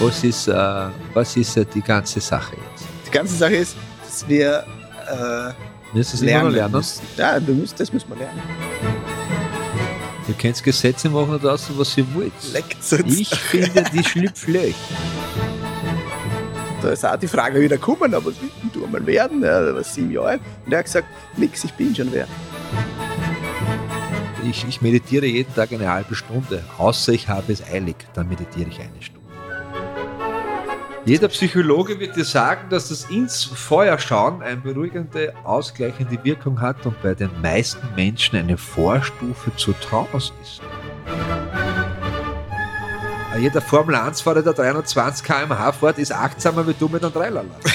Was 0.00 0.24
ist, 0.24 0.48
äh, 0.48 0.54
was 1.12 1.36
ist 1.36 1.56
äh, 1.58 1.66
die 1.66 1.82
ganze 1.82 2.20
Sache 2.20 2.56
jetzt? 2.56 2.86
Die 3.06 3.10
ganze 3.10 3.36
Sache 3.36 3.56
ist, 3.56 3.76
dass 4.04 4.26
wir 4.26 4.64
äh, 5.06 5.52
Müssen 5.96 6.24
noch 6.24 6.50
lernen? 6.50 6.72
müssen. 6.72 7.02
Ja, 7.16 7.38
du 7.38 7.52
musst, 7.52 7.78
das 7.78 7.92
müssen 7.92 8.08
wir 8.08 8.16
lernen. 8.16 8.40
Ihr 10.26 10.34
könnt 10.34 10.62
Gesetze 10.62 11.10
machen 11.10 11.34
oder 11.34 11.50
das, 11.50 11.68
was 11.76 11.98
ihr 11.98 12.06
wollt. 12.14 12.32
Leckt's 12.52 12.92
uns. 12.92 13.18
Ich 13.18 13.34
finde 13.34 13.84
die 13.92 14.02
Schlüpflöch. 14.02 14.74
Da 16.80 16.90
ist 16.90 17.04
auch 17.04 17.16
die 17.16 17.28
Frage 17.28 17.60
wieder 17.60 17.76
gekommen, 17.76 18.14
aber 18.14 18.26
was 18.26 18.34
willst 18.40 18.74
du 18.74 18.84
einmal 18.84 19.04
werden? 19.04 19.42
Ja, 19.42 19.74
war 19.74 19.84
sieben 19.84 20.12
Jahre. 20.12 20.38
Und 20.64 20.72
er 20.72 20.78
hat 20.78 20.86
gesagt, 20.86 21.08
nix, 21.36 21.64
ich 21.64 21.72
bin 21.74 21.94
schon 21.94 22.10
wer. 22.10 22.26
Ich, 24.48 24.64
ich 24.66 24.80
meditiere 24.80 25.26
jeden 25.26 25.54
Tag 25.54 25.72
eine 25.72 25.90
halbe 25.92 26.14
Stunde, 26.14 26.64
außer 26.78 27.12
ich 27.12 27.28
habe 27.28 27.52
es 27.52 27.62
eilig, 27.62 27.96
dann 28.14 28.28
meditiere 28.28 28.70
ich 28.70 28.80
eine 28.80 29.02
Stunde. 29.02 29.19
Jeder 31.06 31.28
Psychologe 31.28 31.98
wird 31.98 32.14
dir 32.14 32.24
sagen, 32.24 32.68
dass 32.68 32.90
das 32.90 33.04
ins 33.04 33.44
Feuer 33.44 33.98
schauen 33.98 34.42
eine 34.42 34.60
beruhigende, 34.60 35.32
ausgleichende 35.44 36.22
Wirkung 36.22 36.60
hat 36.60 36.84
und 36.84 37.00
bei 37.02 37.14
den 37.14 37.30
meisten 37.40 37.80
Menschen 37.96 38.38
eine 38.38 38.58
Vorstufe 38.58 39.54
zur 39.56 39.78
Trance 39.80 40.32
ist. 40.42 40.60
Jeder 43.38 43.62
Formel 43.62 43.94
1-Fahrer, 43.94 44.42
der 44.42 44.52
320 44.52 45.24
km/h 45.24 45.72
fährt, 45.72 45.98
ist 45.98 46.12
achtsamer 46.12 46.66
wie 46.68 46.74
du 46.74 46.88
mit 46.88 47.02
einem 47.02 47.12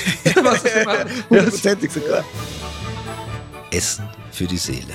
meine? 0.85 1.09
Hundertprozentig 1.29 1.91
sogar. 1.91 2.23
Essen 3.71 4.07
für 4.31 4.45
die 4.45 4.57
Seele. 4.57 4.93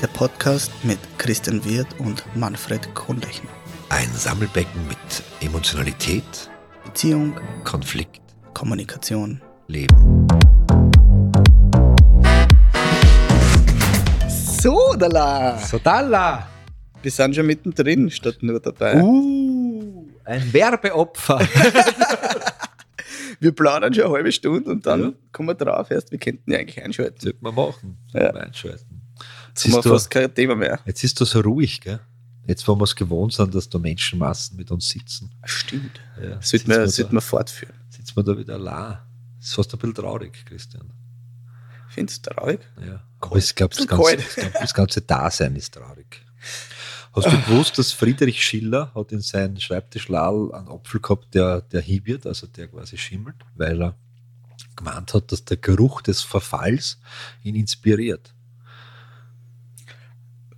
Der 0.00 0.08
Podcast 0.08 0.72
mit 0.82 0.98
Christian 1.18 1.64
Wirth 1.64 1.94
und 1.98 2.24
Manfred 2.34 2.92
Kohnlechner. 2.96 3.50
Ein 3.90 4.10
Sammelbecken 4.12 4.88
mit 4.88 5.22
Emotionalität, 5.40 6.50
Beziehung, 6.96 7.32
Konflikt, 7.64 8.20
Kommunikation. 8.52 9.40
Leben. 9.66 10.28
So, 14.60 14.94
Dala. 14.98 15.56
Sodala! 15.56 16.46
Wir 17.00 17.10
sind 17.10 17.34
schon 17.34 17.46
mittendrin, 17.46 18.10
statt 18.10 18.42
nur 18.42 18.60
dabei. 18.60 19.00
Uh, 19.00 20.06
ein 20.26 20.52
Werbeopfer. 20.52 21.40
Wir 23.40 23.52
plaudern 23.52 23.94
schon 23.94 24.04
eine 24.04 24.12
halbe 24.12 24.30
Stunde 24.30 24.70
und 24.70 24.84
dann 24.84 25.00
Ja. 25.02 25.12
kommen 25.32 25.48
wir 25.48 25.54
drauf 25.54 25.90
erst, 25.90 26.12
wir 26.12 26.18
könnten 26.18 26.52
ja 26.52 26.58
eigentlich 26.58 26.80
einschalten. 26.84 27.18
Sollte 27.20 27.38
man 27.40 27.54
machen. 27.54 27.96
Ja. 28.12 28.30
Einschalten. 28.34 29.00
Jetzt 29.48 29.64
haben 29.64 29.72
wir 29.72 29.78
ist, 29.78 29.84
du, 29.86 29.88
fast 29.88 30.10
kein 30.10 30.32
Thema 30.34 30.54
mehr. 30.56 30.78
jetzt 30.84 31.02
ist 31.02 31.18
du 31.18 31.24
so 31.24 31.40
ruhig, 31.40 31.80
gell? 31.80 32.00
Jetzt, 32.46 32.66
wo 32.66 32.74
wir 32.74 32.84
es 32.84 32.96
gewohnt 32.96 33.32
sind, 33.32 33.54
dass 33.54 33.68
da 33.68 33.78
Menschenmassen 33.78 34.56
mit 34.56 34.70
uns 34.70 34.88
sitzen. 34.88 35.30
Stimmt. 35.44 36.00
Ja, 36.20 36.42
sollte 36.42 36.68
man, 36.68 36.80
wir 36.80 36.88
sollte 36.88 37.14
man 37.14 37.22
fortführen. 37.22 37.74
sitzen 37.88 38.16
wir 38.16 38.24
da 38.24 38.36
wieder 38.36 38.54
allein. 38.54 38.98
Das 39.38 39.48
ist 39.48 39.54
fast 39.54 39.72
ein 39.72 39.78
bisschen 39.78 39.94
traurig, 39.94 40.44
Christian. 40.44 40.90
Findest 41.88 42.26
du 42.26 42.30
traurig? 42.30 42.60
Ja. 42.84 43.02
Aber 43.20 43.36
ich 43.36 43.54
glaube, 43.54 43.74
das, 43.76 43.86
glaub, 43.86 44.06
das 44.60 44.74
ganze 44.74 45.02
Dasein 45.02 45.54
ist 45.56 45.74
traurig. 45.74 46.22
Hast 47.14 47.26
du 47.26 47.42
gewusst, 47.42 47.78
dass 47.78 47.92
Friedrich 47.92 48.42
Schiller 48.42 48.90
hat 48.94 49.12
in 49.12 49.20
seinem 49.20 49.60
Schreibtischladl 49.60 50.52
einen 50.54 50.68
Apfel 50.68 51.00
gehabt, 51.00 51.34
der, 51.34 51.60
der 51.60 51.82
hieb 51.82 52.06
wird, 52.06 52.26
also 52.26 52.46
der 52.46 52.68
quasi 52.68 52.96
schimmelt, 52.96 53.36
weil 53.54 53.82
er 53.82 53.94
gemeint 54.76 55.12
hat, 55.12 55.30
dass 55.30 55.44
der 55.44 55.58
Geruch 55.58 56.00
des 56.00 56.22
Verfalls 56.22 56.98
ihn 57.42 57.54
inspiriert. 57.54 58.34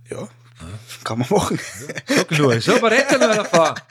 Ja, 0.09 0.29
kann 1.05 1.19
man 1.19 1.27
machen. 1.29 1.57
Sag 2.07 2.31
nur, 2.31 2.59
so, 2.59 2.75
aber 2.75 2.91
rette 2.91 3.17
nur 3.17 3.29
davon. 3.33 3.75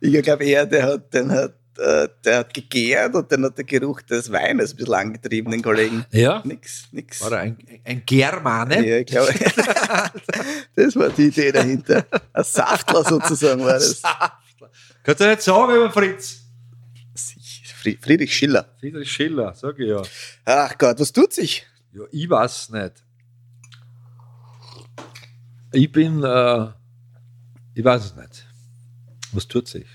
Ich 0.00 0.22
glaube 0.22 0.44
eher, 0.44 0.66
der 0.66 0.82
hat, 0.86 1.14
den 1.14 1.30
hat, 1.30 1.54
äh, 1.78 2.08
der 2.24 2.38
hat 2.38 2.52
gegärt 2.54 3.14
und 3.14 3.30
dann 3.32 3.44
hat 3.44 3.56
der 3.56 3.64
Geruch 3.64 4.02
des 4.02 4.30
Weines 4.30 4.72
ein 4.72 4.76
bisschen 4.76 4.94
angetrieben, 4.94 5.50
den 5.50 5.62
Kollegen. 5.62 6.04
ja. 6.10 6.42
Nix, 6.44 6.88
nix. 6.92 7.20
War 7.22 7.32
er 7.32 7.38
ein, 7.40 7.56
ein 7.84 8.02
Germane? 8.04 8.86
Ja, 8.86 8.96
ich 8.98 9.06
glaube, 9.06 9.32
das 10.76 10.96
war 10.96 11.08
die 11.10 11.26
Idee 11.28 11.52
dahinter. 11.52 12.04
Ein 12.32 12.44
Saftler 12.44 13.04
sozusagen 13.04 13.64
war 13.64 13.74
das. 13.74 14.02
Kannst 15.02 15.20
du 15.20 15.26
nicht 15.28 15.42
sagen 15.42 15.74
über 15.74 15.90
Fritz? 15.90 16.38
Fri- 17.82 17.98
Friedrich 18.00 18.34
Schiller. 18.36 18.68
Friedrich 18.78 19.10
Schiller, 19.10 19.54
sag 19.54 19.78
ich 19.78 19.88
ja. 19.88 20.02
Ach 20.44 20.76
Gott, 20.76 21.00
was 21.00 21.12
tut 21.12 21.32
sich? 21.32 21.66
Ja, 21.94 22.02
ich 22.12 22.28
weiß 22.28 22.70
nicht. 22.70 22.92
Ich 25.72 25.92
bin, 25.92 26.22
äh, 26.24 26.66
ich 27.74 27.84
weiß 27.84 28.04
es 28.04 28.16
nicht. 28.16 28.46
Was 29.32 29.46
tut 29.46 29.68
sich? 29.68 29.86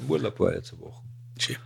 Im 0.00 0.10
Urlaub 0.10 0.38
war 0.40 0.54
jetzt 0.54 0.72
eine 0.72 0.82
Woche. 0.82 1.02
Schön. 1.38 1.56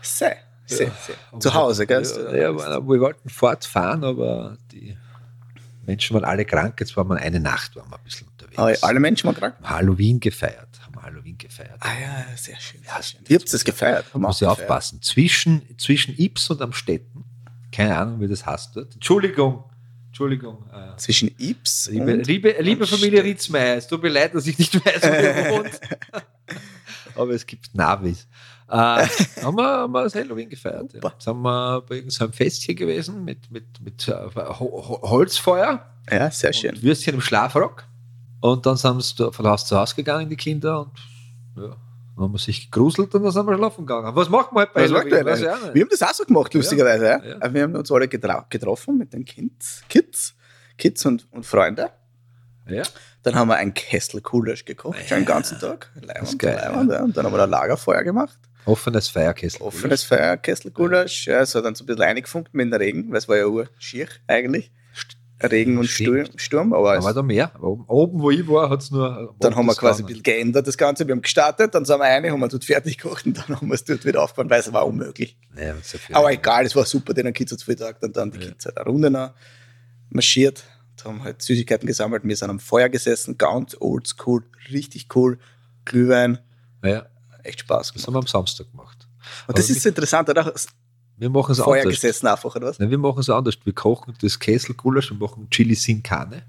Sehr, 0.00 0.36
sehr, 0.64 0.90
sehr. 0.90 1.40
Zu 1.40 1.52
Hause, 1.52 1.86
gell? 1.86 2.02
Ja, 2.02 2.50
ja, 2.50 2.88
wir 2.88 3.00
wollten 3.00 3.28
fortfahren, 3.28 4.04
aber 4.04 4.56
die 4.72 4.96
Menschen 5.84 6.14
waren 6.14 6.24
alle 6.24 6.44
krank. 6.44 6.80
Jetzt 6.80 6.96
waren 6.96 7.08
wir 7.08 7.16
eine 7.16 7.40
Nacht 7.40 7.76
waren 7.76 7.90
wir 7.90 7.96
ein 7.98 8.04
bisschen 8.04 8.28
unterwegs. 8.28 8.58
Aber 8.58 8.74
alle 8.88 9.00
Menschen 9.00 9.26
waren 9.26 9.36
krank. 9.36 9.56
Halloween 9.62 10.18
gefeiert. 10.20 10.68
Haben 10.80 11.02
Halloween 11.02 11.36
gefeiert. 11.36 11.76
Ah 11.80 11.92
ja, 12.00 12.36
sehr 12.36 12.58
schön. 12.58 12.80
Sehr 12.82 13.02
schön. 13.02 13.20
Wie 13.24 13.34
habt 13.34 13.46
ihr 13.46 13.52
das 13.52 13.64
gefeiert? 13.64 14.06
Haben 14.14 14.22
Muss 14.22 14.40
ich 14.40 14.48
aufpassen. 14.48 15.02
Zwischen, 15.02 15.62
zwischen 15.78 16.16
Ips 16.18 16.50
und 16.50 16.62
Amstetten. 16.62 17.24
Keine 17.70 17.98
Ahnung, 17.98 18.20
wie 18.20 18.28
das 18.28 18.46
heißt 18.46 18.74
dort. 18.76 18.94
Entschuldigung. 18.94 19.64
Entschuldigung. 20.16 20.64
Äh, 20.72 20.96
Zwischen 20.96 21.30
Ips 21.36 21.90
Liebe, 21.90 22.14
und 22.14 22.26
liebe, 22.26 22.56
liebe 22.60 22.86
Familie. 22.86 23.22
Ritzmeier, 23.22 23.76
es 23.76 23.86
tut 23.86 24.02
mir 24.02 24.08
leid, 24.08 24.34
dass 24.34 24.46
ich 24.46 24.58
nicht 24.58 24.74
weiß, 24.74 25.02
wo 25.02 25.08
ihr 25.08 25.50
wohnt. 25.50 25.80
Aber 27.14 27.32
es 27.32 27.44
gibt 27.44 27.74
Navis. 27.74 28.26
Äh, 28.66 28.72
haben, 28.72 29.56
wir, 29.58 29.62
haben 29.62 29.92
wir 29.92 30.04
das 30.04 30.14
Halloween 30.14 30.48
gefeiert. 30.48 30.94
Ja. 30.94 31.12
Haben 31.26 31.42
wir 31.42 31.82
bei 31.82 31.96
irgendeinem 31.96 32.32
Festchen 32.32 32.74
gewesen 32.74 33.26
mit, 33.26 33.50
mit, 33.50 33.78
mit 33.82 34.08
Ho 34.08 35.00
Holzfeuer 35.02 35.84
Ja, 36.10 36.30
sehr 36.30 36.54
schön. 36.54 36.82
Würstchen 36.82 37.16
im 37.16 37.20
Schlafrock. 37.20 37.84
Und 38.40 38.64
dann 38.64 38.78
sind 38.78 39.02
sie 39.02 39.30
von 39.30 39.46
Haus 39.46 39.66
zu 39.66 39.76
Haus 39.76 39.94
gegangen, 39.94 40.30
die 40.30 40.36
Kinder. 40.36 40.80
Und 40.80 40.92
ja, 41.62 41.76
dann 42.16 42.24
haben 42.24 42.32
wir 42.32 42.38
sich 42.38 42.70
gegruselt 42.70 43.14
und 43.14 43.22
dann 43.22 43.30
sind 43.30 43.46
wir 43.46 43.54
schlafen 43.56 43.86
gegangen. 43.86 44.14
Was 44.16 44.28
macht 44.28 44.52
man 44.52 44.64
halt 44.64 44.72
bei 44.74 44.82
nicht. 44.82 45.74
Wir 45.74 45.82
haben 45.82 45.88
das 45.90 46.02
auch 46.02 46.14
so 46.14 46.24
gemacht, 46.24 46.52
lustigerweise. 46.54 47.04
Ja. 47.04 47.20
Ja. 47.42 47.54
Wir 47.54 47.62
haben 47.62 47.76
uns 47.76 47.90
alle 47.92 48.06
getra- 48.06 48.46
getroffen 48.48 48.98
mit 48.98 49.12
den 49.12 49.24
Kids, 49.24 49.82
Kids, 49.88 50.34
Kids 50.78 51.04
und, 51.06 51.26
und 51.30 51.44
Freunde. 51.44 51.90
Ja. 52.68 52.82
Dann 53.22 53.34
haben 53.34 53.48
wir 53.48 53.56
einen 53.56 53.74
Kessel 53.74 54.20
Kulasch 54.20 54.64
gekocht, 54.64 54.98
schon 55.08 55.18
den 55.18 55.24
ganzen 55.26 55.58
Tag. 55.58 55.90
ist 55.96 56.04
Leibend, 56.06 56.38
geil, 56.38 56.54
leibend, 56.56 56.92
ja. 56.92 57.02
Und 57.02 57.16
dann 57.16 57.26
haben 57.26 57.32
wir 57.34 57.42
ein 57.42 57.50
Lagerfeuer 57.50 58.02
gemacht. 58.02 58.38
Offenes 58.64 59.08
Feierkessel. 59.08 59.62
Offenes 59.62 60.02
Feuer, 60.02 60.36
Kessel 60.36 60.70
Kulasch. 60.72 61.26
Ja, 61.26 61.40
es 61.40 61.54
hat 61.54 61.64
dann 61.64 61.74
so 61.74 61.84
ein 61.84 61.86
bisschen 61.86 62.02
eingefunkt 62.02 62.52
mit 62.54 62.66
dem 62.66 62.74
Regen, 62.74 63.10
weil 63.10 63.18
es 63.18 63.28
war 63.28 63.36
ja 63.36 63.46
ur 63.46 63.68
schier 63.78 64.08
eigentlich. 64.26 64.72
Regen 65.42 65.76
und 65.76 65.86
Stimmt. 65.86 66.40
Sturm, 66.40 66.72
aber 66.72 66.92
Da 66.92 66.98
es, 66.98 67.04
war 67.04 67.12
da 67.12 67.22
mehr. 67.22 67.52
Oben, 67.62 68.20
wo 68.20 68.30
ich 68.30 68.48
war, 68.48 68.70
hat 68.70 68.80
es 68.82 68.90
nur. 68.90 69.34
dann 69.38 69.54
haben 69.54 69.66
wir 69.66 69.72
das 69.72 69.78
quasi 69.78 70.02
ein 70.02 70.06
bisschen 70.06 70.22
geändert, 70.22 70.66
das 70.66 70.78
Ganze. 70.78 71.06
Wir 71.06 71.12
haben 71.14 71.20
gestartet, 71.22 71.74
dann 71.74 71.84
sind 71.84 71.98
wir 71.98 72.04
rein, 72.04 72.24
haben 72.30 72.40
wir 72.40 72.48
dort 72.48 72.64
fertig 72.64 72.96
gekocht 72.96 73.26
und 73.26 73.36
dann 73.36 73.48
haben 73.60 73.68
wir 73.68 73.74
es 73.74 73.84
dort 73.84 74.04
wieder 74.06 74.22
aufgebaut, 74.22 74.50
weil 74.50 74.60
es 74.60 74.72
war 74.72 74.86
unmöglich. 74.86 75.36
Ja. 75.60 75.74
Aber 76.12 76.32
egal, 76.32 76.64
es 76.64 76.74
war 76.74 76.86
super, 76.86 77.12
den 77.12 77.30
Kids 77.34 77.52
hat 77.52 77.58
es 77.58 77.64
viel 77.64 77.74
gesagt 77.74 78.02
und 78.02 78.16
dann 78.16 78.30
die 78.30 78.38
Ja. 78.40 78.46
Kids 78.48 78.64
halt 78.64 78.78
eine 78.78 78.86
Runde 78.86 79.10
noch 79.10 79.34
marschiert, 80.10 80.64
haben 81.04 81.22
halt 81.22 81.42
Süßigkeiten 81.42 81.86
gesammelt, 81.86 82.22
wir 82.24 82.34
sind 82.36 82.50
am 82.50 82.58
Feuer 82.58 82.88
gesessen, 82.88 83.36
ganz 83.38 83.76
oldschool, 83.78 84.42
richtig 84.72 85.14
cool, 85.14 85.38
Glühwein, 85.84 86.38
Ja, 86.82 87.06
echt 87.44 87.60
Spaß 87.60 87.88
das 87.88 87.92
gemacht. 87.92 88.06
haben 88.06 88.14
wir 88.14 88.18
am 88.20 88.26
Samstag 88.26 88.70
gemacht. 88.70 89.06
Und 89.46 89.58
das 89.58 89.66
Aber 89.66 89.72
ist 89.76 89.82
so 89.82 89.88
interessant, 89.90 90.28
oder? 90.30 90.52
Wir 91.18 91.30
machen 91.30 91.52
es 91.52 91.60
anders. 91.60 91.84
gesessen 91.84 92.26
einfach, 92.26 92.54
oder 92.54 92.68
was? 92.68 92.78
Nein, 92.78 92.90
wir 92.90 92.98
machen 92.98 93.20
es 93.20 93.30
anders. 93.30 93.56
Wir 93.64 93.72
kochen 93.72 94.14
das 94.20 94.38
Kesselgulasch 94.38 95.10
und 95.10 95.20
machen 95.20 95.48
Chili 95.50 95.74
sin 95.74 96.02
Carne. 96.02 96.42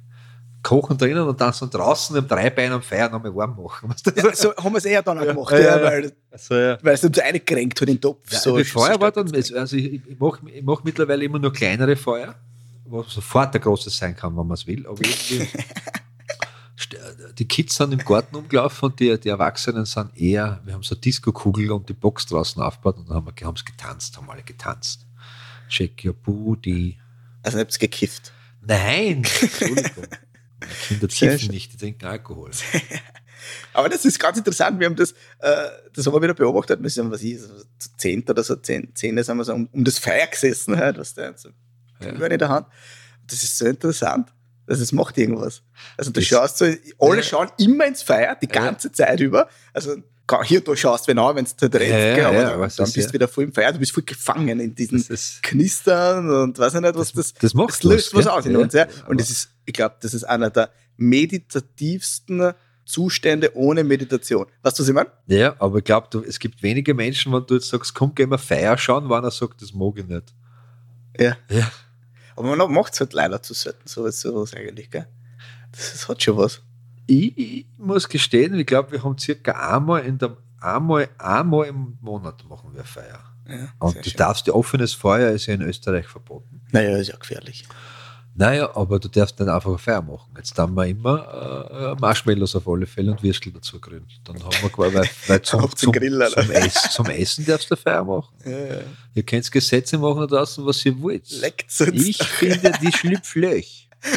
Kochen 0.64 0.98
drinnen 0.98 1.26
und 1.26 1.40
dann 1.40 1.54
so 1.54 1.66
draußen 1.66 2.16
im 2.18 2.28
Dreibein 2.28 2.72
am 2.74 2.82
Feuer 2.82 3.10
nochmal 3.10 3.34
warm 3.34 3.56
machen. 3.56 3.94
Ja, 4.16 4.36
so 4.36 4.54
haben 4.56 4.74
wir 4.74 4.80
es 4.80 4.86
eher 4.86 5.02
dann 5.02 5.18
auch 5.20 5.26
gemacht, 5.26 5.52
Ja, 5.54 5.60
ja, 5.60 5.78
ja, 5.78 5.84
weil, 5.84 6.12
Also, 6.30 6.56
ja. 6.56 6.78
weil 6.82 6.96
es 6.96 7.04
uns 7.06 7.20
eingekränkt 7.20 7.80
hat 7.80 7.88
den 7.88 8.02
Topf. 8.02 8.32
Ja, 8.32 8.40
so, 8.40 8.62
Feuer 8.66 9.00
war 9.00 9.12
dann, 9.12 9.34
also 9.34 9.76
ich, 9.78 9.94
ich 10.06 10.20
mache 10.20 10.40
mach 10.64 10.84
mittlerweile 10.84 11.24
immer 11.24 11.40
nur 11.40 11.54
kleinere 11.54 11.96
Feuer, 11.96 12.36
wo 12.84 13.04
sofort 13.04 13.56
ein 13.56 13.62
großes 13.62 13.96
sein 13.96 14.16
kann, 14.16 14.36
wenn 14.36 14.48
man 14.48 14.56
es 14.56 14.68
will. 14.68 14.86
Aber 14.86 14.98
irgendwie, 15.02 15.48
die 17.38 17.48
Kids 17.48 17.76
sind 17.76 17.92
im 17.92 18.00
Garten 18.00 18.36
umgelaufen 18.36 18.90
und 18.90 19.00
die, 19.00 19.20
die 19.20 19.30
Erwachsenen 19.30 19.86
sind 19.86 20.16
eher, 20.16 20.62
wir 20.64 20.74
haben 20.74 20.84
so 20.84 20.96
Disco-Kugel 20.96 21.72
und 21.72 21.90
die 21.90 21.94
Box 21.94 22.28
draußen 22.28 22.62
aufgebaut 22.62 22.98
und 22.98 23.10
dann 23.10 23.18
haben 23.18 23.32
wir 23.36 23.48
haben 23.48 23.56
es 23.56 23.66
getanzt, 23.66 24.16
haben 24.18 24.30
alle 24.30 24.44
getanzt. 24.44 25.08
Shake 25.70 26.06
your 26.06 26.14
booty. 26.14 26.98
Also, 27.44 27.58
ihr 27.58 27.62
habt 27.62 27.72
es 27.72 27.80
gekifft. 27.80 28.32
Nein, 28.62 29.24
Entschuldigung. 29.42 30.06
Meine 30.60 30.74
Kinder 30.88 31.08
kiffen 31.08 31.52
nicht, 31.52 31.74
die 31.74 31.78
trinken 31.78 32.06
Alkohol. 32.06 32.52
Aber 33.74 33.90
das 33.90 34.06
ist 34.06 34.20
ganz 34.20 34.38
interessant. 34.38 34.80
Wir 34.80 34.88
haben 34.88 34.96
das, 34.96 35.12
äh, 35.40 35.70
das 35.94 36.06
haben 36.06 36.14
wir 36.14 36.22
wieder 36.22 36.34
beobachtet. 36.34 36.82
Wir 36.82 36.90
sind, 36.90 37.12
was 37.12 37.22
ich, 37.22 37.40
so 37.40 37.54
zu 37.78 37.90
zehnt 37.98 38.30
oder 38.30 38.44
so, 38.44 38.56
zehn, 38.56 38.94
zehn 38.96 39.22
sind 39.24 39.38
wir 39.38 39.44
so 39.44 39.54
um, 39.54 39.68
um 39.72 39.84
das 39.84 40.00
Feuer 40.00 40.28
gesessen, 40.28 40.76
halt, 40.76 40.98
was 40.98 41.14
der 41.14 41.38
so 41.38 41.50
Ja. 42.02 42.10
In 42.10 42.40
der 42.40 42.50
Hand. 42.50 42.68
Das 43.28 43.44
ist 43.44 43.58
so 43.58 43.66
interessant. 43.66 44.34
Also 44.68 44.84
es 44.84 44.92
macht 44.92 45.18
irgendwas. 45.18 45.62
Also 45.98 46.12
du 46.12 46.20
Das- 46.20 46.28
schaust 46.28 46.58
so, 46.58 46.66
alle 47.00 47.18
Ja. 47.18 47.24
schauen 47.24 47.50
immer 47.58 47.86
ins 47.88 48.04
Feuer, 48.04 48.36
die 48.42 48.48
Ja. 48.48 48.52
ganze 48.64 48.92
Zeit 48.92 49.20
über. 49.20 49.48
Also 49.74 49.96
hier, 50.44 50.60
du 50.60 50.76
schaust 50.76 51.08
wenn 51.08 51.18
an, 51.20 51.38
wenn 51.38 51.46
es 51.46 51.56
da 51.56 51.70
dreht, 51.70 51.90
Ja, 51.90 51.98
ja, 52.18 52.28
aber 52.28 52.38
ja, 52.38 52.50
dann, 52.58 52.62
bist 52.68 52.96
ja- 52.98 53.08
du 53.08 53.14
wieder 53.14 53.30
voll 53.30 53.46
im 53.46 53.54
Feuer, 53.54 53.72
du 53.72 53.80
bist 53.80 53.94
voll 53.94 54.04
gefangen 54.04 54.60
in 54.60 54.76
diesen 54.76 54.98
Das 54.98 55.10
ist, 55.10 55.42
Knistern 55.42 56.30
und 56.30 56.60
weiß 56.60 56.74
ich 56.76 56.82
nicht, 56.82 56.96
was 56.96 57.14
das, 57.14 57.34
das 57.34 57.54
macht 57.54 57.70
das 57.70 57.84
löst 57.84 58.14
was, 58.14 58.26
was 58.26 58.34
aus 58.34 58.46
in 58.46 58.52
Ja, 58.52 58.60
uns. 58.60 58.74
Ja. 58.74 58.88
Und 59.08 59.22
das 59.22 59.30
ist, 59.30 59.50
ich 59.66 59.72
glaube, 59.74 59.96
das 60.02 60.14
ist 60.14 60.26
einer 60.26 60.50
der 60.50 60.70
meditativsten 60.98 62.54
Zustände 62.86 63.56
ohne 63.56 63.84
Meditation. 63.84 64.46
Weißt 64.64 64.80
du, 64.80 64.84
was 64.84 64.90
ich 64.90 64.96
meine? 64.96 65.10
ja, 65.28 65.56
aber 65.60 65.80
ich 65.80 65.84
glaube, 65.84 66.24
es 66.28 66.40
gibt 66.40 66.64
wenige 66.64 66.94
Menschen, 66.94 67.34
wenn 67.34 67.46
du 67.46 67.56
jetzt 67.56 67.70
sagst, 67.70 67.94
komm, 67.94 68.16
gehen 68.16 68.30
wir 68.32 68.38
Feier 68.38 68.78
schauen, 68.78 69.10
wenn 69.10 69.24
er 69.24 69.32
sagt, 69.32 69.62
das 69.62 69.74
mag 69.74 69.94
ich 69.98 70.06
nicht. 70.08 70.34
Ja. 71.20 71.36
Ja. 71.50 71.72
Aber 72.38 72.56
man 72.56 72.72
macht 72.72 72.94
es 72.94 73.00
halt 73.00 73.14
leider 73.14 73.42
zu 73.42 73.54
selten, 73.54 73.88
sowas, 73.88 74.22
sowas 74.22 74.54
eigentlich, 74.54 74.90
gell? 74.92 75.08
Das, 75.72 75.94
ist, 75.94 76.08
hat 76.08 76.22
schon 76.24 76.38
was. 76.38 76.62
Ich, 77.08 77.38
ich 77.38 77.66
muss 77.78 78.08
gestehen, 78.08 78.54
ich 78.58 78.66
glaube, 78.66 78.92
wir 78.94 79.04
haben 79.04 79.18
circa 79.18 79.76
einmal 79.76 80.06
in 80.06 80.18
der 80.18 80.38
einmal, 80.60 81.10
einmal 81.18 81.68
im 81.68 81.98
Monat 82.02 82.44
machen 82.48 82.74
wir 82.74 82.84
Feier. 82.84 83.24
Ja, 83.48 83.70
Und 83.80 83.98
du 83.98 84.10
schön. 84.10 84.18
darfst, 84.18 84.50
offenes 84.50 84.94
Feuer 84.94 85.32
ist 85.32 85.46
ja 85.46 85.54
in 85.54 85.62
Österreich 85.62 86.08
verboten. 86.08 86.62
Naja, 86.72 86.98
ist 86.98 87.08
ja 87.08 87.18
gefährlich. 87.18 87.66
Naja, 88.40 88.70
aber 88.76 89.00
du 89.00 89.08
darfst 89.08 89.40
nicht 89.40 89.50
einfach 89.50 89.70
eine 89.70 89.80
Feier 89.80 90.02
machen. 90.04 90.32
Jetzt 90.38 90.56
haben 90.60 90.76
wir 90.76 90.86
immer 90.86 91.96
äh, 91.98 92.00
Marshmallows 92.00 92.56
auf 92.56 92.68
alle 92.68 92.86
Fälle 92.86 93.12
und 93.12 93.24
Würstel 93.24 93.52
dazu 93.52 93.80
grün. 93.80 94.06
Dann 94.26 94.44
haben 94.44 94.56
wir 94.62 94.70
quasi, 94.70 94.96
weil, 94.96 95.10
weil 95.28 95.42
zum, 95.42 95.76
zum, 95.76 95.92
Grill, 95.92 96.24
zum, 96.30 96.52
Ess, 96.52 96.94
zum 96.94 97.06
Essen 97.08 97.46
darfst 97.48 97.72
du 97.72 97.74
eine 97.74 97.82
Feier 97.82 98.04
machen. 98.04 98.36
Ja, 98.46 98.52
ja. 98.52 98.82
Ihr 99.16 99.24
könnt 99.24 99.52
Gesetze 99.52 99.98
machen 99.98 100.20
da 100.20 100.28
draußen, 100.28 100.64
was 100.64 100.86
ihr 100.86 101.02
wollt. 101.02 101.28
Leckt's 101.32 101.82
uns. 101.82 101.94
Ich 101.94 102.24
finde 102.24 102.72
die 102.80 102.92
schlüpflöch. 102.92 103.90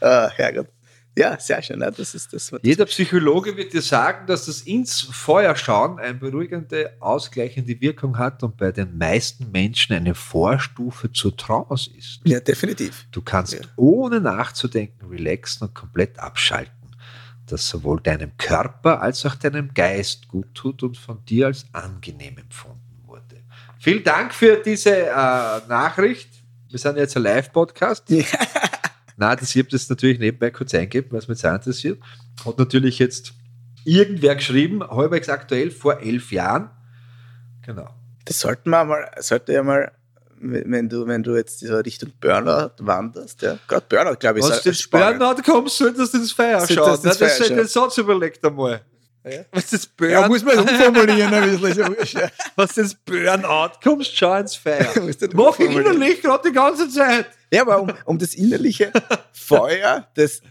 Ah, 0.00 0.28
Herrgott. 0.36 0.68
Ja, 1.16 1.38
sehr 1.38 1.62
schön. 1.62 1.78
Ne? 1.78 1.92
Das 1.96 2.14
ist 2.14 2.32
das. 2.32 2.50
was- 2.52 2.60
Jeder 2.64 2.86
Psychologe 2.86 3.56
wird 3.56 3.72
dir 3.72 3.82
sagen, 3.82 4.26
dass 4.26 4.46
das 4.46 4.62
ins 4.62 5.00
Feuer 5.00 5.54
schauen 5.54 6.00
eine 6.00 6.14
beruhigende, 6.14 6.96
ausgleichende 6.98 7.80
Wirkung 7.80 8.18
hat 8.18 8.42
und 8.42 8.56
bei 8.56 8.72
den 8.72 8.98
meisten 8.98 9.50
Menschen 9.52 9.94
eine 9.94 10.14
Vorstufe 10.16 11.12
zur 11.12 11.36
Trance 11.36 11.90
ist. 11.96 12.20
Ja, 12.24 12.40
definitiv. 12.40 13.06
Du 13.12 13.22
kannst 13.22 13.52
Ja. 13.52 13.60
ohne 13.76 14.20
nachzudenken 14.20 15.06
relaxen 15.08 15.68
und 15.68 15.74
komplett 15.74 16.18
abschalten, 16.18 16.72
das 17.46 17.68
sowohl 17.68 18.00
deinem 18.00 18.36
Körper 18.36 19.00
als 19.00 19.24
auch 19.24 19.36
deinem 19.36 19.72
Geist 19.72 20.26
gut 20.26 20.52
tut 20.54 20.82
und 20.82 20.96
von 20.96 21.24
dir 21.26 21.46
als 21.46 21.64
angenehm 21.72 22.38
empfunden 22.38 23.02
wurde. 23.06 23.44
Vielen 23.78 24.02
Dank 24.02 24.34
für 24.34 24.56
diese 24.56 24.96
äh, 24.96 25.10
Nachricht. 25.68 26.28
Wir 26.70 26.78
sind 26.80 26.96
jetzt 26.96 27.16
ein 27.16 27.22
Live-Podcast. 27.22 28.10
Ja. 28.10 28.24
Nein, 29.16 29.36
das, 29.38 29.54
habe 29.54 29.68
das 29.68 29.88
natürlich 29.88 30.18
nebenbei 30.18 30.50
kurz 30.50 30.74
eingegeben, 30.74 31.12
was 31.12 31.28
mich 31.28 31.38
sehr 31.38 31.54
interessiert. 31.54 32.00
Hat 32.44 32.58
natürlich 32.58 32.98
jetzt 32.98 33.34
irgendwer 33.84 34.34
geschrieben, 34.36 34.82
halbwegs 34.82 35.28
aktuell 35.28 35.70
vor 35.70 36.00
elf 36.00 36.32
Jahren. 36.32 36.70
Genau. 37.62 37.88
Das 38.24 38.40
sollten 38.40 38.70
wir 38.70 38.84
mal, 38.84 39.10
sollte 39.18 39.52
ja 39.52 39.62
mal, 39.62 39.92
wenn 40.40 40.88
du, 40.88 41.06
wenn 41.06 41.22
du 41.22 41.36
jetzt 41.36 41.60
so 41.60 41.76
Richtung 41.76 42.12
Burnout 42.20 42.72
wanderst, 42.78 43.42
ja. 43.42 43.58
Gerade 43.68 43.86
Burnout, 43.88 44.16
glaube 44.18 44.40
ich, 44.40 44.48
ist 44.48 44.62
den 44.62 44.74
spannend. 44.74 45.18
Burnout 45.20 45.42
kommst, 45.42 45.78
solltest 45.78 46.14
du 46.14 46.18
ins 46.18 46.32
Feuer 46.32 46.66
schauen. 46.66 46.92
ins 46.94 47.02
Das, 47.02 47.18
Feuer 47.18 47.28
das 47.28 47.46
schauen. 47.46 47.56
den 47.56 47.66
Satz 47.66 47.98
überlegt 47.98 48.44
einmal. 48.44 48.80
Ja. 49.24 49.40
Was 49.52 49.70
das 49.70 49.84
Ja, 50.00 50.20
Burn, 50.20 50.28
muss 50.28 50.44
man 50.44 50.58
umformulieren, 50.58 51.32
ein 51.32 51.60
bisschen. 51.60 51.94
Ist 51.96 52.12
ja- 52.12 52.30
was 52.56 52.74
das 52.74 52.94
Burnout 52.94 53.70
kommst, 53.82 54.14
schau 54.16 54.34
ins 54.36 54.54
Feuer. 54.54 54.86
Mach 55.32 55.58
ich 55.58 55.70
innerlich 55.70 56.20
gerade 56.20 56.48
die 56.48 56.54
ganze 56.54 56.88
Zeit. 56.90 57.26
Ja, 57.50 57.62
aber 57.62 57.80
um, 57.82 57.92
um 58.04 58.18
das 58.18 58.34
innerliche 58.34 58.92
Feuer, 59.32 60.06
das 60.14 60.42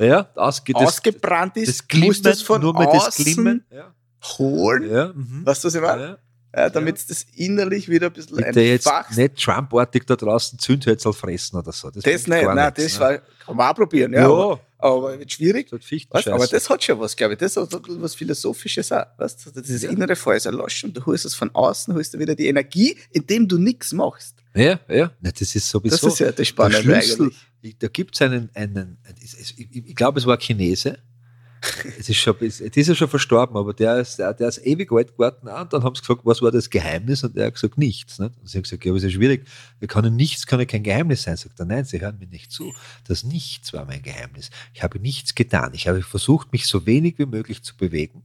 Ja, 0.00 0.28
ausge, 0.36 0.72
das, 0.72 0.82
ausgebrannt 0.82 1.56
ist, 1.58 1.68
das 1.80 1.88
Glimmen, 1.88 2.06
musst 2.06 2.24
du 2.24 2.30
es 2.30 2.42
von 2.42 2.60
nur 2.62 2.72
mal 2.72 2.86
außen 2.86 3.00
das 3.06 3.16
Glimmen. 3.16 3.64
Ja. 3.70 3.94
holen. 4.38 4.90
Ja, 4.90 5.12
mhm. 5.14 5.42
Weißt 5.44 5.62
du, 5.64 5.68
was 5.68 5.74
ich 5.74 5.80
meine? 5.82 6.02
ja. 6.02 6.18
Ja, 6.56 6.70
damit 6.70 6.96
es 6.98 7.06
das 7.06 7.26
innerlich 7.34 7.88
wieder 7.88 8.06
ein 8.06 8.12
bisschen 8.12 8.36
Bitte 8.36 8.60
jetzt 8.60 8.86
entfachst. 8.86 9.18
nicht 9.18 9.42
Trump-artig 9.42 10.06
da 10.06 10.14
draußen 10.14 10.58
Zündhölzerl 10.58 11.12
fressen 11.12 11.56
oder 11.56 11.72
so. 11.72 11.90
Das 11.90 12.04
bringt 12.04 12.28
nicht, 12.28 12.28
nein, 12.28 12.54
nichts, 12.74 12.82
das 12.84 12.94
ne? 12.94 13.00
war, 13.00 13.18
kann 13.18 13.56
man 13.56 13.70
auch 13.70 13.74
probieren, 13.74 14.12
ja. 14.12 14.20
Ja. 14.20 14.26
Aber, 14.28 14.60
aber 14.78 15.18
wird 15.18 15.32
schwierig. 15.32 15.68
Das 15.70 15.80
Weißt, 15.80 16.28
aber 16.28 16.46
das 16.46 16.70
hat 16.70 16.84
schon 16.84 17.00
was, 17.00 17.16
glaube 17.16 17.32
ich. 17.34 17.40
Das 17.40 17.56
hat 17.56 17.68
was 17.72 18.14
Philosophisches 18.14 18.92
auch. 18.92 19.04
Weißt? 19.16 19.50
Dieses 19.56 19.82
Ja. 19.82 19.90
innere 19.90 20.14
Feuer 20.14 20.36
ist 20.36 20.46
erloschen 20.46 20.90
und 20.90 20.96
du 20.96 21.04
holst 21.06 21.24
es 21.24 21.34
von 21.34 21.50
außen, 21.54 21.92
holst 21.92 22.14
du 22.14 22.18
wieder 22.20 22.36
die 22.36 22.46
Energie, 22.46 22.96
indem 23.10 23.48
du 23.48 23.58
nichts 23.58 23.92
machst. 23.92 24.36
Ja, 24.54 24.78
ja. 24.88 25.10
Na, 25.20 25.30
das 25.32 25.54
ist 25.56 25.68
sowieso. 25.68 25.96
Das 26.06 26.12
ist 26.14 26.18
ja 26.20 26.26
das 26.26 26.36
der 26.36 26.44
Spannende 26.44 26.82
Schlüssel. 26.82 27.22
eigentlich. 27.22 27.38
Ich- 27.62 27.78
Da 27.78 27.88
gibt 27.88 28.14
es 28.14 28.22
einen, 28.22 28.50
einen 28.54 28.98
es- 29.20 29.34
ich, 29.56 29.56
ich 29.74 29.96
glaube, 29.96 30.20
es 30.20 30.26
war 30.26 30.36
Chinese. 30.38 30.98
Es 31.98 32.08
ist 32.08 32.16
schon, 32.18 32.36
es- 32.40 32.60
ist 32.60 32.86
ja 32.88 32.94
schon 32.94 33.08
verstorben, 33.08 33.56
aber 33.56 33.72
der 33.72 33.98
ist, 33.98 34.18
der, 34.18 34.34
der 34.34 34.48
ist 34.48 34.58
ewig 34.66 34.90
alt 34.92 35.12
geworden. 35.12 35.48
Und 35.48 35.72
dann 35.72 35.82
haben 35.82 35.94
sie 35.94 36.00
gefragt, 36.00 36.20
was 36.24 36.42
war 36.42 36.50
das 36.50 36.70
Geheimnis? 36.70 37.24
Und 37.24 37.36
er 37.36 37.46
hat 37.46 37.54
gesagt, 37.54 37.78
nichts. 37.78 38.18
Nicht? 38.18 38.32
Und 38.40 38.48
sie 38.48 38.58
haben 38.58 38.62
gesagt, 38.62 38.84
ja, 38.84 38.90
aber 38.92 38.98
es 38.98 39.04
ist 39.04 39.12
schwierig. 39.12 39.46
Wir 39.78 39.88
können 39.88 40.16
nichts, 40.16 40.46
kann 40.46 40.60
ja 40.60 40.66
kein 40.66 40.82
Geheimnis 40.82 41.22
sein. 41.22 41.36
Sagt 41.36 41.58
er, 41.58 41.66
nein, 41.66 41.84
Sie 41.84 42.00
hören 42.00 42.18
mir 42.18 42.26
nicht 42.26 42.52
zu. 42.52 42.72
Das 43.06 43.24
Nichts 43.24 43.72
war 43.72 43.84
mein 43.84 44.02
Geheimnis. 44.02 44.50
Ich 44.72 44.82
habe 44.82 44.98
nichts 44.98 45.34
getan. 45.34 45.72
Ich 45.74 45.88
habe 45.88 46.02
versucht, 46.02 46.52
mich 46.52 46.66
so 46.66 46.86
wenig 46.86 47.18
wie 47.18 47.26
möglich 47.26 47.62
zu 47.62 47.76
bewegen. 47.76 48.22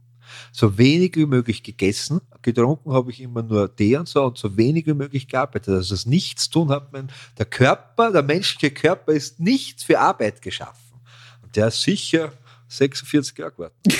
So 0.52 0.78
wenig 0.78 1.16
wie 1.16 1.26
möglich 1.26 1.62
gegessen. 1.62 2.20
Getrunken 2.42 2.92
habe 2.92 3.10
ich 3.10 3.20
immer 3.20 3.42
nur 3.42 3.74
Tee 3.74 3.96
und 3.96 4.08
so 4.08 4.24
und 4.24 4.38
so 4.38 4.56
wenig 4.56 4.86
wie 4.86 4.94
möglich 4.94 5.26
gearbeitet. 5.26 5.74
Also 5.74 5.94
das 5.94 6.06
Nichtstun 6.06 6.68
hat 6.70 6.92
man, 6.92 7.10
der 7.38 7.46
Körper, 7.46 8.12
der 8.12 8.22
menschliche 8.22 8.70
Körper 8.70 9.12
ist 9.12 9.40
nicht 9.40 9.82
für 9.82 9.98
Arbeit 9.98 10.40
geschaffen. 10.40 11.00
Und 11.42 11.56
der 11.56 11.68
ist 11.68 11.82
sicher 11.82 12.32
46 12.70 13.36
Jahre 13.36 13.50
geworden. 13.50 13.74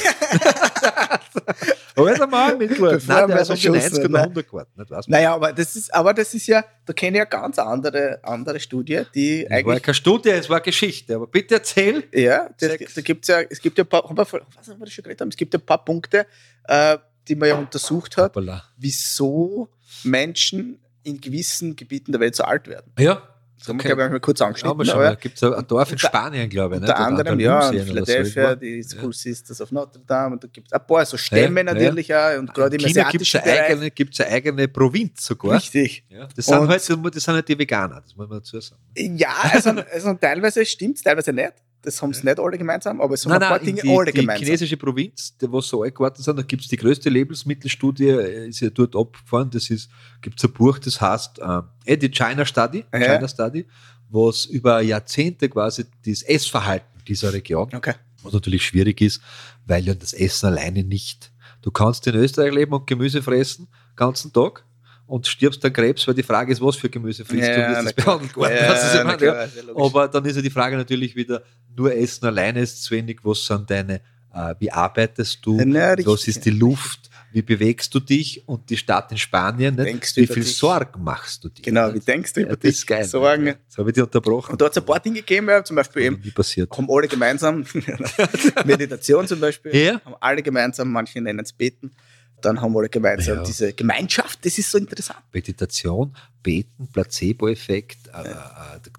aber 1.96 2.10
jetzt 2.10 2.22
einmal 2.22 2.56
mitgeworden. 2.56 2.98
Bevor 2.98 3.14
Nein, 3.14 3.28
der 3.28 3.38
die 3.38 3.44
verschossen 3.46 3.72
90 3.72 3.92
werden, 3.98 4.04
oder 4.04 4.18
ne? 4.18 4.22
100 4.22 4.46
geworden. 4.46 4.70
Nicht, 4.76 4.90
weiß. 4.90 5.08
Naja, 5.08 5.34
aber 5.34 5.52
das 5.52 5.74
ist, 5.74 5.92
aber 5.92 6.14
das 6.14 6.34
ist 6.34 6.46
ja, 6.46 6.64
da 6.86 6.92
kenne 6.92 7.18
ich 7.18 7.18
ja 7.18 7.24
ganz 7.24 7.58
andere, 7.58 8.20
andere 8.22 8.60
Studie, 8.60 9.02
die 9.12 9.44
Es 9.44 9.50
war 9.50 9.56
eigentlich. 9.58 9.82
keine 9.82 9.94
Studie, 9.94 10.28
es 10.30 10.48
war 10.48 10.60
Geschichte. 10.60 11.16
Aber 11.16 11.26
bitte 11.26 11.56
erzähl. 11.56 12.04
Ja, 12.14 12.48
das, 12.60 12.94
da 12.94 13.00
gibt's 13.00 13.26
ja, 13.26 13.40
es 13.40 13.60
gibt 13.60 13.76
ja 13.76 13.82
ein 13.82 13.88
paar, 13.88 14.04
haben 14.04 14.16
wir, 14.16 14.24
was 14.24 14.30
haben 14.68 14.78
wir 14.78 14.84
das 14.84 14.92
schon 14.94 15.02
geredet 15.02 15.20
haben? 15.20 15.28
Es 15.30 15.36
gibt 15.36 15.52
ja 15.52 15.58
ein 15.58 15.66
paar 15.66 15.84
Punkte, 15.84 16.26
äh, 16.68 16.96
die 17.26 17.34
man 17.34 17.48
ja 17.48 17.56
untersucht 17.56 18.16
hat, 18.16 18.36
Hoppala. 18.36 18.62
wieso 18.76 19.68
Menschen 20.04 20.78
in 21.02 21.20
gewissen 21.20 21.74
Gebieten 21.74 22.12
der 22.12 22.20
Welt 22.20 22.36
so 22.36 22.44
alt 22.44 22.68
werden. 22.68 22.92
Ja, 22.98 23.29
Das 23.60 23.68
haben 23.68 23.76
wir, 23.76 23.80
Okay. 23.84 23.88
glaube 23.88 24.04
ich, 24.04 24.10
mal 24.10 24.20
kurz 24.20 24.40
angeschnitten. 24.40 24.84
schon 24.86 24.94
aber. 24.94 25.16
Gibt 25.16 25.36
es 25.36 25.42
ein 25.42 25.66
Dorf 25.66 25.92
in 25.92 25.98
Spanien, 25.98 26.48
glaube 26.48 26.76
ich. 26.76 26.80
Unter 26.80 26.92
nicht? 26.94 27.06
Anderem, 27.06 27.38
ja, 27.40 27.68
in 27.70 27.78
so 27.78 27.84
Philadelphia, 27.84 28.42
irgendwo. 28.42 28.60
die 28.64 28.76
Ja. 28.78 28.82
School 28.88 29.12
Sisters 29.12 29.60
of 29.60 29.70
Notre 29.70 30.00
Dame, 30.06 30.32
und 30.34 30.42
da 30.42 30.48
gibt 30.48 30.66
es 30.68 30.72
ein 30.72 30.86
paar 30.86 31.04
so 31.04 31.16
Stämme 31.18 31.60
Ja, 31.60 31.66
ja. 31.66 31.74
natürlich 31.74 32.14
auch, 32.14 32.38
und 32.38 32.54
gerade 32.54 32.76
im 32.76 32.82
In 32.82 32.88
China 32.88 33.10
gibt 33.10 33.22
es 33.22 33.34
asiatischen 33.34 33.40
eine, 33.40 33.52
Bereich. 33.52 33.70
eigene- 33.70 33.90
gibt's 33.90 34.20
eine 34.20 34.30
eigene 34.30 34.68
Provinz 34.68 35.26
sogar. 35.26 35.56
Richtig. 35.56 36.04
Ja, 36.08 36.26
das, 36.34 36.46
sind 36.46 36.58
Und- 36.58 36.68
halt, 36.68 36.80
das 36.80 36.86
sind 37.24 37.34
halt 37.34 37.48
die 37.48 37.58
Veganer, 37.58 38.00
das 38.00 38.16
muss 38.16 38.28
man 38.28 38.38
dazu 38.38 38.58
sagen. 38.60 38.80
Ja, 38.96 39.34
also, 39.52 39.70
also 39.70 40.14
teilweise 40.14 40.64
stimmt 40.64 40.96
es, 40.96 41.02
teilweise 41.02 41.32
nicht. 41.32 41.52
Das 41.82 42.00
haben 42.02 42.10
es 42.10 42.22
nicht 42.22 42.38
alle 42.38 42.58
gemeinsam, 42.58 43.00
aber 43.00 43.14
es 43.14 43.24
haben 43.24 43.30
Nein, 43.32 43.42
ein 43.42 43.48
paar 43.48 43.56
nein, 43.58 43.66
Dinge 43.66 43.80
die, 43.82 43.96
alle 43.96 44.12
die 44.12 44.20
gemeinsam. 44.20 44.44
chinesische 44.44 44.76
Provinz, 44.76 45.36
die 45.38 45.50
was 45.50 45.66
so 45.68 45.82
alt 45.82 45.94
geworden 45.94 46.22
sind, 46.22 46.36
da 46.38 46.42
gibt 46.42 46.62
es 46.62 46.68
die 46.68 46.76
größte 46.76 47.08
Lebensmittelstudie, 47.08 48.08
äh, 48.08 48.48
ist 48.48 48.60
ja 48.60 48.70
dort 48.70 48.94
abgefahren. 48.94 49.48
Das 49.50 49.70
ist, 49.70 49.88
gibt 50.20 50.38
es 50.38 50.44
ein 50.44 50.52
Buch, 50.52 50.78
das 50.78 51.00
heißt 51.00 51.38
äh, 51.38 51.60
eh, 51.86 51.96
die 51.96 52.10
China 52.10 52.44
Study, 52.44 52.84
Ja. 52.92 52.98
China 53.00 53.26
Study, 53.28 53.66
was 54.10 54.44
über 54.46 54.80
Jahrzehnte 54.82 55.48
quasi 55.48 55.84
das 56.04 56.22
Essverhalten 56.22 56.86
dieser 57.08 57.32
Region 57.32 57.70
Okay. 57.74 57.94
was 58.22 58.32
natürlich 58.34 58.64
schwierig 58.66 59.00
ist, 59.00 59.20
weil 59.66 59.84
ja 59.86 59.94
das 59.94 60.12
Essen 60.12 60.46
alleine 60.46 60.84
nicht. 60.84 61.32
Du 61.62 61.70
kannst 61.70 62.06
in 62.06 62.14
Österreich 62.14 62.52
leben 62.52 62.72
und 62.74 62.86
Gemüse 62.86 63.22
fressen, 63.22 63.68
ganzen 63.96 64.32
Tag, 64.32 64.64
und 65.10 65.26
stirbst 65.26 65.64
an 65.64 65.72
Krebs, 65.72 66.06
weil 66.06 66.14
die 66.14 66.22
Frage 66.22 66.52
ist, 66.52 66.60
was 66.60 66.76
für 66.76 66.88
Gemüse 66.88 67.24
frisst 67.24 67.48
du, 67.48 67.60
Ja, 67.60 67.68
wie 67.68 67.72
ist 67.72 67.78
na 67.78 67.82
das 67.82 67.94
klar. 67.96 68.16
behandelt 68.18 68.36
worden? 68.36 68.54
Ja, 68.54 68.68
Das 68.68 68.90
klar, 68.92 69.22
ja. 69.22 69.44
ja 69.44 69.62
logisch. 69.66 69.84
Aber 69.84 70.08
dann 70.08 70.24
ist 70.24 70.36
ja 70.36 70.42
die 70.42 70.50
Frage 70.50 70.76
natürlich 70.76 71.16
wieder, 71.16 71.42
nur 71.76 71.94
Essen 71.94 72.26
alleine 72.26 72.60
ist 72.60 72.82
zu 72.84 72.94
wenig, 72.94 73.18
was 73.22 73.44
sind 73.44 73.68
deine, 73.70 73.96
äh, 74.34 74.54
wie 74.60 74.70
arbeitest 74.70 75.44
du, 75.44 75.58
was 75.58 76.28
ist 76.28 76.44
die 76.44 76.50
Luft, 76.50 77.10
wie 77.32 77.42
bewegst 77.42 77.94
du 77.94 78.00
dich 78.00 78.42
und 78.48 78.68
die 78.70 78.76
Stadt 78.76 79.10
in 79.12 79.18
Spanien, 79.18 79.76
nicht? 79.76 80.16
Du 80.16 80.20
wie 80.20 80.26
viel 80.26 80.42
dich? 80.42 80.56
Sorgen 80.56 81.02
machst 81.04 81.44
du 81.44 81.48
dir? 81.48 81.62
Genau, 81.62 81.86
nicht? 81.86 82.02
wie 82.02 82.12
denkst 82.12 82.32
du 82.32 82.40
ja, 82.40 82.46
über 82.46 82.56
das 82.56 82.60
dich? 82.62 82.70
ist 82.70 82.86
geil. 82.86 83.04
Sorgen. 83.04 83.46
Jetzt 83.46 83.78
habe 83.78 83.90
ich 83.90 83.94
dich 83.94 84.02
unterbrochen. 84.02 84.52
Und 84.52 84.60
da 84.60 84.64
hat 84.64 84.72
es 84.72 84.78
ein 84.78 84.84
paar 84.84 84.98
Dinge 85.00 85.16
gegeben, 85.20 85.48
ja, 85.48 85.62
zum 85.64 85.76
Beispiel 85.76 86.02
eben, 86.02 86.24
wie 86.24 86.30
passiert? 86.32 86.70
haben 86.76 86.88
alle 86.90 87.06
gemeinsam, 87.08 87.64
Meditation 88.64 89.26
zum 89.26 89.40
Beispiel, 89.40 89.74
Ja. 89.74 90.00
haben 90.04 90.14
alle 90.20 90.42
gemeinsam, 90.42 90.90
manche 90.90 91.20
nennen 91.20 91.40
es 91.40 91.52
Beten, 91.52 91.92
dann 92.44 92.60
haben 92.60 92.76
alle 92.76 92.88
gemeinsam 92.88 93.38
Ja. 93.38 93.42
diese 93.42 93.72
Gemeinschaft, 93.72 94.44
das 94.44 94.58
ist 94.58 94.70
so 94.70 94.78
interessant. 94.78 95.20
Meditation, 95.32 96.14
Beten, 96.42 96.88
Placebo-Effekt, 96.88 98.08
äh, 98.08 98.30
äh, 98.30 98.34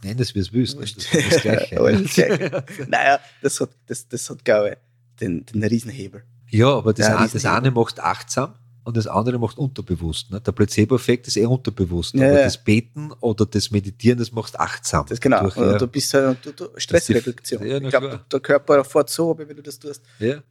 nenn 0.03 0.19
es 0.19 0.35
wie 0.35 0.39
es 0.39 0.53
willst. 0.53 0.77
Das 0.79 0.87
ist 0.95 1.13
das 1.13 1.41
Gleiche. 1.41 2.63
Naja, 2.87 3.19
das 3.41 3.59
hat, 3.59 3.69
das, 3.87 4.07
das 4.07 4.29
hat 4.29 4.43
glaube 4.45 4.69
ich, 4.69 4.75
den, 5.19 5.45
den 5.45 5.63
Riesenhebel. 5.63 6.23
Ja, 6.49 6.69
aber 6.69 6.93
das, 6.93 7.07
eine, 7.07 7.29
das 7.29 7.45
eine 7.45 7.71
macht 7.71 7.99
achtsam, 7.99 8.53
und 8.83 8.97
das 8.97 9.07
andere 9.07 9.37
macht 9.37 9.57
unterbewusst. 9.57 10.31
Ne? 10.31 10.41
Der 10.41 10.51
Placebo-Effekt 10.51 11.27
ist 11.27 11.37
eher 11.37 11.49
unterbewusst. 11.49 12.15
Ja, 12.15 12.27
aber 12.27 12.39
ja. 12.39 12.43
das 12.45 12.57
Beten 12.57 13.11
oder 13.19 13.45
das 13.45 13.71
Meditieren, 13.71 14.17
das 14.17 14.31
machst 14.31 14.59
achtsam. 14.59 15.05
Das 15.07 15.19
genau. 15.19 15.41
Durch, 15.41 15.57
und 15.57 15.71
ja, 15.71 15.77
du 15.77 15.87
bist 15.87 16.13
halt, 16.13 16.43
du, 16.43 16.51
du, 16.51 16.69
Stressreduktion. 16.77 17.61
Na 17.63 17.77
ich 17.77 17.89
glaube, 17.89 18.21
der 18.31 18.39
Körper 18.39 18.83
fährt 18.83 19.09
so, 19.09 19.31
aber 19.31 19.47
wenn 19.47 19.55
du 19.55 19.63
das 19.63 19.77
tust, 19.77 20.01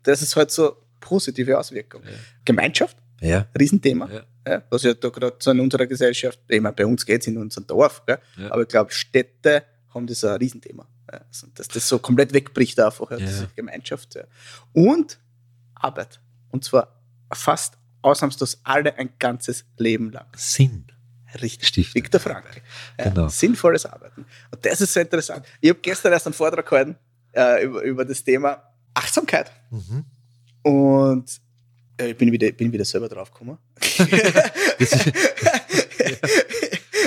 das 0.03 0.23
ist 0.23 0.37
halt 0.37 0.51
so 0.51 0.77
positive 1.01 1.59
Auswirkung. 1.59 2.03
Ja. 2.05 2.11
Gemeinschaft, 2.45 2.97
ja, 3.21 3.47
Riesenthema. 3.59 4.09
ja, 4.47 4.63
was 4.71 4.83
ja 4.83 4.95
da 4.95 5.09
gerade 5.09 5.37
so 5.39 5.51
in 5.51 5.61
unserer 5.61 5.87
Gesellschaft, 5.87 6.39
ich 6.49 6.61
meine, 6.61 6.75
bei 6.75 6.87
uns 6.87 7.05
geht 7.05 7.21
es 7.21 7.27
in 7.27 7.37
unserem 7.39 7.67
Dorf, 7.67 8.03
aber 8.49 8.63
ich 8.63 8.69
glaube, 8.69 8.93
Städte 8.93 9.65
haben 9.95 10.07
das 10.07 10.25
ein 10.25 10.37
Riesenthema. 10.37 10.87
Also, 11.07 11.49
dass 11.55 11.67
das 11.69 11.89
so 11.89 11.99
komplett 11.99 12.33
wegbricht 12.33 12.79
einfach, 12.79 13.11
ja, 13.11 13.17
diese 13.17 13.49
Gemeinschaft. 13.57 14.17
Und 14.73 15.19
Arbeit. 15.75 16.21
Und 16.51 16.65
zwar 16.65 17.01
fast 17.33 17.75
ausnahmslos 18.03 18.61
alle 18.65 18.97
ein 18.97 19.11
ganzes 19.19 19.65
Leben 19.77 20.13
lang. 20.13 20.27
Sinn. 20.37 20.87
Richtig. 21.41 21.69
Stiften. 21.69 22.03
Viktor 22.03 22.21
Frankl. 22.21 22.61
Genau. 22.97 23.29
Sinnvolles 23.29 23.87
Arbeiten. 23.87 24.27
Und 24.51 24.67
das 24.67 24.81
ist 24.81 24.93
so 24.93 25.01
interessant. 25.01 25.47
Ich 25.61 25.71
habe 25.71 25.79
gestern 25.81 26.13
erst 26.13 26.27
einen 26.27 26.35
Vortrag 26.35 26.69
gehalten 26.69 26.97
äh, 27.33 27.65
über, 27.65 27.83
über 27.83 28.05
das 28.05 28.25
Thema 28.25 28.63
Achtsamkeit. 28.95 29.53
Mhm. 29.71 30.05
Und 30.63 31.31
äh, 32.01 32.11
ich 32.11 32.17
bin 32.17 32.31
wieder, 32.33 32.51
bin 32.53 32.73
wieder 32.73 32.85
selber 32.85 33.09
drauf 33.09 33.31
gekommen. 33.33 33.59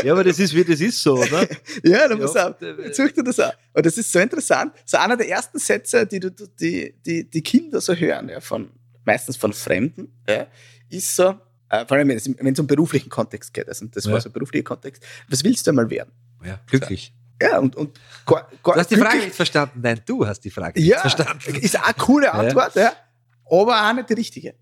Ja, 0.04 0.12
aber 0.14 0.24
das 0.26 0.38
ist 0.40 0.54
wie 0.54 0.64
das 0.66 0.82
ist 0.82 1.02
so, 1.02 1.14
oder? 1.16 1.48
Ja, 1.84 2.08
da 2.08 2.10
Ja, 2.10 2.16
muss 2.16 2.36
auch. 2.36 2.54
sucht 2.92 3.18
er 3.18 3.24
das 3.24 3.40
auch. 3.40 3.54
Und 3.74 3.86
das 3.86 3.98
ist 3.98 4.12
so 4.12 4.20
interessant. 4.20 4.74
So 4.86 4.98
einer 4.98 5.16
der 5.16 5.30
ersten 5.30 5.60
Sätze, 5.60 6.06
die 6.06 6.20
du, 6.20 6.30
die, 6.32 6.94
die, 7.06 7.30
die 7.30 7.42
Kinder 7.42 7.80
so 7.80 7.94
hören, 7.94 8.28
ja, 8.28 8.42
von, 8.42 8.70
meistens 9.06 9.38
von 9.38 9.54
Fremden, 9.54 10.12
ja, 10.28 10.48
ist 10.90 11.16
so, 11.16 11.36
äh, 11.70 11.86
vor 11.86 11.96
allem 11.98 12.10
wenn 12.10 12.18
es, 12.18 12.60
um 12.60 12.68
beruflichen 12.68 13.10
Kontext 13.10 13.54
geht, 13.54 13.70
also 13.70 13.86
das 13.86 14.04
Ja. 14.06 14.12
war 14.12 14.20
so 14.20 14.28
ein 14.30 14.34
beruflicher 14.34 14.64
Kontext, 14.66 15.02
was 15.30 15.42
willst 15.44 15.66
du 15.68 15.72
einmal 15.72 15.90
werden? 15.90 16.12
Ja, 16.44 16.60
glücklich. 16.68 17.14
Ja, 17.42 17.60
und, 17.60 17.76
und 17.78 17.98
gar, 18.26 18.50
gar 18.62 18.74
Du 18.76 18.80
hast 18.82 18.92
die 18.92 18.98
Frage 18.98 19.18
nicht 19.20 19.36
verstanden. 19.36 19.80
Nein, 19.82 20.02
du 20.06 20.26
hast 20.28 20.42
die 20.42 20.50
Frage 20.52 20.80
nicht 20.80 20.90
ja, 20.90 21.00
verstanden. 21.00 21.56
ist 21.62 21.78
auch 21.80 21.84
eine 21.86 21.94
coole 21.94 22.34
Antwort, 22.34 22.76
ja. 22.76 22.92
Aber 23.50 23.90
auch 23.90 23.94
nicht 23.94 24.10
die 24.10 24.14
richtige. 24.14 24.56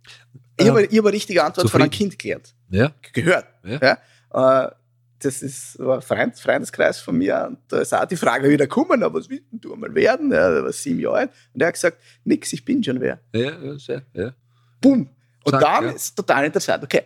Ich 0.57 0.65
Ähm, 0.65 0.73
habe 0.73 0.85
ich 0.85 0.97
hab 0.97 1.05
eine 1.05 1.13
richtige 1.13 1.43
Antwort 1.43 1.69
von 1.69 1.81
einem 1.81 1.91
zufrieden. 1.91 2.11
Kind 2.11 2.19
gelernt. 2.19 2.55
Ja, 2.69 2.93
gehört. 3.13 3.45
Ja. 3.63 3.97
Ja. 4.31 4.65
Äh, 4.65 4.71
das 5.19 5.41
ist 5.41 5.77
war 5.79 5.97
ein 5.97 6.01
Freund, 6.01 6.39
Freundeskreis 6.39 7.00
von 7.00 7.15
mir 7.17 7.45
und 7.47 7.59
da 7.67 7.79
ist 7.79 7.93
auch 7.93 8.05
die 8.05 8.15
Frage 8.15 8.50
wieder 8.50 8.65
gekommen, 8.65 9.01
was 9.01 9.29
willst 9.29 9.45
du 9.51 9.73
einmal 9.73 9.93
werden? 9.93 10.31
Ja, 10.31 10.50
der 10.50 10.63
war 10.63 10.71
sieben 10.71 11.00
Jahre 11.00 11.17
alt 11.17 11.31
und 11.53 11.61
er 11.61 11.67
hat 11.67 11.75
gesagt, 11.75 11.97
nix, 12.23 12.51
ich 12.53 12.65
bin 12.65 12.83
schon 12.83 13.00
wer. 13.00 13.19
ja, 13.33 13.51
ja, 13.61 13.77
sehr, 13.77 14.03
ja. 14.13 14.33
Bumm. 14.79 15.09
Und 15.43 15.51
Zack, 15.51 15.61
dann 15.61 15.83
ja. 15.85 15.91
ist 15.91 16.15
total 16.15 16.45
interessant. 16.45 16.83
Okay, 16.83 17.03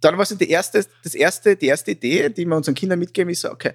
dann 0.00 0.16
war 0.16 0.24
so 0.24 0.34
die 0.34 0.48
erste, 0.48 0.84
das 1.02 1.14
erste, 1.14 1.56
die 1.56 1.66
erste 1.66 1.90
Idee, 1.90 2.30
die 2.30 2.46
wir 2.46 2.56
unseren 2.56 2.74
Kindern 2.74 2.98
mitgeben, 2.98 3.30
ist 3.30 3.42
so, 3.42 3.50
okay, 3.50 3.72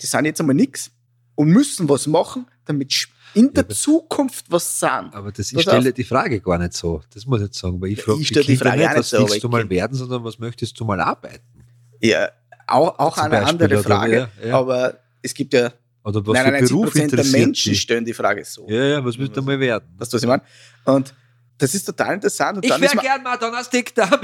die 0.00 0.06
sind 0.06 0.24
jetzt 0.24 0.40
einmal 0.40 0.54
nix 0.54 0.90
und 1.34 1.48
müssen 1.48 1.88
was 1.88 2.06
machen, 2.06 2.46
damit 2.64 3.08
in 3.34 3.52
der 3.52 3.64
aber- 3.64 3.74
Zukunft 3.74 4.46
was 4.50 4.78
sind. 4.78 5.14
Aber 5.14 5.32
das, 5.32 5.52
ich 5.52 5.62
stelle 5.62 5.92
die 5.92 6.04
Frage 6.04 6.40
gar 6.40 6.58
nicht 6.58 6.74
so. 6.74 7.02
Das 7.14 7.26
muss 7.26 7.40
ich 7.40 7.46
jetzt 7.46 7.58
sagen, 7.58 7.80
weil 7.80 7.90
ich 7.90 7.98
Ja, 7.98 8.04
frage 8.04 8.20
ich 8.20 8.28
die 8.28 8.34
stelle 8.34 8.46
die 8.46 8.56
Frage 8.56 8.78
nicht, 8.78 8.96
was 8.96 9.10
so, 9.10 9.18
willst 9.20 9.36
ich 9.36 9.42
du 9.42 9.48
mal 9.48 9.68
werden, 9.70 9.94
sondern 9.96 10.24
was 10.24 10.38
möchtest 10.38 10.78
du 10.78 10.84
mal 10.84 11.00
arbeiten? 11.00 11.64
Ja, 12.00 12.28
auch, 12.66 12.98
auch 12.98 13.18
eine 13.18 13.30
Beispiel, 13.30 13.48
andere 13.50 13.74
oder- 13.74 13.82
Frage, 13.82 14.28
ja, 14.42 14.48
ja. 14.48 14.58
aber 14.58 14.98
es 15.22 15.32
gibt 15.34 15.52
ja 15.54 15.72
Oder 16.04 16.26
was 16.26 16.34
99 16.34 16.68
für 16.68 16.74
Beruf 16.74 16.92
Prozent 16.92 17.12
der 17.12 17.24
Menschen 17.24 17.72
dich? 17.72 17.80
stellen 17.80 18.04
die 18.04 18.14
Frage 18.14 18.44
so. 18.44 18.68
Ja, 18.68 18.84
ja, 18.84 19.04
was 19.04 19.18
willst 19.18 19.36
du 19.36 19.42
mal 19.42 19.58
werden? 19.58 19.88
Weißt 19.98 20.12
du, 20.12 20.16
was 20.16 20.22
ich 20.22 20.28
meine? 20.28 20.42
Und 20.84 21.14
das 21.58 21.74
ist 21.74 21.84
total 21.84 22.14
interessant. 22.14 22.56
Und 22.58 22.64
ist 22.66 22.80
mir, 22.80 22.88
gern 23.00 23.22
Madonna-Stick 23.22 23.94
da. 23.94 24.06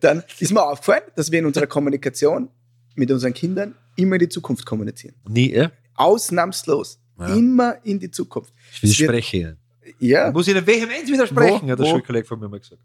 dann 0.00 0.22
ist 0.38 0.52
mir 0.52 0.62
aufgefallen, 0.62 1.02
dass 1.14 1.30
wir 1.30 1.38
in 1.38 1.46
unserer 1.46 1.66
Kommunikation 1.66 2.48
mit 2.94 3.10
unseren 3.10 3.32
Kindern 3.32 3.74
immer 3.98 4.16
in 4.16 4.20
die 4.20 4.28
Zukunft 4.28 4.64
kommunizieren. 4.64 5.14
Nie, 5.28 5.52
ja? 5.52 5.70
Ausnahmslos. 5.94 7.00
Ja. 7.18 7.34
Immer 7.34 7.78
in 7.84 7.98
die 7.98 8.10
Zukunft. 8.10 8.52
Ich 8.72 8.82
widerspreche 8.82 9.36
Ihnen. 9.36 9.56
Ja, 9.98 10.26
Da 10.26 10.32
muss 10.32 10.46
ich 10.46 10.54
Ihnen 10.54 10.66
vehement 10.66 11.08
widersprechen, 11.08 11.66
Wo? 11.66 11.72
hat 11.72 11.78
der? 11.78 11.86
Schulkollege 11.86 12.26
von 12.26 12.38
mir 12.38 12.48
mal 12.48 12.60
gesagt. 12.60 12.80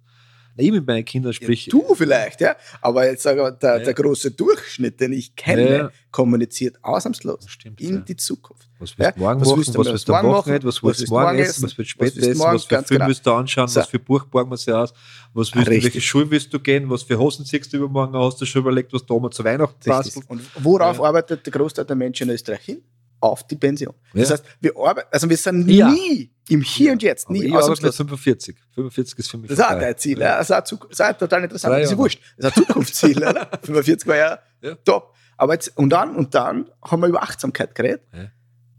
Mit 0.55 0.86
meinen 0.88 1.03
Kindern 1.05 1.33
sprich. 1.33 1.67
du 1.69 1.95
vielleicht, 1.95 2.41
ja. 2.41 2.55
Aber 2.81 3.05
jetzt 3.07 3.24
sage 3.24 3.41
ich, 3.53 3.60
der, 3.60 3.77
Ja. 3.79 3.83
der 3.83 3.93
große 3.93 4.31
Durchschnitt, 4.31 5.00
den 5.00 5.13
ich 5.13 5.36
kenne, 5.36 5.77
Ja. 5.77 5.91
kommuniziert 6.12 6.77
ausnahmslos 6.83 7.45
Stimmt, 7.48 7.81
in 7.81 7.95
ja. 7.95 8.00
die 8.01 8.15
Zukunft. 8.15 8.69
Was 8.79 8.98
willst 8.98 9.00
du 9.00 9.03
Ja, 9.03 9.13
morgen 9.17 9.41
was 9.41 9.48
machen, 9.50 9.60
was 9.77 9.86
willst 9.88 10.10
du 10.10 10.13
am 10.13 10.25
morgen 10.25 10.38
Wochenende, 10.38 10.67
machen, 10.67 10.75
was 10.75 10.83
willst 10.83 11.07
du 11.07 11.13
morgen 11.13 11.39
essen, 11.39 11.63
was 11.63 11.77
willst 11.77 11.77
du 11.77 11.83
spät 11.86 12.17
essen, 12.17 12.39
was 12.39 12.63
für 12.65 12.75
Film 12.83 12.86
genau. 12.89 13.07
willst 13.07 13.25
du 13.25 13.31
anschauen, 13.31 13.67
So. 13.67 13.79
was 13.79 13.88
für 13.88 14.00
Buch 14.00 14.25
borgen 14.25 14.51
wir 14.51 14.57
sich 14.57 14.74
aus, 14.74 14.93
was 15.33 15.55
willst 15.55 15.67
du, 15.67 15.72
welche 15.72 16.01
Schule 16.01 16.29
willst 16.29 16.53
du 16.53 16.60
gehen, 16.60 16.89
was 16.89 17.03
für 17.03 17.17
Hosen 17.17 17.45
ziehst 17.45 17.72
du 17.74 17.77
übermorgen, 17.77 18.15
hast 18.17 18.39
du 18.41 18.45
schon 18.45 18.62
überlegt, 18.62 18.93
was 18.93 19.05
du 19.05 19.15
Oma 19.15 19.31
zu 19.31 19.43
Weihnachten 19.43 19.77
bastelst? 19.89 20.29
Und 20.29 20.41
worauf 20.63 20.98
Ja. 20.98 21.03
arbeitet 21.03 21.45
der 21.45 21.53
Großteil 21.53 21.86
der 21.86 21.95
Menschen 21.95 22.29
in 22.29 22.36
Österreich 22.36 22.62
hin? 22.62 22.83
Auf 23.19 23.48
die 23.48 23.55
Pension. 23.55 23.93
Das 24.13 24.27
Ja. 24.29 24.33
heißt, 24.36 24.43
wir 24.60 24.74
arbeiten, 24.77 25.07
also 25.12 25.29
wir 25.29 25.38
sind 25.38 25.69
Ja. 25.69 25.89
nie 25.89 26.29
im 26.50 26.62
Hier 26.62 26.92
und 26.92 27.02
Jetzt, 27.02 27.30
nie 27.30 27.40
ich 27.46 27.52
mit 27.52 27.56
ausnahmslos. 27.62 27.96
45. 27.98 28.58
45 28.76 29.20
ist 29.20 29.32
für 29.32 29.38
mich 29.38 29.50
Das 29.50 29.60
vorbei. 29.60 29.80
dein 29.80 29.98
Ziel, 29.98 30.20
ja. 30.20 30.38
Das 30.44 30.50
Zuk- 30.70 30.90
das 30.90 31.02
auch 31.02 31.18
total 31.18 31.44
interessant. 31.44 31.74
Das 31.76 31.84
ist 31.86 31.92
ja 31.92 31.98
wurscht. 31.98 32.20
Das 32.38 32.52
ist 32.52 32.58
ein 32.58 32.66
Zukunftsziel, 32.66 33.18
oder? 33.18 33.50
45 33.64 34.08
war 34.08 34.16
ja, 34.18 34.40
Ja. 34.62 34.76
top. 34.84 35.14
Aber 35.38 35.54
jetzt, 35.54 35.76
und 35.78 35.90
dann, 35.90 36.16
und 36.16 36.36
dann 36.36 36.70
haben 36.84 37.02
wir 37.02 37.08
über 37.08 37.24
Achtsamkeit 37.24 37.74
geredet. 37.76 38.02
Ja. 38.14 38.26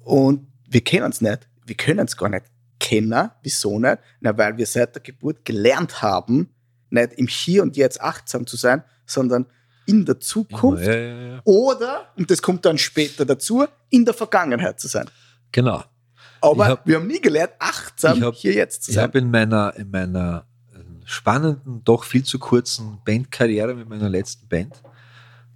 Und 0.01 0.47
wir 0.69 0.83
kennen 0.83 1.11
es 1.11 1.21
nicht. 1.21 1.49
Wir 1.67 1.75
können 1.75 2.07
es 2.07 2.17
gar 2.17 2.29
nicht 2.29 2.45
kennen. 2.79 3.31
Wieso 3.43 3.79
nicht? 3.79 3.99
Na, 4.21 4.37
weil 4.37 4.57
wir 4.57 4.67
seit 4.67 4.95
der 4.95 5.03
Geburt 5.03 5.45
gelernt 5.45 6.03
haben, 6.03 6.55
nicht 6.91 7.15
im 7.15 7.27
Hier 7.27 7.63
und 7.63 7.77
Jetzt 7.77 8.01
achtsam 8.01 8.47
zu 8.47 8.57
sein, 8.57 8.85
sondern 9.07 9.47
in 9.87 10.05
der 10.05 10.21
Zukunft 10.21 10.85
Ja, 10.87 10.95
ja, 10.95 11.15
ja. 11.35 11.41
oder, 11.45 12.13
und 12.17 12.31
das 12.31 12.41
kommt 12.41 12.65
dann 12.65 12.79
später 12.79 13.25
dazu, 13.25 13.65
in 13.91 14.05
der 14.05 14.15
Vergangenheit 14.15 14.81
zu 14.81 14.89
sein. 14.89 15.11
Genau. 15.53 15.83
Aber 16.51 16.65
Ich 16.65 16.71
hab- 16.71 16.87
wir 16.87 16.97
haben 16.97 17.07
nie 17.07 17.21
gelernt, 17.21 17.53
achtsam 17.59 18.19
Ich 18.19 18.23
hab- 18.25 18.35
hier 18.35 18.53
jetzt 18.55 18.85
zu 18.85 18.91
Ich 18.91 18.95
sein. 18.97 19.05
habe 19.05 19.19
in 19.19 19.31
meiner, 19.31 19.75
in 19.77 19.91
meiner 19.91 20.47
äh, 20.75 20.79
spannenden, 21.05 21.83
doch 21.85 22.05
viel 22.05 22.23
zu 22.25 22.39
kurzen 22.39 22.99
Bandkarriere 23.05 23.75
mit 23.75 23.89
meiner 23.89 24.09
letzten 24.09 24.47
Band, 24.49 24.75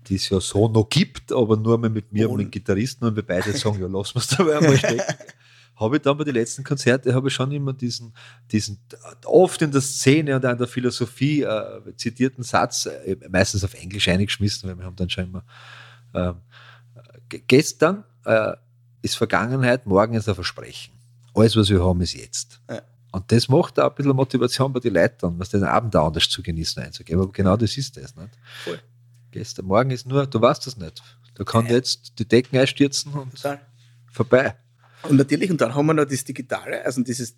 die 0.06 0.16
es 0.16 0.28
ja 0.30 0.40
so 0.40 0.68
noch 0.68 0.88
gibt, 0.88 1.32
aber 1.32 1.56
nur 1.56 1.76
mal 1.78 1.90
mit 1.90 2.12
mir 2.12 2.28
und 2.28 2.34
Und- 2.36 2.44
mit 2.44 2.52
Gitarristen 2.52 3.04
und 3.04 3.16
wir 3.16 3.26
beide 3.26 3.52
sagen, 3.52 3.80
ja, 3.80 3.86
lassen 3.86 4.14
wir 4.14 4.20
es 4.20 4.28
dabei 4.28 4.56
einmal 4.58 4.76
stecken. 4.78 5.02
habe 5.76 5.94
ich 5.96 6.02
dann 6.02 6.16
bei 6.18 6.24
den 6.24 6.34
letzten 6.34 6.64
Konzerten, 6.64 7.14
habe 7.14 7.28
ich 7.28 7.34
schon 7.34 7.52
immer 7.52 7.72
diesen, 7.72 8.12
diesen 8.50 8.80
oft 9.24 9.62
in 9.62 9.70
der 9.70 9.80
Szene 9.80 10.34
und 10.34 10.44
auch 10.44 10.50
in 10.50 10.58
der 10.58 10.66
Philosophie 10.66 11.42
äh, 11.42 11.94
zitierten 11.96 12.42
Satz, 12.42 12.86
äh, 12.86 13.16
meistens 13.30 13.62
auf 13.62 13.74
Englisch 13.74 14.08
eingeschmissen, 14.08 14.68
weil 14.68 14.76
wir 14.76 14.84
haben 14.84 14.96
dann 14.96 15.08
schon 15.08 15.24
immer 15.24 15.44
ähm, 16.14 16.34
ge- 17.28 17.42
gestern 17.46 18.02
äh, 18.24 18.54
ist 19.02 19.16
Vergangenheit, 19.16 19.86
morgen 19.86 20.14
ist 20.14 20.28
ein 20.28 20.34
Versprechen. 20.34 20.92
Alles, 21.34 21.56
was 21.56 21.68
wir 21.70 21.84
haben, 21.84 22.00
ist 22.00 22.14
jetzt. 22.14 22.60
Ja. 22.68 22.82
Und 23.12 23.30
das 23.32 23.48
macht 23.48 23.78
auch 23.80 23.90
ein 23.90 23.94
bisschen 23.94 24.14
Motivation 24.16 24.72
bei 24.72 24.80
den 24.80 24.94
Leuten, 24.94 25.38
was 25.38 25.48
den 25.50 25.64
Abend 25.64 25.94
auch 25.96 26.08
anders 26.08 26.28
zu 26.28 26.42
genießen 26.42 26.82
einzugeben. 26.82 27.22
Aber 27.22 27.32
genau 27.32 27.56
das 27.56 27.76
ist 27.76 27.96
das. 27.96 28.14
Nicht? 28.16 28.30
Voll. 28.64 28.78
Gestern, 29.30 29.66
morgen 29.66 29.90
ist 29.90 30.06
nur, 30.06 30.26
du 30.26 30.40
weißt 30.40 30.66
das 30.66 30.76
nicht. 30.76 31.02
Da 31.34 31.44
kann 31.44 31.66
jetzt 31.66 32.18
die 32.18 32.26
Decken 32.26 32.58
einstürzen 32.58 33.12
und 33.12 33.34
Total. 33.36 33.60
vorbei. 34.10 34.56
Und 35.04 35.16
natürlich, 35.16 35.50
und 35.50 35.60
dann 35.60 35.74
haben 35.74 35.86
wir 35.86 35.94
noch 35.94 36.04
das 36.06 36.24
Digitale, 36.24 36.84
also 36.84 37.02
dieses, 37.02 37.34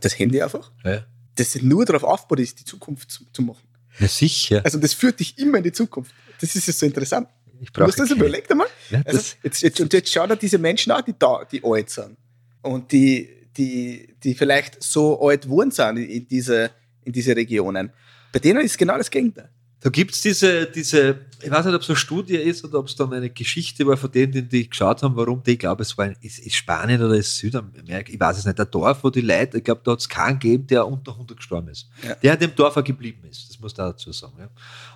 das 0.00 0.18
Handy 0.18 0.40
einfach, 0.42 0.72
Ja, 0.84 1.04
das 1.34 1.54
nur 1.60 1.84
darauf 1.84 2.04
aufbaut 2.04 2.40
ist, 2.40 2.58
die 2.60 2.64
Zukunft 2.64 3.10
zu, 3.10 3.24
zu 3.32 3.42
machen. 3.42 3.68
ja 3.98 4.08
sicher. 4.08 4.62
Also 4.64 4.78
das 4.78 4.94
führt 4.94 5.20
dich 5.20 5.36
immer 5.38 5.58
in 5.58 5.64
die 5.64 5.72
Zukunft. 5.72 6.14
Das 6.40 6.56
ist 6.56 6.66
ja 6.66 6.72
so 6.72 6.86
interessant. 6.86 7.28
Ich 7.60 7.70
Du 7.70 7.82
hast 7.84 7.96
brauche 7.96 8.08
das 8.08 8.16
überlegt 8.16 8.50
einmal? 8.50 8.65
Ja, 8.90 9.02
Also 9.04 9.36
jetzt, 9.42 9.62
jetzt, 9.62 9.80
und 9.80 9.92
jetzt 9.92 10.12
schau 10.12 10.26
dir 10.26 10.36
diese 10.36 10.58
Menschen 10.58 10.92
an, 10.92 11.02
die, 11.06 11.14
da, 11.18 11.44
die 11.50 11.62
alt 11.64 11.90
sind. 11.90 12.16
Und 12.62 12.90
die, 12.92 13.28
die, 13.56 14.14
die 14.22 14.34
vielleicht 14.34 14.82
so 14.82 15.20
alt 15.20 15.42
geworden 15.42 15.70
sind 15.70 15.98
in, 15.98 16.26
diese, 16.26 16.70
in 17.04 17.12
diese 17.12 17.34
Regionen. 17.34 17.90
Bei 18.32 18.38
denen 18.38 18.60
ist 18.60 18.76
genau 18.76 18.96
das 18.98 19.10
Gegenteil. 19.10 19.50
Da 19.80 19.90
gibt 19.90 20.12
es 20.12 20.20
diese, 20.22 20.66
diese, 20.66 21.26
ich 21.40 21.50
weiß 21.50 21.66
nicht, 21.66 21.74
ob 21.74 21.82
es 21.82 21.88
eine 21.88 21.96
Studie 21.96 22.36
ist 22.36 22.64
oder 22.64 22.78
ob 22.78 22.86
es 22.86 22.96
dann 22.96 23.12
eine 23.12 23.30
Geschichte 23.30 23.86
war 23.86 23.96
von 23.96 24.10
denen, 24.10 24.48
die, 24.48 24.68
geschaut 24.68 25.02
haben, 25.02 25.14
warum 25.14 25.42
die, 25.42 25.52
ich 25.52 25.58
glaube, 25.58 25.82
es 25.82 25.96
war 25.96 26.06
in, 26.06 26.16
ist, 26.22 26.38
ist 26.38 26.56
Spanien 26.56 27.00
oder 27.02 27.14
ist 27.14 27.36
Südamerika, 27.36 28.10
ich 28.10 28.18
weiß 28.18 28.38
es 28.38 28.46
nicht, 28.46 28.58
ein 28.58 28.66
Dorf, 28.70 29.04
wo 29.04 29.10
die 29.10 29.20
Leute, 29.20 29.58
ich 29.58 29.64
glaube, 29.64 29.82
da 29.84 29.92
hat 29.92 30.00
es 30.00 30.08
keinen 30.08 30.38
gegeben, 30.38 30.66
der 30.66 30.86
unter 30.86 31.12
100 31.12 31.36
gestorben 31.36 31.68
ist. 31.68 31.88
Ja. 32.02 32.14
Der 32.16 32.32
in 32.34 32.40
dem 32.40 32.56
Dorf 32.56 32.76
auch 32.76 32.82
geblieben 32.82 33.22
ist, 33.30 33.50
das 33.50 33.60
muss 33.60 33.74
auch 33.74 33.90
dazu 33.90 34.10
sagen. 34.12 34.34
Ja. 34.38 34.48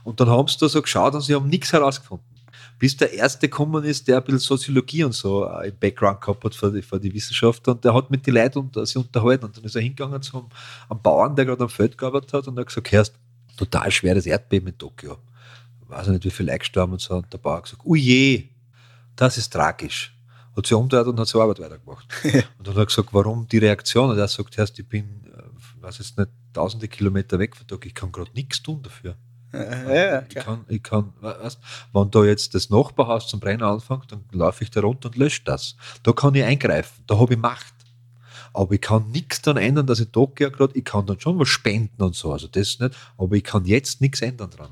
Und 0.03 0.19
dann 0.19 0.29
haben 0.29 0.49
sie 0.49 0.57
da 0.59 0.69
so 0.69 0.81
geschaut 0.81 1.15
und 1.15 1.21
sie 1.21 1.35
haben 1.35 1.49
nichts 1.49 1.73
herausgefunden. 1.73 2.27
Bis 2.81 2.97
der 2.97 3.13
erste 3.13 3.49
gekommen 3.49 3.85
ist, 3.85 4.09
der 4.09 4.17
ein 4.17 4.25
bisschen 4.25 4.41
Soziologie 4.41 5.05
und 5.05 5.13
so 5.13 5.47
äh, 5.47 5.69
im 5.69 5.79
Background 5.79 6.21
gehabt 6.21 6.43
hat 6.43 6.55
für 6.55 6.73
die, 6.73 6.83
für 6.83 6.99
die 6.99 7.15
Wissenschaft 7.15 7.69
und 7.69 7.85
der 7.85 7.95
hat 7.95 8.11
mit 8.11 8.27
den 8.27 8.35
Leuten 8.35 8.59
und, 8.59 8.75
sich 8.75 8.97
unterhalten 8.97 9.45
und 9.45 9.57
dann 9.57 9.65
ist 9.65 9.77
er 9.77 9.83
hingegangen 9.83 10.21
zum 10.23 10.49
einem 10.89 11.01
Bauern, 11.01 11.37
der 11.37 11.45
gerade 11.45 11.63
am 11.63 11.69
Feld 11.69 11.97
gearbeitet 11.97 12.33
hat 12.33 12.49
und 12.49 12.59
hat 12.59 12.67
gesagt, 12.67 12.91
hörst, 12.91 13.15
total 13.57 13.91
schweres 13.93 14.27
Erdbeben 14.27 14.71
in 14.71 14.79
Tokio. 14.79 15.19
Weiß 15.87 16.07
ich 16.07 16.13
nicht, 16.15 16.25
wie 16.25 16.31
viele 16.31 16.51
Leute 16.51 16.61
gestorben 16.61 16.93
und 16.93 17.01
so. 17.01 17.15
Und 17.15 17.33
der 17.33 17.39
Bauer 17.39 17.59
hat 17.59 17.65
gesagt, 17.65 17.83
je, 17.85 18.49
das 19.15 19.39
ist 19.39 19.53
tragisch. 19.53 20.17
Hat 20.57 20.67
sich 20.67 20.75
umgedreht 20.75 21.07
und 21.07 21.21
hat 21.21 21.29
seine 21.29 21.45
Arbeit 21.45 21.61
weitergemacht. 21.61 22.07
und 22.25 22.67
dann 22.67 22.75
hat 22.75 22.83
er 22.83 22.87
gesagt, 22.87 23.13
warum 23.13 23.47
die 23.47 23.59
Reaktion? 23.59 24.11
Und 24.11 24.19
er 24.19 24.29
sagt, 24.29 24.57
hörst, 24.57 24.79
ich 24.79 24.89
bin 24.89 25.27
äh, 25.37 25.43
was 25.81 26.01
ist 26.01 26.19
nicht, 26.19 26.31
tausende 26.53 26.89
Kilometer 26.89 27.39
weg 27.39 27.57
von 27.57 27.67
da, 27.67 27.77
ich 27.83 27.95
kann 27.95 28.13
gerade 28.13 28.31
nichts 28.35 28.63
tun 28.63 28.83
dafür. 28.83 29.17
Ja, 29.53 29.93
ja, 29.95 30.23
ich 30.29 30.35
kann, 30.37 30.65
ich 30.69 30.83
kann, 30.83 31.13
weißt, 31.21 31.59
wenn 31.93 32.11
da 32.11 32.25
jetzt 32.25 32.55
das 32.55 32.71
Nachbarhaus 32.71 33.27
zum 33.29 33.41
Brennen 33.41 33.63
anfängt, 33.63 34.13
dann 34.13 34.25
laufe 34.33 34.63
ich 34.63 34.71
da 34.71 34.81
runter 34.81 35.09
und 35.09 35.17
lösche 35.17 35.43
das. 35.45 35.77
Da 36.03 36.13
kann 36.13 36.35
ich 36.35 36.45
eingreifen, 36.45 37.03
da 37.07 37.19
habe 37.19 37.35
ich 37.35 37.41
Macht. 37.41 37.75
Aber 38.53 38.73
ich 38.75 38.81
kann 38.81 39.11
nichts 39.11 39.43
daran 39.43 39.63
ändern, 39.63 39.87
dass 39.87 40.01
ich 40.01 40.11
da 40.11 40.25
gehe 40.35 40.51
gerade, 40.51 40.77
ich 40.77 40.85
kann 40.85 41.07
dann 41.07 41.21
schon 41.21 41.39
was 41.39 41.49
spenden 41.49 42.03
und 42.03 42.15
so, 42.15 42.33
also 42.33 42.49
das 42.49 42.79
nicht, 42.79 42.97
aber 43.17 43.37
ich 43.37 43.45
kann 43.45 43.65
jetzt 43.65 44.01
nichts 44.01 44.21
ändern 44.23 44.51
dran. 44.51 44.71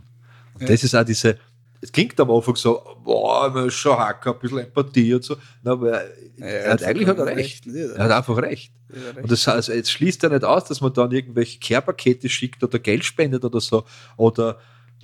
Und 0.54 0.62
Ja. 0.62 0.68
das 0.68 0.82
ist 0.82 0.94
auch 0.94 1.04
diese, 1.04 1.38
es 1.80 1.92
klingt 1.92 2.18
am 2.20 2.30
Anfang 2.30 2.56
so, 2.56 2.82
boah, 3.04 3.50
man 3.50 3.68
ist 3.68 3.74
schon 3.74 3.96
hacker, 3.96 4.32
ein 4.32 4.38
bisschen 4.38 4.58
Empathie 4.58 5.14
und 5.14 5.24
so, 5.24 5.36
Na, 5.62 5.72
aber 5.72 6.02
er 6.38 6.72
hat 6.72 6.82
eigentlich 6.82 7.08
hat 7.08 7.18
er 7.18 7.26
recht. 7.26 7.66
Er 7.66 8.04
hat 8.04 8.10
einfach 8.10 8.38
recht. 8.38 8.72
Und 9.20 9.30
das 9.30 9.46
heißt, 9.46 9.68
jetzt 9.68 9.92
schließt 9.92 10.24
er 10.24 10.30
nicht 10.30 10.44
aus, 10.44 10.64
dass 10.64 10.80
man 10.80 10.92
dann 10.92 11.12
irgendwelche 11.12 11.58
Care-Pakete 11.58 12.28
schickt 12.28 12.62
oder 12.64 12.78
Geld 12.78 13.04
spendet 13.04 13.44
oder 13.44 13.60
so. 13.60 13.84
Oder 14.16 14.58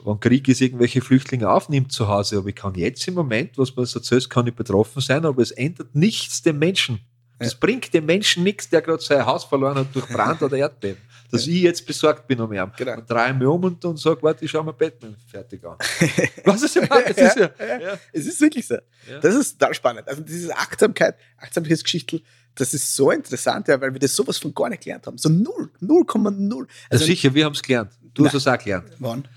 wenn 0.05 0.21
Krieg 0.21 0.49
ist, 0.49 0.61
irgendwelche 0.61 1.01
Flüchtlinge 1.01 1.51
aufnimmt 1.51 1.93
zu 1.93 2.09
Hause. 2.09 2.39
Aber 2.39 2.49
ich 2.49 2.55
kann 2.55 2.75
jetzt 2.75 3.07
im 3.09 3.15
Moment, 3.15 3.59
was 3.59 3.75
man 3.77 3.85
so 3.85 3.99
erzählt, 3.99 4.29
kann 4.31 4.47
ich 4.47 4.55
betroffen 4.55 5.01
sein, 5.01 5.25
aber 5.25 5.43
es 5.43 5.51
ändert 5.51 5.95
nichts 5.95 6.43
dem 6.43 6.59
Menschen. 6.59 7.01
Das 7.39 7.55
bringt 7.55 7.93
dem 7.93 8.07
Menschen 8.07 8.45
nichts, 8.45 8.69
der 8.69 8.81
gerade 8.81 9.03
sein 9.03 9.27
Haus 9.27 9.45
verloren 9.45 9.77
hat 9.77 9.95
durch 9.95 10.07
Brand 10.07 10.41
oder 10.43 10.57
Erdbeben. 10.57 11.03
Dass 11.35 11.47
ich 11.47 11.63
jetzt 11.63 11.87
besorgt 11.87 12.27
bin 12.27 12.41
um 12.41 12.53
ihn. 12.53 12.71
Genau. 12.77 12.95
Und 12.97 13.11
drehe 13.11 13.35
mich 13.35 13.47
um 13.47 13.65
und, 13.65 13.85
und 13.85 13.99
sage, 13.99 14.23
warte, 14.23 14.45
ich 14.45 14.51
schau 14.51 14.63
mir 14.63 14.73
Batman 14.73 15.17
fertig 15.31 15.65
an. 15.65 15.77
Was 16.45 16.63
ist 16.63 16.77
meine? 16.77 17.15
Das 17.15 17.17
ist 17.17 17.37
ja, 17.37 17.51
Ja. 17.59 17.99
Es 18.13 18.27
ist 18.27 18.41
wirklich 18.41 18.67
so. 18.67 18.77
Das 19.21 19.35
ist 19.35 19.59
total 19.59 19.75
spannend. 19.75 20.09
Also 20.09 20.23
diese 20.23 20.57
Achtsamkeit, 20.57 21.17
Achtsamkeitsgeschichte, 21.39 22.23
das 22.55 22.73
ist 22.73 22.95
so 22.95 23.11
interessant, 23.11 23.69
ja, 23.69 23.81
weil 23.81 23.93
wir 23.93 24.01
das 24.01 24.15
sowas 24.15 24.39
von 24.39 24.55
gar 24.55 24.69
nicht 24.69 24.83
gelernt 24.85 25.07
haben. 25.07 25.19
So 25.19 25.29
null, 25.29 25.71
0,0. 25.83 26.13
Also 26.15 26.69
Also 26.91 27.05
sicher, 27.05 27.35
wir 27.35 27.45
haben 27.45 27.53
es 27.55 27.63
gelernt. 27.63 27.93
Du 28.15 28.25
hast 28.25 28.33
Nein. 28.33 28.39
es 28.39 28.47
auch 28.47 28.59
gelernt. 28.65 28.91
wann? 28.99 29.29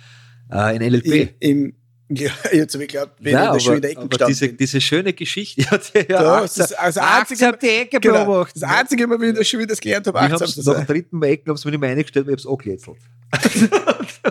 Äh, 0.52 0.76
in 0.76 0.82
LLP. 0.94 1.36
Im, 1.40 1.76
ja, 2.10 2.32
jetzt 2.54 2.74
habe 2.74 2.84
ich 2.86 2.90
geglaubt, 2.92 3.14
wenn 3.20 3.34
Nein, 3.34 3.58
ich 3.58 3.68
in 3.68 3.82
der 3.82 3.92
Ecke 3.92 4.08
gestanden 4.08 4.28
diese, 4.34 4.48
bin. 4.48 4.58
diese 4.58 4.82
schöne 4.82 5.14
Geschichte, 5.14 5.62
ja, 5.70 5.78
die, 5.78 5.98
ja, 6.12 6.22
Da, 6.24 6.42
das 6.42 6.58
ist 6.58 6.80
also 6.80 7.00
einzige, 7.02 7.58
die 7.62 7.68
Ecke 7.68 8.00
genau, 8.00 8.26
beobachten. 8.26 8.60
das 8.60 8.70
einzige 8.70 9.08
Mal, 9.08 9.20
wie 9.20 9.26
ich 9.26 9.30
in 9.30 9.36
der 9.36 9.44
Schule 9.44 9.68
das 9.68 9.80
gelernt 9.80 10.08
habe, 10.08 10.20
achtsam 10.20 10.48
es 10.48 10.54
zu 10.56 10.60
nach 10.62 10.66
dem 10.74 10.78
sein. 10.78 10.86
dritten 10.88 11.18
Mal 11.20 11.28
Ecken 11.28 11.50
haben 11.50 11.58
sie 11.58 11.68
mir 11.68 11.72
nicht 11.72 11.82
mehr 11.82 11.90
eingestellt, 11.92 12.28
weil 12.28 12.36
ich 12.36 12.46
habe 12.46 12.54
es 12.54 12.60
angelätzelt. 12.60 12.98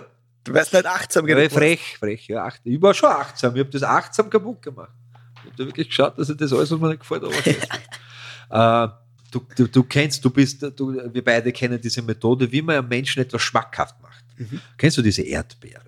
Du 0.44 0.54
wärst 0.54 0.72
nicht 0.72 0.86
achtsam 0.86 1.26
Ja, 1.26 1.34
genug. 1.34 1.50
frech, 1.50 1.96
frech. 1.98 2.28
Ja, 2.28 2.44
acht, 2.44 2.60
ich 2.62 2.80
war 2.80 2.94
schon 2.94 3.08
achtsam. 3.10 3.54
Ich 3.56 3.60
habe 3.60 3.70
das 3.70 3.82
achtsam 3.82 4.30
kaputt 4.30 4.62
gemacht. 4.62 4.92
Ich 5.38 5.40
habe 5.46 5.56
da 5.56 5.64
wirklich 5.66 5.88
geschaut, 5.88 6.16
dass 6.16 6.28
ich 6.28 6.36
das 6.36 6.52
alles, 6.52 6.70
was 6.70 6.78
mir 6.78 6.88
nicht 6.90 7.00
gefällt, 7.00 7.24
aber 7.24 8.86
äh, 8.86 8.88
du, 9.32 9.40
du, 9.56 9.66
du 9.66 9.82
kennst, 9.82 10.24
du 10.24 10.30
bist, 10.30 10.62
du, 10.76 10.94
wir 11.12 11.24
beide 11.24 11.50
kennen 11.50 11.80
diese 11.80 12.00
Methode, 12.00 12.50
wie 12.52 12.62
man 12.62 12.76
einem 12.76 12.86
Menschen 12.88 13.22
etwas 13.22 13.42
schmackhaft 13.42 14.00
macht. 14.00 14.24
Mhm. 14.38 14.60
Kennst 14.78 14.96
du 14.98 15.02
diese 15.02 15.22
Erdbeere? 15.22 15.82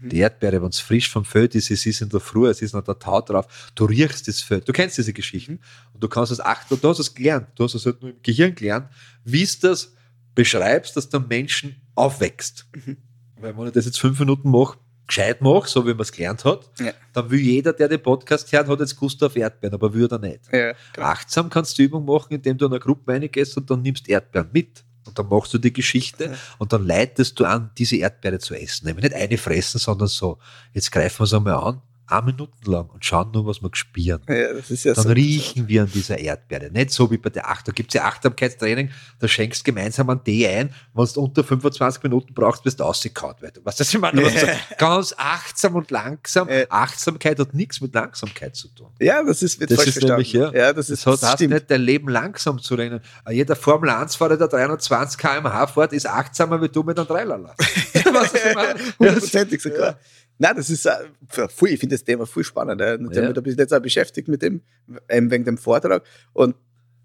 Die 0.00 0.18
Erdbeere, 0.18 0.62
wenn 0.62 0.68
es 0.68 0.78
frisch 0.80 1.10
vom 1.10 1.24
Feld 1.24 1.54
ist, 1.54 1.70
es 1.70 1.84
ist 1.86 2.00
in 2.02 2.08
der 2.08 2.20
Früh, 2.20 2.48
es 2.48 2.62
ist 2.62 2.72
noch 2.74 2.84
der 2.84 2.98
Tau 2.98 3.20
drauf, 3.20 3.70
du 3.74 3.84
riechst 3.84 4.28
das 4.28 4.40
Feld. 4.40 4.68
Du 4.68 4.72
kennst 4.72 4.96
diese 4.98 5.12
Geschichten. 5.12 5.60
Und 5.92 6.02
du 6.02 6.08
kannst 6.08 6.30
es 6.32 6.40
achten, 6.40 6.78
du 6.80 6.88
hast 6.88 6.98
es 7.00 7.14
gelernt, 7.14 7.48
du 7.56 7.64
hast 7.64 7.74
es 7.74 7.84
halt 7.86 8.00
nur 8.00 8.10
im 8.12 8.16
Gehirn 8.22 8.54
gelernt, 8.54 8.88
wie 9.24 9.42
es 9.42 9.58
das 9.58 9.94
beschreibst, 10.34 10.96
dass 10.96 11.08
der 11.08 11.20
Menschen 11.20 11.80
aufwächst. 11.94 12.66
Mhm. 12.86 12.96
Weil 13.40 13.56
wenn 13.56 13.66
ich 13.66 13.72
das 13.72 13.86
jetzt 13.86 13.98
fünf 14.00 14.18
Minuten 14.20 14.50
mache, 14.50 14.78
gescheit 15.06 15.40
mache, 15.40 15.68
so 15.68 15.84
wie 15.86 15.90
man 15.92 16.00
es 16.02 16.12
gelernt 16.12 16.44
hat, 16.44 16.70
Ja. 16.78 16.92
dann 17.14 17.30
will 17.30 17.40
jeder, 17.40 17.72
der 17.72 17.88
den 17.88 18.02
Podcast 18.02 18.52
hört, 18.52 18.68
hat 18.68 18.78
jetzt 18.80 18.94
Gust 18.96 19.22
auf 19.24 19.34
Erdbeeren, 19.36 19.74
aber 19.74 19.92
will 19.94 20.06
er 20.10 20.18
nicht. 20.18 20.40
Ja. 20.52 20.74
Achtsam 20.98 21.48
kannst 21.48 21.72
du 21.78 21.82
die 21.82 21.86
Übung 21.86 22.04
machen, 22.04 22.34
indem 22.34 22.58
du 22.58 22.66
in 22.66 22.72
eine 22.72 22.78
Gruppe 22.80 23.10
reingehst 23.12 23.56
und 23.56 23.68
dann 23.70 23.80
nimmst 23.82 24.08
Erdbeeren 24.08 24.50
mit. 24.52 24.84
Und 25.08 25.18
dann 25.18 25.28
machst 25.28 25.52
du 25.54 25.58
die 25.58 25.72
Geschichte 25.72 26.36
und 26.58 26.72
dann 26.72 26.86
leitest 26.86 27.40
du 27.40 27.44
an, 27.44 27.70
diese 27.76 27.96
Erdbeere 27.96 28.38
zu 28.38 28.54
essen. 28.54 28.86
Nämlich 28.86 29.04
nicht 29.04 29.16
eine 29.16 29.38
fressen, 29.38 29.78
sondern 29.78 30.08
so. 30.08 30.38
Jetzt 30.72 30.92
greifen 30.92 31.20
wir 31.20 31.24
es 31.24 31.34
einmal 31.34 31.54
an, 31.54 31.82
eine 32.10 32.22
Minuten 32.26 32.70
lang 32.70 32.88
und 32.90 33.04
schauen 33.04 33.30
nur, 33.32 33.46
was 33.46 33.60
wir 33.62 33.70
spüren. 33.72 34.22
ja, 34.28 34.52
das 34.54 34.70
ist 34.70 34.84
ja 34.84 34.94
Dann 34.94 35.04
so. 35.04 35.10
riechen 35.10 35.68
wir 35.68 35.82
an 35.82 35.90
dieser 35.92 36.18
Erdbeere. 36.18 36.70
Nicht 36.70 36.90
so 36.90 37.10
wie 37.10 37.18
bei 37.18 37.30
der 37.30 37.48
Acht. 37.50 37.68
Da 37.68 37.72
gibt 37.72 37.90
es 37.90 37.94
ja 37.94 38.04
Achtsamkeitstraining, 38.04 38.90
da 39.18 39.28
schenkst 39.28 39.64
gemeinsam 39.64 40.08
einen 40.10 40.24
Tee 40.24 40.46
ein, 40.48 40.74
wenn 40.94 41.04
du 41.14 41.20
unter 41.20 41.44
25 41.44 42.02
Minuten 42.02 42.34
brauchst, 42.34 42.64
wirst 42.64 42.80
du 42.80 42.84
ausgekaut. 42.84 43.36
Du, 43.40 43.44
weißt 43.64 43.78
du, 43.78 43.80
was 43.84 43.94
ich 43.94 43.98
meine? 44.00 44.22
Ja. 44.22 44.54
Ganz 44.78 45.14
achtsam 45.16 45.74
und 45.76 45.90
langsam. 45.90 46.48
Ja. 46.48 46.64
Achtsamkeit 46.70 47.38
hat 47.38 47.54
nichts 47.54 47.80
mit 47.80 47.94
Langsamkeit 47.94 48.56
zu 48.56 48.68
tun. 48.68 48.88
Ja, 49.00 49.22
das 49.22 49.42
ist, 49.42 49.60
wird 49.60 49.70
Das 49.70 49.76
falsch 49.76 49.88
ist 49.88 49.94
verstanden. 49.94 50.22
nämlich, 50.22 50.32
ja. 50.32 50.52
ja, 50.52 50.72
das 50.72 50.90
ist, 50.90 51.06
hat 51.06 51.22
das 51.22 51.32
stimmt. 51.34 51.54
nicht, 51.54 51.70
dein 51.70 51.82
Leben 51.82 52.08
langsam 52.08 52.58
zu 52.58 52.74
rennen. 52.74 53.00
Jeder 53.30 53.56
Formel 53.56 53.90
1-Fahrer, 53.90 54.36
der 54.36 54.48
320 54.48 55.18
km/h 55.18 55.66
fährt, 55.68 55.92
ist 55.92 56.06
achtsamer 56.06 56.60
wie 56.62 56.68
du 56.68 56.82
mit 56.82 56.98
einem 56.98 57.08
du, 57.08 58.14
was 58.14 58.34
ich 58.34 58.54
meine? 58.54 58.78
Hundertprozentig 58.98 59.60
sogar. 59.62 59.98
Nein, 60.38 60.54
das 60.56 60.70
ist, 60.70 60.86
äh, 60.86 60.92
voll, 61.28 61.70
ich 61.70 61.80
finde 61.80 61.96
das 61.96 62.04
Thema 62.04 62.26
voll 62.26 62.44
spannend. 62.44 62.80
Ja. 62.80 62.94
Und 62.94 63.10
Ich 63.10 63.16
Ja. 63.16 63.32
bis 63.32 63.56
jetzt 63.56 63.74
auch 63.74 63.80
beschäftigt 63.80 64.28
mit 64.28 64.42
dem, 64.42 64.62
ähm, 65.08 65.30
wegen 65.30 65.44
dem 65.44 65.58
Vortrag. 65.58 66.04
Und 66.32 66.54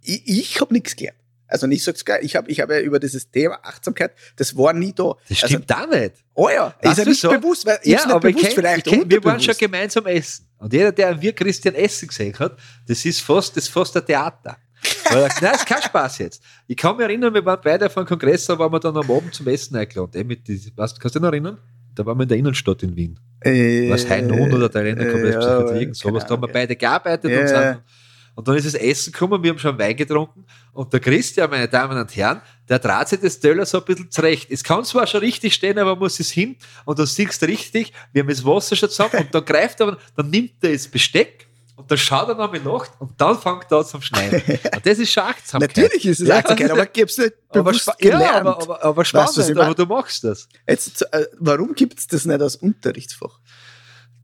ich, 0.02 0.22
ich 0.28 0.62
habe 0.62 0.74
nichts 0.74 0.96
gelernt. 0.96 1.18
Also, 1.48 1.68
ich 1.68 1.84
sag's 1.84 2.04
geil, 2.04 2.20
ich 2.24 2.36
habe 2.36 2.50
ich 2.50 2.60
hab 2.60 2.72
ja 2.72 2.80
über 2.80 3.00
dieses 3.00 3.30
Thema 3.30 3.60
Achtsamkeit, 3.62 4.14
das 4.38 4.58
war 4.58 4.74
nie 4.74 4.92
da. 4.92 5.14
Das 5.30 5.38
stimmt 5.38 5.72
auch 5.72 5.88
nicht. 5.88 5.94
Also, 5.94 6.24
oh 6.34 6.50
ja, 6.50 6.74
ist 6.82 6.98
ja 6.98 7.06
nicht 7.06 7.22
so? 7.22 7.30
bewusst, 7.30 7.66
weil 7.66 7.76
hab's 7.76 7.86
nicht 7.86 8.20
bewusst, 8.22 8.46
kenn, 8.46 8.56
vielleicht 8.56 8.88
ich 8.88 8.94
kenn, 8.94 9.10
wir 9.10 9.24
waren 9.24 9.40
schon 9.40 9.56
gemeinsam 9.56 10.06
essen. 10.08 10.48
Und 10.58 10.74
jeder, 10.74 10.92
der 10.92 11.22
wir 11.22 11.34
Christian 11.34 11.76
Essen 11.76 12.08
gesehen 12.08 12.38
hat, 12.40 12.58
das 12.88 13.06
ist 13.06 13.22
fast, 13.22 13.56
das 13.56 13.66
ist 13.66 13.70
fast 13.70 13.96
ein 13.98 14.06
Theater. 14.06 14.58
Weil 15.12 15.30
Nein, 15.42 15.56
ist 15.56 15.66
kein 15.66 15.82
Spaß 15.82 16.18
jetzt. 16.20 16.42
Ich 16.68 16.76
kann 16.76 16.98
mich 16.98 17.06
erinnern, 17.06 17.34
wir 17.34 17.46
waren 17.46 17.60
beide 17.64 17.86
auf 17.86 17.98
einem 17.98 18.08
Kongress, 18.08 18.46
da 18.46 18.58
waren 18.58 18.72
wir 18.72 18.80
dann 18.80 18.98
am 18.98 19.10
Abend 19.12 19.34
zum 19.34 19.48
Essen 19.48 19.76
eingeladen. 19.76 20.22
Eh 20.22 20.24
mit 20.24 20.48
weißt, 20.50 21.00
kannst 21.00 21.16
du 21.16 21.20
dich 21.20 21.22
noch 21.22 21.32
erinnern? 21.32 21.58
Da 21.96 22.06
waren 22.06 22.18
wir 22.18 22.24
in 22.24 22.30
der 22.30 22.38
Innenstadt 22.38 22.84
in 22.84 22.96
Wien. 22.96 23.20
Äh, 23.42 23.90
Was 23.90 24.10
Heinun 24.10 24.52
oder 24.54 24.66
Italiener 24.68 25.06
kommt 25.06 25.26
jetzt 25.26 25.34
ja, 25.36 25.40
Psychiatrien, 25.62 25.94
sowas. 25.94 26.26
Da 26.26 26.32
haben 26.32 26.42
wir 26.42 26.48
beide 26.48 26.76
gearbeitet 26.76 27.30
Ja. 27.32 27.42
und 27.42 27.48
sind. 27.48 27.84
Und 28.36 28.48
dann 28.48 28.56
ist 28.56 28.66
das 28.66 28.74
Essen 28.74 29.12
gekommen, 29.14 29.44
wir 29.44 29.52
haben 29.52 29.60
schon 29.60 29.78
Wein 29.78 29.96
getrunken 29.96 30.44
und 30.72 30.92
der 30.92 31.00
Christian, 31.00 31.52
meine 31.52 31.68
Damen 31.68 31.96
und 31.96 32.16
Herren, 32.16 32.42
der 32.68 32.80
dreht 32.80 33.08
sich 33.08 33.20
das 33.20 33.40
Teller 33.40 33.64
so 33.64 33.78
ein 33.78 33.86
bisschen 33.86 34.10
zurecht. 34.10 34.50
Es 34.50 34.64
kann 34.64 34.84
zwar 34.86 35.06
schon 35.06 35.20
richtig 35.20 35.54
stehen, 35.54 35.78
aber 35.78 35.92
man 35.92 36.00
muss 36.00 36.20
es 36.20 36.32
hin 36.32 36.56
und 36.86 36.98
dann 36.98 37.06
siehst 37.06 37.40
du 37.44 37.46
richtig, 37.46 37.94
wir 38.12 38.24
haben 38.24 38.30
das 38.30 38.44
Wasser 38.44 38.76
schon 38.76 38.90
zusammen 38.90 39.18
und 39.20 39.36
dann 39.36 39.46
greift 39.46 39.80
er, 39.82 39.98
dann 40.16 40.30
nimmt 40.32 40.54
er 40.64 40.72
das 40.72 40.88
Besteck 40.88 41.46
und 41.76 41.90
dann 41.90 41.98
schaut 41.98 42.30
er 42.30 42.36
noch 42.36 42.52
mal 42.52 42.60
nach 42.62 43.00
und 43.00 43.20
dann 43.20 43.38
fängt 43.38 43.72
er 43.72 43.80
an 43.80 43.86
zum 43.86 44.02
Schneiden. 44.02 44.42
Und 44.74 44.86
das 44.86 45.00
ist 45.00 45.12
schon 45.12 45.24
Achtsamkeit. 45.24 45.76
Natürlich 45.76 46.06
ist 46.06 46.20
es 46.22 46.28
Ja, 46.28 46.38
Achtsamkeit, 46.38 46.70
aber 46.72 46.88
ich 46.94 47.02
hab's 47.02 47.18
nicht 47.18 47.34
aber, 47.50 47.64
bewusst 47.64 47.82
spa- 47.82 47.96
gelernt. 48.00 48.24
ja, 48.24 48.36
aber, 48.42 48.62
aber, 48.62 48.84
aber 48.84 48.98
Weißt 48.98 49.10
spannend, 49.10 49.56
meine? 49.56 49.62
aber 49.66 49.76
du 49.76 49.86
machst 49.86 50.24
das. 50.24 50.48
Jetzt, 50.68 51.02
äh, 51.14 51.26
warum 51.40 51.74
gibt 51.74 52.00
es 52.00 52.08
das 52.08 52.26
nicht 52.26 52.42
als 52.42 52.56
Unterrichtsfach? 52.58 53.40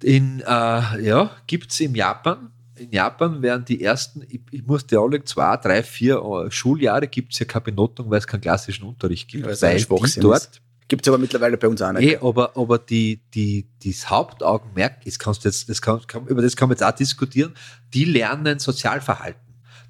In, 0.03 0.41
äh, 0.41 0.45
ja, 0.45 1.31
gibt 1.47 1.71
es 1.71 1.79
in 1.79 1.95
Japan. 1.95 2.51
In 2.75 2.91
Japan 2.91 3.41
werden 3.41 3.65
die 3.65 3.81
ersten, 3.83 4.21
ich, 4.29 4.39
ich 4.51 4.63
musste 4.65 4.97
alle 4.99 5.21
zwei, 5.25 5.57
drei, 5.57 5.83
vier 5.83 6.21
äh, 6.45 6.51
Schuljahre 6.51 7.07
gibt 7.07 7.33
es 7.33 7.39
ja 7.39 7.45
keine 7.45 7.65
Benotung, 7.65 8.09
weil 8.09 8.19
es 8.19 8.27
keinen 8.27 8.39
klassischen 8.41 8.85
Unterricht 8.85 9.27
gibt. 9.27 9.43
Weil 9.45 9.51
es 9.53 9.61
weil 9.61 9.83
dort, 10.21 10.61
Gibt 10.89 11.05
es 11.05 11.07
aber 11.07 11.19
mittlerweile 11.19 11.55
bei 11.57 11.67
uns 11.67 11.81
auch 11.81 11.93
nicht. 11.93 12.03
eh, 12.11 12.17
aber, 12.17 12.57
aber 12.57 12.79
die, 12.79 13.21
die, 13.33 13.67
das 13.85 14.09
Hauptaugenmerk, 14.09 15.05
das 15.05 15.17
kannst 15.17 15.45
du 15.45 15.49
jetzt, 15.49 15.69
das 15.69 15.81
kann, 15.81 16.01
kann, 16.07 16.25
über 16.27 16.41
das 16.41 16.55
kann 16.57 16.67
man 16.67 16.75
jetzt 16.77 16.83
auch 16.83 16.91
diskutieren, 16.91 17.53
die 17.93 18.03
lernen 18.05 18.59
Sozialverhalten. 18.59 19.39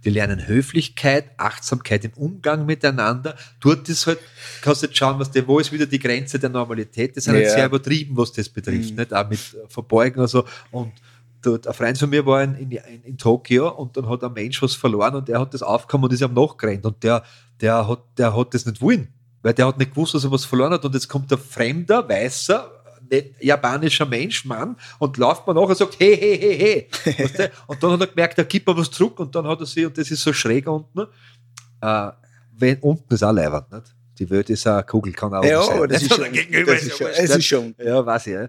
Die 0.06 0.10
lernen 0.12 0.48
Höflichkeit, 0.48 1.32
Achtsamkeit 1.38 2.06
im 2.06 2.14
Umgang 2.14 2.66
miteinander. 2.66 3.36
Dort 3.60 3.90
ist 3.90 4.08
halt, 4.08 4.20
kannst 4.62 4.82
du 4.82 4.88
jetzt 4.88 4.98
schauen, 4.98 5.20
was 5.20 5.32
der, 5.32 5.46
wo 5.48 5.60
ist 5.60 5.72
wieder 5.74 5.86
die 5.86 6.00
Grenze 6.00 6.38
der 6.40 6.50
Normalität. 6.50 7.18
Das 7.18 7.26
ist 7.28 7.34
halt 7.34 7.44
Ja. 7.46 7.50
sehr 7.50 7.66
übertrieben, 7.66 8.16
was 8.16 8.32
das 8.32 8.48
betrifft. 8.48 8.92
Mhm. 8.92 8.98
Nicht? 8.98 9.14
Auch 9.14 9.30
mit 9.30 9.40
äh, 9.40 9.68
Verbeugen 9.68 10.22
und 10.22 10.28
so. 10.30 10.46
Und 10.72 10.94
dort, 11.42 11.68
ein 11.68 11.74
Freund 11.74 11.98
von 11.98 12.10
mir 12.10 12.26
war 12.26 12.44
in, 12.44 12.56
in, 12.56 13.04
in, 13.04 13.18
Tokio 13.18 13.70
und 13.70 13.96
dann 13.98 14.08
hat 14.08 14.24
ein 14.24 14.32
Mensch 14.34 14.62
was 14.62 14.74
verloren 14.76 15.16
und 15.16 15.28
der 15.28 15.40
hat 15.40 15.54
das 15.54 15.64
aufgekommen 15.64 16.06
und 16.06 16.14
ist 16.14 16.24
am 16.24 16.34
nachgerannt. 16.34 16.86
Und 16.86 17.04
der, 17.04 17.24
der, 17.60 17.88
hat, 17.88 18.04
der 18.18 18.36
hat 18.36 18.54
das 18.54 18.66
nicht 18.66 18.82
wollen, 18.82 19.10
weil 19.42 19.54
der 19.54 19.68
hat 19.68 19.78
nicht 19.78 19.92
gewusst, 19.92 20.14
dass 20.14 20.24
er 20.24 20.32
was 20.32 20.46
verloren 20.46 20.74
hat. 20.74 20.86
Und 20.86 20.94
jetzt 20.94 21.08
kommt 21.08 21.32
ein 21.32 21.38
fremder, 21.40 22.08
weißer, 22.08 22.72
japanischer 23.40 24.06
Mensch, 24.06 24.46
Mann, 24.46 24.76
und 25.00 25.18
läuft 25.18 25.48
man 25.48 25.56
nach 25.56 25.64
und 25.64 25.78
sagt, 25.78 26.00
hey, 26.00 26.16
hey, 26.16 26.38
hey, 26.40 26.88
hey. 27.04 27.16
Weißt 27.26 27.40
du? 27.40 27.52
Und 27.68 27.82
dann 27.82 27.92
hat 27.94 28.02
er 28.02 28.08
gemerkt, 28.08 28.38
da 28.38 28.44
gibt 28.44 28.68
mir 28.68 28.78
was 28.78 28.92
zurück 28.92 29.20
und 29.20 29.34
dann 29.34 29.48
hat 29.48 29.60
er 29.60 29.66
sie, 29.66 29.86
und 29.86 29.98
das 29.98 30.12
ist 30.12 30.22
so 30.22 30.32
schräg 30.34 30.68
unten, 30.68 31.08
äh, 31.82 32.10
wenn, 32.58 32.78
unten 32.80 33.14
ist 33.14 33.24
auch 33.24 33.32
leibend, 33.32 33.72
nicht? 33.72 33.96
Die 34.20 34.30
Welt 34.30 34.50
ist 34.50 34.68
eine 34.68 34.84
Kugel, 34.84 35.14
kann 35.14 35.34
auch 35.34 35.44
Ja, 35.46 35.64
sein. 35.64 35.88
das 35.88 36.02
nicht? 36.02 36.12
ist 36.12 36.18
schon. 36.24 36.32
gegenüber 36.34 36.74
Das 36.74 36.84
ist 36.84 36.90
ja 36.90 36.96
schon. 36.98 37.08
Es 37.24 37.36
ist 37.38 37.46
schon. 37.46 37.76
Ja, 37.82 38.06
weiß 38.06 38.28
ich. 38.28 38.34
Ja. 38.34 38.48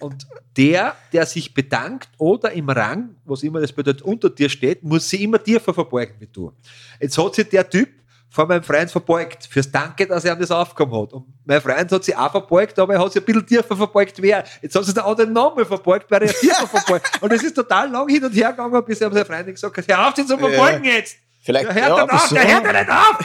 Und 0.00 0.26
der, 0.56 0.96
der 1.12 1.26
sich 1.26 1.52
bedankt 1.52 2.08
oder 2.16 2.50
im 2.52 2.70
Rang, 2.70 3.10
was 3.26 3.42
immer 3.42 3.60
das 3.60 3.70
bedeutet, 3.70 4.00
unter 4.00 4.30
dir 4.30 4.48
steht, 4.48 4.82
muss 4.82 5.08
sich 5.10 5.20
immer 5.20 5.42
tiefer 5.42 5.74
verbeugen 5.74 6.14
wie 6.20 6.26
du. 6.26 6.52
Jetzt 6.98 7.18
hat 7.18 7.34
sich 7.34 7.46
der 7.50 7.68
Typ 7.68 7.90
vor 8.34 8.46
meinem 8.46 8.64
Freund 8.64 8.90
verbeugt, 8.90 9.46
fürs 9.48 9.70
Danke, 9.70 10.08
dass 10.08 10.24
er 10.24 10.34
ihm 10.34 10.40
das 10.40 10.50
aufgekommen 10.50 11.02
hat. 11.02 11.12
Und 11.12 11.26
mein 11.44 11.60
Freund 11.60 11.92
hat 11.92 12.02
sich 12.02 12.16
auch 12.16 12.32
verbeugt, 12.32 12.76
aber 12.80 12.94
er 12.94 13.00
hat 13.00 13.12
sich 13.12 13.22
ein 13.22 13.24
bisschen 13.24 13.46
tiefer 13.46 13.76
verbeugt 13.76 14.18
er. 14.18 14.42
Jetzt 14.60 14.74
hat 14.74 14.84
sich 14.84 14.92
der 14.92 15.06
andere 15.06 15.28
nochmal 15.28 15.64
verbeugt, 15.64 16.10
weil 16.10 16.22
er 16.22 16.34
tiefer 16.34 16.66
verbeugt. 16.66 17.22
Und 17.22 17.32
es 17.32 17.44
ist 17.44 17.54
total 17.54 17.88
lang 17.88 18.08
hin 18.08 18.24
und 18.24 18.32
her 18.32 18.50
gegangen, 18.50 18.84
bis 18.84 19.00
er 19.00 19.12
sein 19.12 19.24
Freund 19.24 19.46
gesagt 19.46 19.76
hat, 19.76 19.86
hör 19.86 20.08
auf, 20.08 20.14
dich 20.14 20.26
zu 20.26 20.36
verbeugen 20.36 20.82
jetzt! 20.82 21.16
Vielleicht, 21.44 21.68
Der 21.68 21.74
hört 21.74 21.98
ja, 21.98 22.04
auf, 22.04 22.26
so. 22.26 22.34
der 22.34 22.54
hört 22.54 22.64
ja 22.64 22.72
nicht 22.72 22.90
auf! 22.90 23.18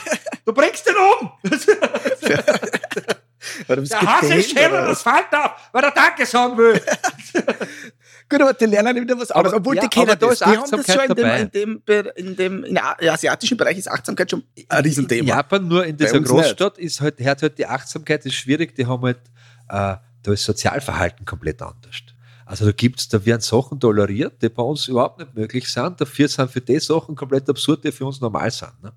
Du 0.46 0.54
bringst 0.54 0.88
den 0.88 0.96
um! 0.96 1.32
Der 3.68 4.02
Hase 4.02 4.34
ist 4.36 4.52
schneller, 4.52 4.80
oder 4.80 4.88
das 4.88 5.02
fällt 5.02 5.34
auf, 5.34 5.52
weil 5.72 5.84
er 5.84 5.92
Danke 5.92 6.26
sagen 6.26 6.58
will. 6.58 6.82
Gut, 8.30 8.42
aber 8.42 8.54
die 8.54 8.66
lernen 8.66 8.96
wieder 8.96 9.20
was 9.20 9.32
anderes. 9.32 9.58
Obwohl 9.58 9.76
ja, 9.76 9.82
die 9.82 9.88
kennen 9.88 10.16
das. 10.20 10.40
Die 10.40 10.46
haben 10.46 10.70
das 10.70 10.86
schon 10.86 11.10
in 11.10 11.16
dem, 11.16 11.50
in 11.52 11.84
dem, 11.86 12.12
in 12.16 12.36
dem 12.36 12.64
in 12.64 12.76
der 12.76 13.14
asiatischen 13.14 13.58
Bereich 13.58 13.78
ist 13.78 13.90
Achtsamkeit 13.90 14.30
schon 14.30 14.44
ein 14.68 14.84
Riesenthema. 14.84 15.22
In 15.22 15.28
Japan 15.28 15.68
nur 15.68 15.86
in 15.86 15.98
dieser 15.98 16.20
Großstadt 16.20 16.78
ist 16.78 17.02
halt, 17.02 17.20
hört 17.20 17.42
halt 17.42 17.58
die 17.58 17.66
Achtsamkeit 17.66 18.26
ist 18.26 18.36
schwierig, 18.36 18.76
die 18.76 18.86
haben 18.86 19.02
halt, 19.02 19.20
äh, 19.70 19.96
da 20.22 20.32
ist 20.32 20.44
Sozialverhalten 20.44 21.26
komplett 21.26 21.62
anders. 21.62 21.96
Also 22.46 22.66
da 22.66 22.72
gibt's, 22.72 23.08
da 23.08 23.24
werden 23.26 23.42
Sachen 23.42 23.80
toleriert, 23.80 24.42
die 24.42 24.50
bei 24.50 24.64
uns 24.64 24.88
überhaupt 24.88 25.20
nicht 25.20 25.36
möglich 25.36 25.68
sind. 25.72 26.00
Dafür 26.00 26.28
sind 26.28 26.52
für 26.52 26.62
die 26.62 26.80
Sachen 26.80 27.16
komplett 27.16 27.50
absurd, 27.50 27.84
die 27.84 27.92
für 27.92 28.06
uns 28.06 28.22
normal 28.22 28.52
sind. 28.52 28.74
Ne? 28.84 28.92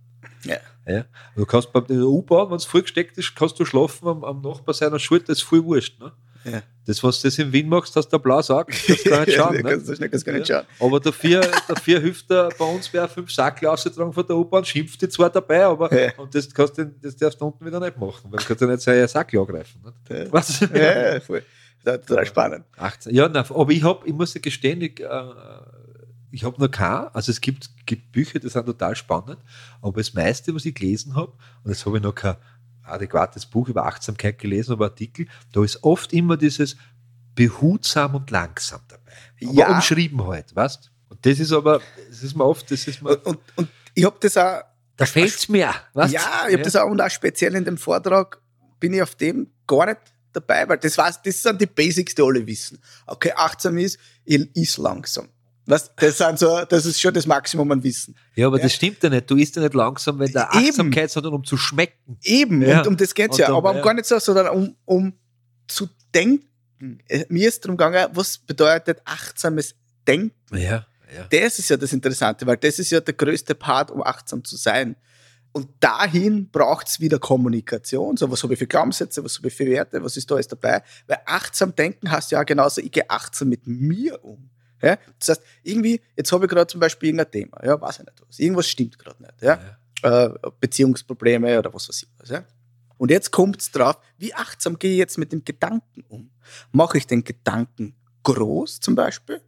Ja. 0.45 0.57
Ja. 0.87 1.05
Du 1.37 1.47
kannst 1.47 1.73
bei 1.73 1.81
der 1.81 1.99
U-Bahn, 1.99 2.51
wenn 2.51 2.57
es 2.57 2.65
voll 2.65 2.83
gesteckt 2.83 3.17
ist, 3.17 3.35
kannst 3.37 3.59
du 3.61 3.65
schlafen 3.65 4.09
am, 4.09 4.25
am 4.25 4.41
Nachbar 4.41 4.75
seiner 4.75 4.99
Schulter, 4.99 5.27
das 5.29 5.39
ist 5.39 5.45
voll 5.45 5.65
wurscht. 5.65 6.01
Ne? 6.01 6.13
Ja. 6.45 6.63
Das, 6.85 7.03
was 7.05 7.21
du 7.21 7.29
das 7.29 7.39
in 7.39 7.53
Wien 7.53 7.69
machst, 7.69 7.95
hast 7.95 8.09
du 8.09 8.19
blau 8.19 8.43
sagen, 8.43 8.73
das 8.89 9.05
kann 9.05 9.25
nicht 9.25 9.35
schauen. 9.37 9.55
Ja, 9.55 9.63
ne? 9.63 9.71
kannst 9.71 9.89
du 9.89 9.95
schnell- 9.97 10.09
kannst 10.09 10.25
gar 10.27 10.33
nicht 10.33 10.49
Ja. 10.49 10.65
schauen. 10.79 10.89
Aber 10.89 11.01
dafür, 11.01 11.41
dafür 11.69 12.01
hilft 12.01 12.31
er 12.31 12.49
bei 12.59 12.65
uns, 12.65 12.93
wer 12.93 13.09
fünf 13.09 13.31
Sackel 13.31 13.69
ausgetragen 13.69 14.13
von 14.13 14.27
der 14.27 14.37
U-Bahn, 14.37 14.65
schimpft 14.65 15.01
die 15.01 15.09
zwar 15.09 15.31
dabei, 15.31 15.65
aber 15.65 15.93
Ja. 15.97 16.13
und 16.17 16.35
das, 16.35 16.53
kannst 16.53 16.79
du, 16.79 16.87
das 16.87 17.17
darfst 17.17 17.41
du 17.41 17.47
unten 17.47 17.65
wieder 17.65 17.79
nicht 17.79 17.97
machen, 17.97 18.31
weil 18.33 18.41
du 18.41 18.45
kannst 18.47 18.61
ja 18.61 18.67
nicht 18.67 18.81
seinen 18.83 19.07
Sackel 19.09 19.39
angreifen. 19.41 19.81
Nicht? 19.85 20.19
Ja. 20.27 20.33
Was? 20.33 20.61
Ja, 20.61 21.13
ja, 21.15 21.21
voll. 21.21 21.43
Das 21.85 21.99
ist 22.01 22.09
total 22.09 22.27
spannend. 22.27 22.65
18. 22.77 23.15
Ja, 23.15 23.29
nein, 23.29 23.45
aber 23.49 23.71
ich 23.73 23.83
habe, 23.83 24.07
ich 24.07 24.13
muss 24.13 24.33
dir 24.33 24.41
gestehen, 24.41 24.81
ich, 24.83 25.01
äh, 25.01 25.23
ich 26.31 26.45
habe 26.45 26.61
noch 26.61 26.71
kein, 26.71 27.09
also 27.13 27.31
es 27.31 27.41
gibt, 27.41 27.71
gibt 27.87 28.11
Bücher, 28.13 28.39
die 28.39 28.49
sind 28.49 28.65
total 28.67 28.97
spannend, 28.97 29.39
aber 29.83 30.01
das 30.01 30.15
meiste, 30.15 30.55
was 30.55 30.65
ich 30.65 30.75
gelesen 30.75 31.15
habe, 31.15 31.33
und 31.63 31.71
jetzt 31.71 31.85
habe 31.85 31.99
ich 31.99 32.03
noch 32.03 32.15
kein 32.15 32.37
adäquates 32.85 33.47
Buch 33.47 33.69
über 33.69 33.87
Achtsamkeit 33.87 34.39
gelesen, 34.39 34.73
aber 34.73 34.87
Artikel, 34.87 35.27
da 35.53 35.63
ist 35.63 35.83
oft 35.83 36.13
immer 36.13 36.37
dieses 36.37 36.77
behutsam 37.35 38.15
und 38.15 38.31
langsam 38.31 38.81
dabei. 38.89 39.13
Aber 39.45 39.53
Ja. 39.53 39.75
umschrieben 39.75 40.27
halt, 40.27 40.55
weißt 40.55 40.91
Und 41.09 41.25
das 41.27 41.39
ist 41.39 41.53
aber, 41.53 41.81
das 42.09 42.23
ist 42.23 42.35
mir 42.37 42.45
oft, 42.45 42.71
das 42.71 42.87
ist 42.87 43.03
mir, 43.03 43.11
Und, 43.11 43.27
und, 43.27 43.39
und 43.57 43.69
ich 43.95 44.05
habe 44.05 44.17
das 44.21 44.37
auch, 44.37 44.63
da 44.97 45.07
fehlt 45.07 45.35
es 45.35 45.49
mir, 45.49 45.73
weißt 45.95 46.13
ja, 46.13 46.47
ich 46.49 46.55
habe 46.55 46.63
das 46.63 46.77
auch, 46.77 46.91
und 46.91 47.01
auch 47.01 47.11
speziell 47.11 47.55
in 47.55 47.65
dem 47.65 47.77
Vortrag 47.79 48.41
bin 48.79 48.93
ich 48.95 49.03
auf 49.03 49.15
dem 49.15 49.51
gar 49.67 49.87
nicht 49.87 50.01
dabei, 50.33 50.69
weil 50.69 50.79
das, 50.79 50.97
war's, 50.99 51.21
das 51.23 51.43
sind 51.43 51.61
die 51.61 51.67
Basics, 51.67 52.15
die 52.15 52.23
alle 52.23 52.47
wissen. 52.47 52.79
Okay, 53.07 53.33
achtsam 53.35 53.79
ist, 53.79 53.99
ich 54.25 54.55
ist 54.57 54.79
langsam. 54.79 55.29
Weißt, 55.73 55.93
das, 55.97 56.19
sind 56.19 56.39
so, 56.39 56.65
das 56.69 56.87
ist 56.87 57.01
schon 57.01 57.15
das 57.15 57.27
Maximum 57.27 57.71
an 57.73 57.83
Wissen. 57.83 58.15
Ja, 58.35 58.47
aber 58.47 58.59
Ja. 58.59 58.65
das 58.65 58.75
stimmt 58.75 59.03
ja 59.03 59.09
nicht. 59.11 59.31
Du 59.31 59.37
isst 59.37 59.57
ja 59.57 59.63
nicht 59.63 59.75
langsam, 59.75 60.19
wenn 60.19 60.31
der 60.33 60.49
Eben. 60.55 60.69
Achtsamkeit, 60.69 61.11
sondern 61.11 61.35
um 61.35 61.45
zu 61.45 61.57
schmecken. 61.57 62.19
Eben, 62.23 62.63
Ja. 62.63 62.81
und 62.81 62.87
um 62.89 62.97
das 62.97 63.15
geht's 63.15 63.37
Und 63.37 63.41
ja. 63.41 63.49
um- 63.51 63.57
aber 63.57 63.71
um 63.71 63.77
ja. 63.77 63.83
gar 63.83 63.95
nicht 63.95 64.07
so, 64.07 64.19
sondern 64.19 64.49
um, 64.49 64.77
um 64.85 65.13
zu 65.69 65.89
denken. 66.15 66.47
Äh, 67.09 67.25
Mir 67.29 67.49
ist 67.49 67.65
darum 67.65 67.77
gegangen, 67.77 68.07
was 68.13 68.39
bedeutet 68.39 69.01
achtsames 69.05 69.75
Denken? 70.07 70.33
Ja, 70.53 70.59
ja. 71.15 71.27
Das 71.31 71.59
ist 71.59 71.69
ja 71.71 71.77
das 71.77 71.93
Interessante, 71.93 72.47
weil 72.47 72.57
das 72.57 72.79
ist 72.79 72.91
ja 72.91 73.01
der 73.01 73.15
größte 73.15 73.55
Part, 73.55 73.91
um 73.91 74.03
achtsam 74.03 74.43
zu 74.45 74.57
sein. 74.57 74.97
Und 75.53 75.69
dahin 75.81 76.51
braucht 76.51 76.89
es 76.89 76.99
wieder 76.99 77.19
Kommunikation. 77.19 78.17
So, 78.17 78.31
was 78.31 78.43
habe 78.43 78.55
ich 78.55 78.59
für 78.59 78.67
Glaubenssätze, 78.67 79.23
was 79.23 79.37
habe 79.37 79.49
ich 79.49 79.55
für 79.55 79.67
Werte, 79.67 80.03
was 80.03 80.17
ist 80.17 80.31
da 80.31 80.35
alles 80.37 80.49
dabei? 80.49 80.83
Weil 81.07 81.19
achtsam 81.27 81.75
denken 81.77 82.11
heißt 82.11 82.31
ja 82.33 82.43
genauso, 82.43 82.81
ich 82.81 82.91
gehe 82.91 83.09
achtsam 83.11 83.49
mit 83.51 83.67
mir 83.67 84.25
um. 84.25 84.49
Ja? 84.83 84.99
Das 85.19 85.31
heißt, 85.31 85.43
irgendwie, 85.63 86.01
jetzt 86.17 86.33
habe 86.33 86.45
ich 86.45 86.51
gerade 86.51 86.67
zum 86.67 86.81
Beispiel 86.81 87.11
irgendein 87.11 87.31
Thema, 87.31 87.65
ja, 87.65 87.81
weiß 87.81 88.01
ich 88.01 88.07
nicht 88.07 88.23
was. 88.27 88.39
Irgendwas 88.39 88.69
stimmt 88.69 88.99
gerade 88.99 89.23
nicht. 89.23 89.41
Ja? 89.41 89.61
Ja. 90.03 90.25
äh, 90.27 90.35
Beziehungsprobleme 90.61 91.59
oder 91.59 91.73
was 91.73 91.89
weiß 91.89 92.03
ich 92.03 92.09
was. 92.19 92.29
Ja? 92.29 92.45
Und 92.99 93.11
jetzt 93.11 93.31
kommt 93.31 93.61
es 93.61 93.71
drauf, 93.71 93.99
wie 94.19 94.35
achtsam 94.35 94.79
gehe 94.79 94.93
ich 94.93 94.99
jetzt 94.99 95.19
mit 95.19 95.33
dem 95.33 95.45
Gedanken 95.45 96.05
um? 96.09 96.31
Mache 96.73 96.99
ich 96.99 97.07
den 97.07 97.25
Gedanken 97.25 97.95
groß 98.23 98.81
zum 98.81 98.95
Beispiel? 98.95 99.41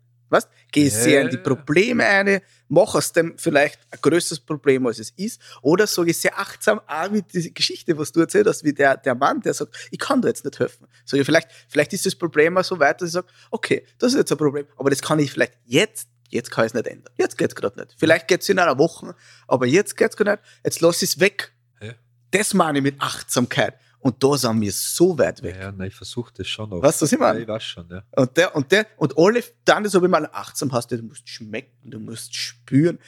Ich 0.75 0.93
Ja, 0.93 1.01
sehr 1.01 1.23
in 1.23 1.31
die. 1.31 1.37
Probleme 1.37 2.05
eine, 2.05 2.43
mache 2.69 2.99
aus 2.99 3.13
dem 3.13 3.39
vielleicht 3.39 3.79
ein 3.91 3.99
größeres 4.01 4.41
Problem, 4.41 4.87
als 4.87 4.99
es 4.99 5.11
ist, 5.11 5.41
oder 5.63 5.87
sage 5.87 6.11
ich 6.11 6.19
sehr 6.19 6.39
achtsam, 6.39 6.81
auch 6.87 7.13
wie 7.13 7.23
diese 7.23 7.51
Geschichte, 7.51 7.97
was 7.97 8.13
du 8.13 8.21
erzählt 8.21 8.47
hast, 8.47 8.65
wie 8.65 8.73
der, 8.73 8.97
der 8.97 9.15
Mann, 9.15 9.41
der 9.41 9.55
sagt, 9.55 9.89
ich 9.91 9.99
kann 9.99 10.23
dir 10.23 10.29
jetzt 10.29 10.45
nicht 10.45 10.59
helfen. 10.59 10.87
Sag 11.05 11.21
ich, 11.21 11.27
vielleicht, 11.27 11.49
vielleicht 11.69 11.93
ist 11.93 12.07
das 12.07 12.15
Problem 12.15 12.57
auch 12.57 12.65
so 12.65 12.79
weit, 12.79 13.01
dass 13.01 13.09
ich 13.09 13.15
sage, 13.15 13.27
okay, 13.51 13.87
das 13.99 14.13
ist 14.13 14.19
jetzt 14.19 14.33
ein 14.33 14.39
Problem, 14.39 14.67
aber 14.77 14.91
das 14.91 15.03
kann 15.03 15.19
ich 15.19 15.31
vielleicht 15.31 15.55
jetzt, 15.65 16.09
jetzt 16.31 16.51
kann 16.51 16.65
ich 16.65 16.71
es 16.71 16.75
nicht 16.75 16.87
ändern. 16.87 17.13
Jetzt 17.17 17.39
geht 17.39 17.49
es 17.49 17.55
gerade 17.55 17.79
nicht. 17.79 17.95
Vielleicht 17.97 18.29
geht 18.29 18.43
es 18.43 18.49
in 18.49 18.59
einer 18.59 18.79
Woche, 18.79 19.15
aber 19.47 19.67
jetzt 19.67 19.97
geht 19.97 20.11
es 20.11 20.17
gerade 20.17 20.43
nicht. 20.43 20.43
Jetzt 20.65 20.81
lass 20.81 21.03
ich 21.03 21.11
es 21.11 21.21
weg. 21.21 21.53
Ja. 21.81 21.93
Das 22.31 22.55
meine 22.55 22.79
ich 22.79 22.85
mit 22.85 23.01
Achtsamkeit. 23.01 23.79
Und 24.05 24.23
da 24.23 24.37
sind 24.37 24.61
wir 24.61 24.71
so 24.71 25.17
weit 25.17 25.43
weg. 25.43 25.57
Ja, 25.59 25.73
nein, 25.73 25.88
ich 25.88 25.95
versuche 25.95 26.31
das 26.37 26.47
schon 26.47 26.69
noch. 26.69 26.83
Weißt 26.83 27.01
du, 27.01 27.05
was 27.05 27.12
ich 27.12 27.19
meine? 27.19 27.38
Ja, 27.38 27.43
ich 27.45 27.49
weiß 27.49 27.62
schon, 27.64 27.88
ja. 27.88 28.03
Und 28.14 28.37
der, 28.37 28.55
und 28.55 28.71
der, 28.71 28.87
und 28.99 29.17
alle, 29.17 29.43
dann 29.64 29.83
ist 29.87 29.97
aber 29.97 30.09
mal 30.09 30.29
achtsam 30.31 30.71
hast, 30.73 30.90
du 30.93 30.99
musst 31.03 31.27
schmecken, 31.27 31.90
du 31.90 31.99
musst 31.99 32.37
spüren. 32.37 32.99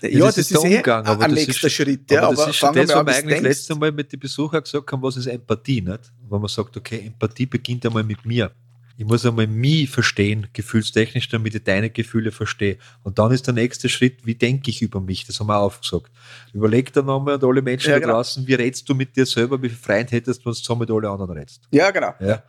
Ja, 0.00 0.26
das 0.26 0.38
ist 0.38 0.50
der 0.52 0.62
Umgang, 0.62 1.04
eh 1.04 1.08
aber 1.08 1.24
ein 1.24 1.34
das 1.34 1.46
nächster 1.46 1.66
ist- 1.66 1.72
Schritt. 1.74 2.10
Ja, 2.10 2.20
aber 2.22 2.28
aber, 2.28 2.36
das 2.36 2.48
ist 2.48 2.56
schon 2.56 2.66
fangen 2.74 2.86
das, 2.86 2.88
wir 2.96 2.96
was 2.96 3.06
wir 3.06 3.12
eigentlich 3.16 3.34
denkst. 3.34 3.48
letztes 3.48 3.76
Mal 3.78 3.92
mit 3.92 4.10
den 4.12 4.18
Besuchern 4.20 4.62
gesagt 4.62 4.90
haben, 4.92 5.02
was 5.02 5.16
ist 5.18 5.26
Empathie, 5.26 5.82
nicht? 5.82 6.12
Wenn 6.30 6.40
man 6.40 6.48
sagt, 6.48 6.74
okay, 6.74 7.02
Empathie 7.06 7.44
beginnt 7.46 7.84
einmal 7.84 8.02
mit 8.04 8.24
mir. 8.24 8.50
Ich 8.98 9.04
muss 9.04 9.26
einmal 9.26 9.46
mich 9.46 9.90
verstehen, 9.90 10.46
gefühlstechnisch, 10.54 11.28
damit 11.28 11.54
ich 11.54 11.62
deine 11.64 11.90
Gefühle 11.90 12.32
verstehe. 12.32 12.78
Und 13.02 13.18
dann 13.18 13.30
ist 13.30 13.46
der 13.46 13.52
nächste 13.52 13.90
Schritt, 13.90 14.24
wie 14.24 14.34
denke 14.34 14.70
ich 14.70 14.80
über 14.80 15.00
mich? 15.00 15.26
Das 15.26 15.38
haben 15.38 15.48
wir 15.48 15.58
auch 15.58 15.64
aufgesagt. 15.66 16.10
Überleg 16.54 16.92
dann 16.94 17.06
nochmal 17.06 17.34
und 17.34 17.44
alle 17.44 17.60
Menschen 17.60 17.90
Ja, 17.90 17.96
da 17.96 18.00
genau. 18.00 18.14
draußen, 18.14 18.46
wie 18.46 18.54
redst 18.54 18.88
du 18.88 18.94
mit 18.94 19.14
dir 19.14 19.26
selber, 19.26 19.60
wie 19.62 19.68
viel 19.68 19.76
Freund 19.76 20.12
hättest, 20.12 20.44
wenn 20.46 20.52
du 20.52 20.56
zusammen 20.56 20.80
mit 20.80 20.90
allen 20.90 21.04
anderen 21.04 21.30
redst? 21.32 21.62
Ja, 21.70 21.90
genau. 21.90 22.14
Ja. 22.20 22.42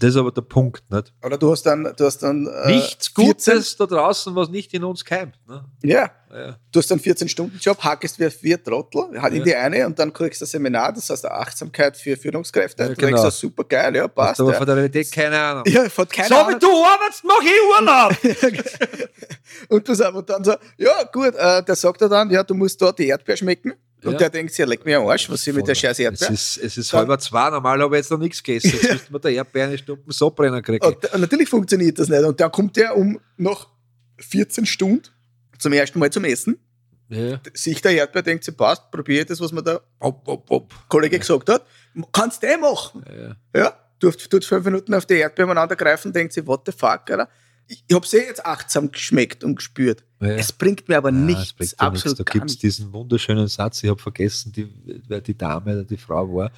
Das 0.00 0.10
ist 0.10 0.16
aber 0.16 0.32
der 0.32 0.42
Punkt, 0.42 0.82
nicht? 0.90 1.12
Oder 1.24 1.36
du 1.38 1.50
hast 1.52 1.62
dann, 1.64 1.92
du 1.96 2.04
hast 2.04 2.18
dann 2.22 2.46
äh, 2.46 2.72
Nichts 2.74 3.08
14 3.08 3.24
Gutes 3.54 3.76
da 3.76 3.86
draußen, 3.86 4.34
was 4.34 4.48
nicht 4.48 4.72
in 4.74 4.84
uns 4.84 5.04
keimt. 5.04 5.34
Ne? 5.46 5.64
Ja, 5.82 6.10
Ja. 6.32 6.56
du 6.72 6.78
hast 6.78 6.90
dann 6.90 6.98
14-Stunden-Job, 6.98 7.78
hackest 7.84 8.18
wie 8.18 8.30
vier 8.30 8.62
Trottel, 8.62 9.20
halt 9.20 9.32
in 9.34 9.40
Ja. 9.40 9.44
die 9.44 9.54
eine 9.56 9.86
und 9.86 9.98
dann 9.98 10.12
kriegst 10.12 10.40
du 10.40 10.44
ein 10.44 10.48
Seminar, 10.48 10.92
das 10.92 11.10
heißt 11.10 11.26
Achtsamkeit 11.26 11.96
für 11.96 12.16
Führungskräfte. 12.16 12.82
Ja, 12.84 12.88
du 12.88 12.94
denkst, 12.94 13.10
genau. 13.12 13.22
das 13.24 13.38
super 13.38 13.64
geil, 13.64 13.94
ja, 13.96 14.04
Hast 14.04 14.14
passt. 14.14 14.40
aber 14.40 14.52
Ja, 14.52 14.58
von 14.58 14.66
der 14.66 14.76
Realität 14.76 15.12
keine 15.12 15.38
Ahnung. 15.38 15.64
ja 15.66 15.82
hat 15.84 16.10
keine 16.12 16.28
so 16.28 16.34
Ahnung. 16.36 16.54
wie 16.54 16.58
du 16.58 16.84
arbeitest, 16.84 17.24
mach 17.24 17.42
ich 17.42 17.60
Urlaub! 17.78 18.68
Und 19.68 19.86
du 19.88 19.94
sagst 19.94 20.22
dann 20.30 20.44
so, 20.44 20.54
ja 20.78 21.02
gut, 21.12 21.34
äh, 21.34 21.62
der 21.62 21.76
sagt 21.76 22.00
er 22.02 22.08
dann, 22.08 22.30
ja, 22.30 22.42
du 22.42 22.54
musst 22.54 22.80
dort 22.80 22.98
die 22.98 23.06
Erdbeer 23.08 23.36
schmecken. 23.36 23.72
Und 24.04 24.12
Ja. 24.12 24.18
der 24.18 24.30
denkt 24.30 24.52
sich, 24.52 24.58
ja, 24.58 24.66
leck 24.66 24.84
mir 24.84 24.98
am 24.98 25.06
Arsch, 25.06 25.30
was 25.30 25.46
ist 25.46 25.54
mit 25.54 25.66
der 25.68 25.74
scheiß 25.76 25.92
Es 25.92 25.98
Erdbeer? 26.00 26.30
ist, 26.30 26.56
es 26.58 26.76
ist 26.76 26.92
halber 26.92 27.18
zwei, 27.18 27.50
normal 27.50 27.80
habe 27.80 27.94
ich 27.96 28.00
jetzt 28.00 28.10
noch 28.10 28.18
nichts 28.18 28.42
gegessen. 28.42 28.72
Jetzt 28.72 28.82
müsste 28.92 29.12
man 29.12 29.20
der 29.22 29.30
Erdbeer 29.32 29.66
eine 29.66 29.78
Stunde 29.78 30.02
so 30.08 30.30
brennen 30.30 30.62
kriegen. 30.62 30.84
Und, 30.84 31.12
und 31.14 31.20
natürlich 31.20 31.48
funktioniert 31.48 31.98
das 31.98 32.08
nicht. 32.08 32.24
Und 32.24 32.40
dann 32.40 32.50
kommt 32.50 32.76
der 32.76 32.96
um 32.96 33.20
nach 33.36 33.68
14 34.18 34.66
Stunden 34.66 35.02
zum 35.58 35.72
ersten 35.72 35.98
Mal 36.00 36.10
zum 36.10 36.24
Essen. 36.24 36.58
Ja. 37.08 37.40
Sich 37.54 37.80
der 37.82 37.92
Erdbeer 37.92 38.22
denkt, 38.22 38.42
sie 38.44 38.52
passt, 38.52 38.90
probiere 38.90 39.24
das, 39.26 39.40
was 39.40 39.52
mir 39.52 39.62
der 39.62 39.82
Op, 40.00 40.26
op, 40.26 40.50
op. 40.50 40.74
Kollege 40.88 41.18
gesagt 41.18 41.48
hat. 41.48 41.64
Kannst 42.10 42.42
du 42.42 42.46
eh 42.46 42.56
machen. 42.56 43.04
Ja. 43.54 43.60
Ja, 43.60 43.76
tut, 44.00 44.30
tut 44.30 44.44
fünf 44.44 44.64
Minuten 44.64 44.94
auf 44.94 45.04
die 45.06 45.14
Erdbeer 45.14 45.44
umeinander 45.44 45.76
greifen, 45.76 46.12
denkt 46.12 46.32
sie, 46.32 46.46
what 46.46 46.62
the 46.66 46.72
fuck, 46.72 47.02
oder? 47.12 47.28
Ich, 47.68 47.84
ich 47.86 47.94
habe 47.94 48.04
es 48.06 48.12
eh 48.14 48.24
jetzt 48.26 48.44
achtsam 48.44 48.90
geschmeckt 48.90 49.44
und 49.44 49.56
gespürt. 49.56 50.02
Ja. 50.22 50.36
Es 50.36 50.52
bringt 50.52 50.88
mir 50.88 50.98
aber 50.98 51.10
Ja, 51.10 51.16
nichts, 51.16 51.50
ja 51.50 51.56
nichts. 51.58 51.80
absolut 51.80 52.20
Da 52.20 52.24
gibt 52.24 52.48
es 52.48 52.56
diesen 52.58 52.92
wunderschönen 52.92 53.48
Satz, 53.48 53.82
ich 53.82 53.90
habe 53.90 54.00
vergessen, 54.00 54.52
die, 54.52 54.68
wer 55.08 55.20
die 55.20 55.36
Dame 55.36 55.72
oder 55.72 55.84
die 55.84 55.96
Frau 55.96 56.32
war. 56.32 56.52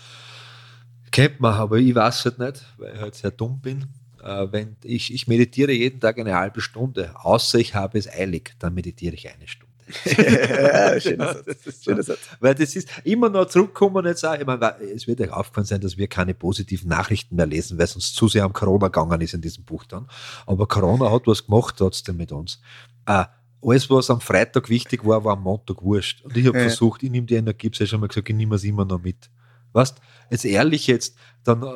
Kennt 1.10 1.40
man, 1.40 1.54
aber 1.54 1.78
ich 1.78 1.94
weiß 1.94 2.26
halt 2.26 2.38
nicht, 2.38 2.62
weil 2.76 2.94
ich 2.94 3.00
halt 3.00 3.14
sehr 3.14 3.30
dumm 3.30 3.60
bin. 3.62 3.86
Äh, 4.22 4.48
wenn 4.50 4.76
ich, 4.84 5.14
ich 5.14 5.28
meditiere 5.28 5.72
jeden 5.72 5.98
Tag 5.98 6.18
eine 6.18 6.34
halbe 6.34 6.60
Stunde, 6.60 7.14
außer 7.14 7.58
ich 7.58 7.74
habe 7.74 7.98
es 7.98 8.06
eilig, 8.06 8.54
dann 8.58 8.74
meditiere 8.74 9.14
ich 9.14 9.30
eine 9.32 9.48
Stunde. 9.48 9.72
ja, 10.04 11.00
schöner 11.00 11.34
Satz. 11.34 11.84
Schöner. 11.84 12.02
Weil 12.40 12.54
das 12.54 12.76
ist 12.76 12.88
immer 13.04 13.30
noch 13.30 13.46
zurückkommen 13.46 13.96
und 13.96 14.06
jetzt 14.06 14.24
auch, 14.26 14.34
ich 14.38 14.44
meine, 14.44 14.76
es 14.94 15.06
wird 15.06 15.20
euch 15.22 15.30
aufgefallen 15.30 15.66
sein, 15.66 15.80
dass 15.80 15.96
wir 15.96 16.08
keine 16.08 16.34
positiven 16.34 16.88
Nachrichten 16.88 17.36
mehr 17.36 17.46
lesen, 17.46 17.78
weil 17.78 17.84
es 17.84 17.94
uns 17.94 18.12
zu 18.12 18.28
sehr 18.28 18.44
um 18.44 18.52
Corona 18.52 18.88
gegangen 18.88 19.20
ist 19.22 19.32
in 19.34 19.40
diesem 19.40 19.64
Buch 19.64 19.84
dann. 19.84 20.06
Aber 20.46 20.66
Corona 20.66 21.10
hat 21.10 21.26
was 21.26 21.46
gemacht 21.46 21.76
trotzdem 21.78 22.16
mit 22.18 22.32
uns. 22.32 22.60
Äh, 23.06 23.24
alles, 23.64 23.88
was 23.90 24.10
am 24.10 24.20
Freitag 24.20 24.68
wichtig 24.68 25.04
war, 25.04 25.24
war 25.24 25.34
am 25.34 25.42
Montag 25.42 25.82
wurscht. 25.82 26.22
Und 26.22 26.36
ich 26.36 26.46
habe 26.46 26.58
Ja. 26.58 26.64
versucht, 26.64 27.02
ich 27.02 27.10
nehme 27.10 27.26
die 27.26 27.34
Energie, 27.34 27.70
ich 27.72 27.88
schon 27.88 28.00
mal 28.00 28.06
gesagt, 28.08 28.28
ich 28.28 28.34
nehme 28.34 28.56
es 28.56 28.64
immer 28.64 28.84
noch 28.84 29.00
mit. 29.00 29.30
Weißt 29.72 29.96
jetzt 30.30 30.44
ehrlich 30.44 30.86
jetzt, 30.86 31.16
dann 31.42 31.62
äh, 31.62 31.66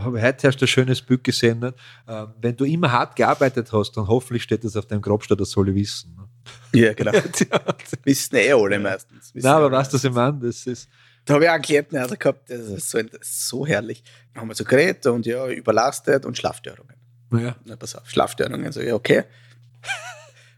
habe 0.00 0.18
ich 0.18 0.24
heute 0.24 0.46
erst 0.46 0.60
ein 0.60 0.66
schönes 0.66 1.00
Bild 1.00 1.22
gesehen. 1.22 1.60
Nicht? 1.60 1.74
Äh, 2.06 2.26
wenn 2.40 2.56
du 2.56 2.64
immer 2.64 2.90
hart 2.90 3.14
gearbeitet 3.16 3.72
hast, 3.72 3.92
dann 3.96 4.08
hoffentlich 4.08 4.42
steht 4.42 4.64
das 4.64 4.76
auf 4.76 4.86
deinem 4.86 5.00
Grabstein, 5.02 5.38
das 5.38 5.50
soll 5.50 5.68
ich 5.68 5.74
wissen. 5.76 6.16
Ne? 6.16 6.80
Ja, 6.80 6.92
genau. 6.92 7.12
Wissen 8.04 8.36
eh 8.36 8.52
alle 8.52 8.78
meistens. 8.78 9.34
Wissen 9.34 9.46
Nein, 9.46 9.54
aber 9.56 9.66
alle 9.66 9.76
weißt 9.76 9.92
du, 9.92 9.96
was 9.96 10.04
ich 10.04 10.12
meine? 10.12 10.38
Das 10.40 10.66
ist. 10.66 10.88
Da 11.24 11.34
habe 11.34 11.44
ich 11.44 11.50
auch 11.50 11.54
einen 11.54 11.62
Klienten 11.62 11.98
also 11.98 12.16
gehabt, 12.16 12.50
das 12.50 12.60
ist 12.68 12.90
so, 12.90 13.02
das 13.02 13.20
ist 13.20 13.48
so 13.48 13.66
herrlich. 13.66 14.04
Da 14.32 14.40
haben 14.40 14.48
wir 14.48 14.54
so 14.54 14.64
geredet 14.64 15.06
und 15.06 15.26
ja, 15.26 15.48
überlastet 15.48 16.24
und 16.24 16.36
Schlafstörungen. 16.36 16.94
Ja. 17.32 17.56
Na, 17.64 17.74
pass 17.76 17.96
auf, 17.96 18.08
Schlafstörungen. 18.08 18.70
So, 18.70 18.80
ja, 18.80 18.94
okay. 18.94 19.24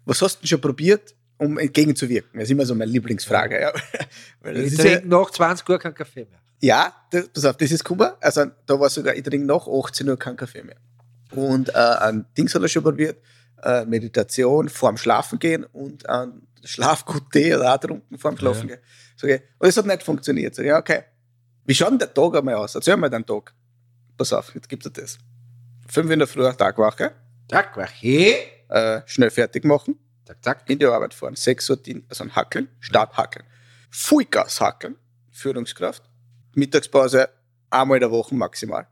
Was 0.09 0.23
hast 0.23 0.37
du 0.37 0.41
denn 0.41 0.49
schon 0.49 0.61
probiert, 0.61 1.15
um 1.37 1.59
entgegenzuwirken? 1.59 2.41
Das 2.41 2.45
ist 2.45 2.53
immer 2.53 2.65
so 2.65 2.75
meine 2.75 2.91
Lieblingsfrage. 2.91 3.61
Ja. 3.61 3.73
Ich 4.53 4.73
ist 4.73 4.79
ja, 4.79 4.85
trinke 4.85 5.09
nach 5.09 5.31
20 5.31 5.69
Uhr 5.69 5.79
keinen 5.79 5.95
Kaffee 5.95 6.25
mehr. 6.25 6.41
Ja, 6.61 6.95
das, 7.11 7.29
pass 7.29 7.45
auf, 7.45 7.57
das 7.59 7.71
ist 7.71 7.85
Kummer. 7.85 8.17
Also 8.21 8.47
da 8.67 8.81
war 8.81 8.89
sogar, 8.89 9.15
ich 9.15 9.23
trinke 9.23 9.47
nach 9.47 9.67
18 9.69 10.09
Uhr 10.09 10.19
kein 10.19 10.37
Kaffee 10.37 10.63
mehr. 10.63 10.77
Und 11.33 11.69
äh, 11.69 11.73
ein 11.75 12.25
Ding 12.37 12.49
hat 12.53 12.63
er 12.63 12.69
schon 12.69 12.83
probiert, 12.83 13.19
äh, 13.63 13.85
Meditation 13.85 14.69
vorm 14.71 14.97
Schlafen 14.97 15.39
gehen 15.39 15.65
und 15.65 16.09
ein 16.09 16.43
Schlafgut-Tee 16.65 17.55
oder 17.57 17.75
auch 17.75 17.79
trunken 17.79 18.19
vorm 18.19 18.39
Schlafen 18.39 18.69
Ja. 18.71 18.77
gehen. 18.77 18.85
Sag 19.17 19.31
ich, 19.31 19.43
und 19.59 19.69
es 19.69 19.77
hat 19.77 19.87
nicht 19.87 20.03
funktioniert. 20.03 20.59
Ich, 20.59 20.65
ja, 20.65 20.79
okay. 20.79 21.03
Wie 21.67 21.75
schaut 21.75 21.91
denn 21.91 21.99
der 21.99 22.15
Tag 22.15 22.35
einmal 22.35 22.55
aus? 22.55 22.75
Erzähl 22.75 22.97
mir 22.97 23.11
deinen 23.11 23.27
Tag. 23.27 23.53
Pass 24.17 24.33
auf, 24.33 24.55
jetzt 24.55 24.69
gibt 24.71 24.87
es 24.87 24.93
das. 24.93 25.19
Fünf 25.87 26.11
in 26.11 26.19
der 26.19 26.29
Früh, 26.29 26.51
Tagwache, 26.55 27.13
Zack, 27.51 27.77
wache. 27.77 28.35
Äh, 28.69 29.03
schnell 29.07 29.31
fertig 29.31 29.65
machen, 29.65 29.99
Zack, 30.25 30.45
zack. 30.45 30.71
in 30.71 30.79
die 30.79 30.87
Arbeit 30.87 31.15
fahren. 31.15 31.35
6 31.37 31.71
Uhr, 31.71 31.77
Dien- 31.77 32.05
also 32.09 32.25
ein 32.25 32.35
Hackeln, 32.37 32.69
Start 32.81 33.17
hackeln. 33.17 33.45
Vollgas 33.91 34.61
hackeln, 34.61 34.97
Führungskraft. 35.31 36.03
Mittagspause 36.55 37.29
einmal 37.71 37.97
in 37.99 38.01
der 38.01 38.11
Woche 38.11 38.35
maximal. 38.35 38.87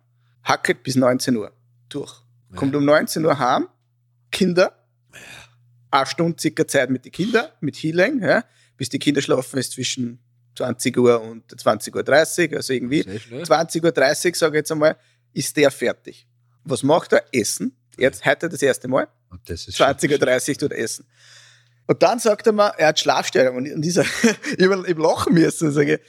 Hackelt 0.45 0.83
bis 0.83 0.97
19 0.97 1.37
Uhr. 1.37 1.53
Durch. 1.89 2.23
Kommt 2.55 2.75
um 2.77 2.85
19 2.85 3.25
Uhr 3.25 3.39
heim, 3.39 3.69
Kinder, 4.31 4.73
eine 5.91 6.07
Stunde 6.07 6.37
circa 6.41 6.67
Zeit 6.67 6.91
mit 6.91 7.05
den 7.05 7.13
Kindern, 7.13 7.47
mit 7.61 7.77
Healing, 7.77 8.23
ja, 8.23 8.45
bis 8.77 8.89
die 8.89 8.99
Kinder 8.99 9.21
schlafen 9.21 9.59
ist 9.59 9.73
zwischen 9.73 10.19
20 10.57 10.97
Uhr 10.97 11.21
und 11.21 11.53
20.30 11.53 12.51
Uhr, 12.51 12.57
also 12.57 12.73
irgendwie. 12.73 13.03
Sehr 13.03 13.21
schnell. 13.21 13.43
20.30 13.43 14.29
Uhr, 14.31 14.35
sage 14.35 14.57
ich 14.57 14.61
jetzt 14.61 14.73
einmal, 14.73 14.97
ist 15.33 15.57
der 15.57 15.71
fertig. 15.71 16.27
Was 16.65 16.83
macht 16.83 17.13
er? 17.13 17.25
Essen. 17.33 17.77
Jetzt 17.97 18.25
heute 18.25 18.49
das 18.49 18.63
erste 18.63 18.89
Mal. 18.89 19.09
Und 19.31 19.49
das 19.49 19.67
ist 19.69 19.77
schon- 19.77 19.87
20.30 19.87 20.63
Uhr 20.63 20.71
er 20.73 20.79
essen. 20.79 21.07
Und 21.87 22.03
dann 22.03 22.19
sagt 22.19 22.47
er 22.47 22.53
mir, 22.53 22.73
er 22.79 22.89
hat 22.89 22.99
Schlafstörungen. 23.01 23.73
Und 23.75 23.83
dieser, 23.83 24.03
ich 24.59 24.69
hab 24.69 24.87
ich 24.89 24.97
lachen 24.97 25.35
müssen. 25.35 25.71
Sage 25.73 26.01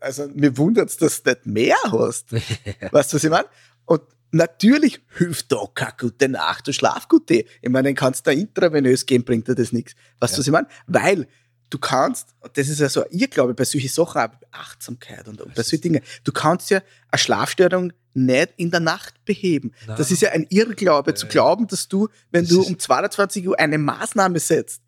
also 0.00 0.28
mir 0.32 0.56
wundert 0.56 0.88
es, 0.90 0.96
dass 0.96 1.22
du 1.22 1.30
nicht 1.30 1.46
mehr 1.46 1.76
hast. 1.92 2.32
Weißt 2.90 3.12
du, 3.12 3.16
was 3.16 3.24
ich 3.24 3.30
meine? 3.30 3.48
Und 3.84 4.00
natürlich 4.30 5.00
hilft 5.16 5.52
da 5.52 5.64
keine 5.74 5.92
gute 5.98 6.28
Nacht 6.28 6.66
und 6.68 6.74
Schlafgute. 6.74 7.44
Ich 7.60 7.68
meine, 7.68 7.88
den 7.88 7.96
kannst 7.96 8.26
du 8.26 8.30
da 8.30 8.36
intravenös 8.38 9.04
geben, 9.04 9.24
bringt 9.24 9.48
dir 9.48 9.54
das 9.54 9.72
nichts. 9.72 9.94
Weißt 10.20 10.32
du, 10.32 10.36
Ja. 10.36 10.38
was 10.40 10.46
ich 10.46 10.52
meine? 10.52 10.68
Weil 10.86 11.26
du 11.70 11.78
kannst, 11.78 12.34
und 12.40 12.56
das 12.56 12.68
ist 12.68 12.80
ja 12.80 12.88
so, 12.88 13.04
ich 13.10 13.28
glaube, 13.30 13.52
bei 13.54 13.64
solchen 13.64 13.88
Sachen 13.90 14.22
auch 14.22 14.30
Achtsamkeit 14.52 15.28
und, 15.28 15.40
und 15.42 15.54
bei 15.54 15.62
solchen 15.62 15.82
Dingen, 15.82 16.02
du 16.24 16.32
kannst 16.32 16.70
ja 16.70 16.80
eine 17.10 17.18
Schlafstörung 17.18 17.92
nicht 18.24 18.50
in 18.56 18.70
der 18.70 18.80
Nacht 18.80 19.24
beheben. 19.24 19.72
Nein. 19.86 19.96
Das 19.96 20.10
ist 20.10 20.22
ja 20.22 20.30
ein 20.30 20.46
Irrglaube, 20.50 21.14
zu 21.14 21.26
Ja. 21.26 21.30
glauben, 21.32 21.66
dass 21.66 21.88
du, 21.88 22.08
wenn 22.30 22.44
Das 22.44 22.50
du 22.50 22.62
um 22.62 22.78
22 22.78 23.48
Uhr 23.48 23.58
eine 23.58 23.78
Maßnahme 23.78 24.38
setzt, 24.38 24.82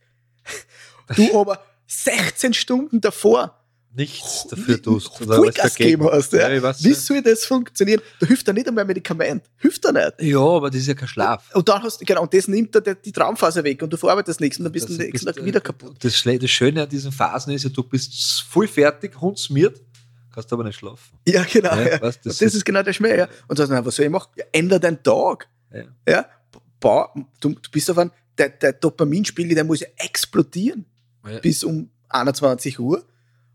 du 1.16 1.38
aber 1.40 1.62
16 1.86 2.54
Stunden 2.54 3.00
davor 3.00 3.56
nichts 3.92 4.46
dafür 4.48 4.80
tust. 4.80 5.20
Oder 5.20 5.36
Vollgas 5.36 5.74
gegeben 5.74 6.08
hast. 6.10 6.32
Ja. 6.32 6.48
Ja, 6.48 6.62
weiß, 6.62 6.84
Wie 6.84 6.92
soll 6.94 7.22
das 7.22 7.44
funktionieren? 7.44 8.00
Da 8.20 8.26
hilft 8.26 8.46
da 8.46 8.52
nicht 8.52 8.68
einmal 8.68 8.84
ein 8.84 8.86
Medikament. 8.86 9.42
Hilft 9.56 9.84
da 9.84 9.90
nicht. 9.92 10.12
Ja, 10.20 10.38
aber 10.38 10.70
das 10.70 10.80
ist 10.82 10.86
ja 10.86 10.94
kein 10.94 11.08
Schlaf. 11.08 11.50
Und 11.54 11.68
dann 11.68 11.82
hast 11.82 11.98
genau, 12.06 12.22
und 12.22 12.32
das 12.32 12.46
nimmt 12.46 12.74
dir 12.74 12.94
die 12.94 13.12
Traumphase 13.12 13.64
weg 13.64 13.82
und 13.82 13.92
du 13.92 13.96
verarbeitest 13.96 14.40
nichts 14.40 14.58
und 14.58 14.64
dann 14.64 14.72
bist 14.72 14.88
du 14.88 14.92
nächsten 14.92 15.26
Tag 15.26 15.44
wieder 15.44 15.60
kaputt. 15.60 15.96
Das, 16.04 16.22
das 16.22 16.50
Schöne 16.50 16.84
an 16.84 16.88
diesen 16.88 17.10
Phasen 17.10 17.52
ist 17.52 17.64
ja, 17.64 17.70
du 17.70 17.82
bist 17.82 18.42
voll 18.48 18.68
fertig, 18.68 19.20
hundsmiert, 19.20 19.80
kannst 20.32 20.52
aber 20.52 20.64
nicht 20.64 20.76
schlafen. 20.76 21.18
Ja, 21.26 21.44
genau. 21.44 21.74
Ja, 21.74 21.82
Ja, 21.82 22.02
weißt, 22.02 22.24
das, 22.24 22.38
das 22.38 22.42
ist- 22.42 22.54
ist 22.56 22.64
genau 22.64 22.82
der 22.82 22.92
Schmäh. 22.92 23.16
Ja. 23.16 23.28
Und 23.48 23.56
sagst, 23.56 23.70
na, 23.72 23.84
was 23.84 23.96
soll 23.96 24.06
ich 24.06 24.10
machen? 24.10 24.30
Ja, 24.36 24.44
änder 24.52 24.78
deinen 24.78 25.02
Tag. 25.02 25.48
Ja. 25.72 25.84
Ja, 26.08 26.26
ba, 26.80 27.12
du, 27.40 27.50
du 27.50 27.70
bist 27.70 27.90
auf 27.90 27.98
einem, 27.98 28.10
der, 28.38 28.48
der 28.50 28.72
Dopaminspiegel, 28.74 29.54
der 29.54 29.64
muss 29.64 29.80
ja 29.80 29.88
explodieren 29.98 30.84
bis 31.42 31.64
um 31.64 31.90
21 32.08 32.78
Uhr. 32.78 33.04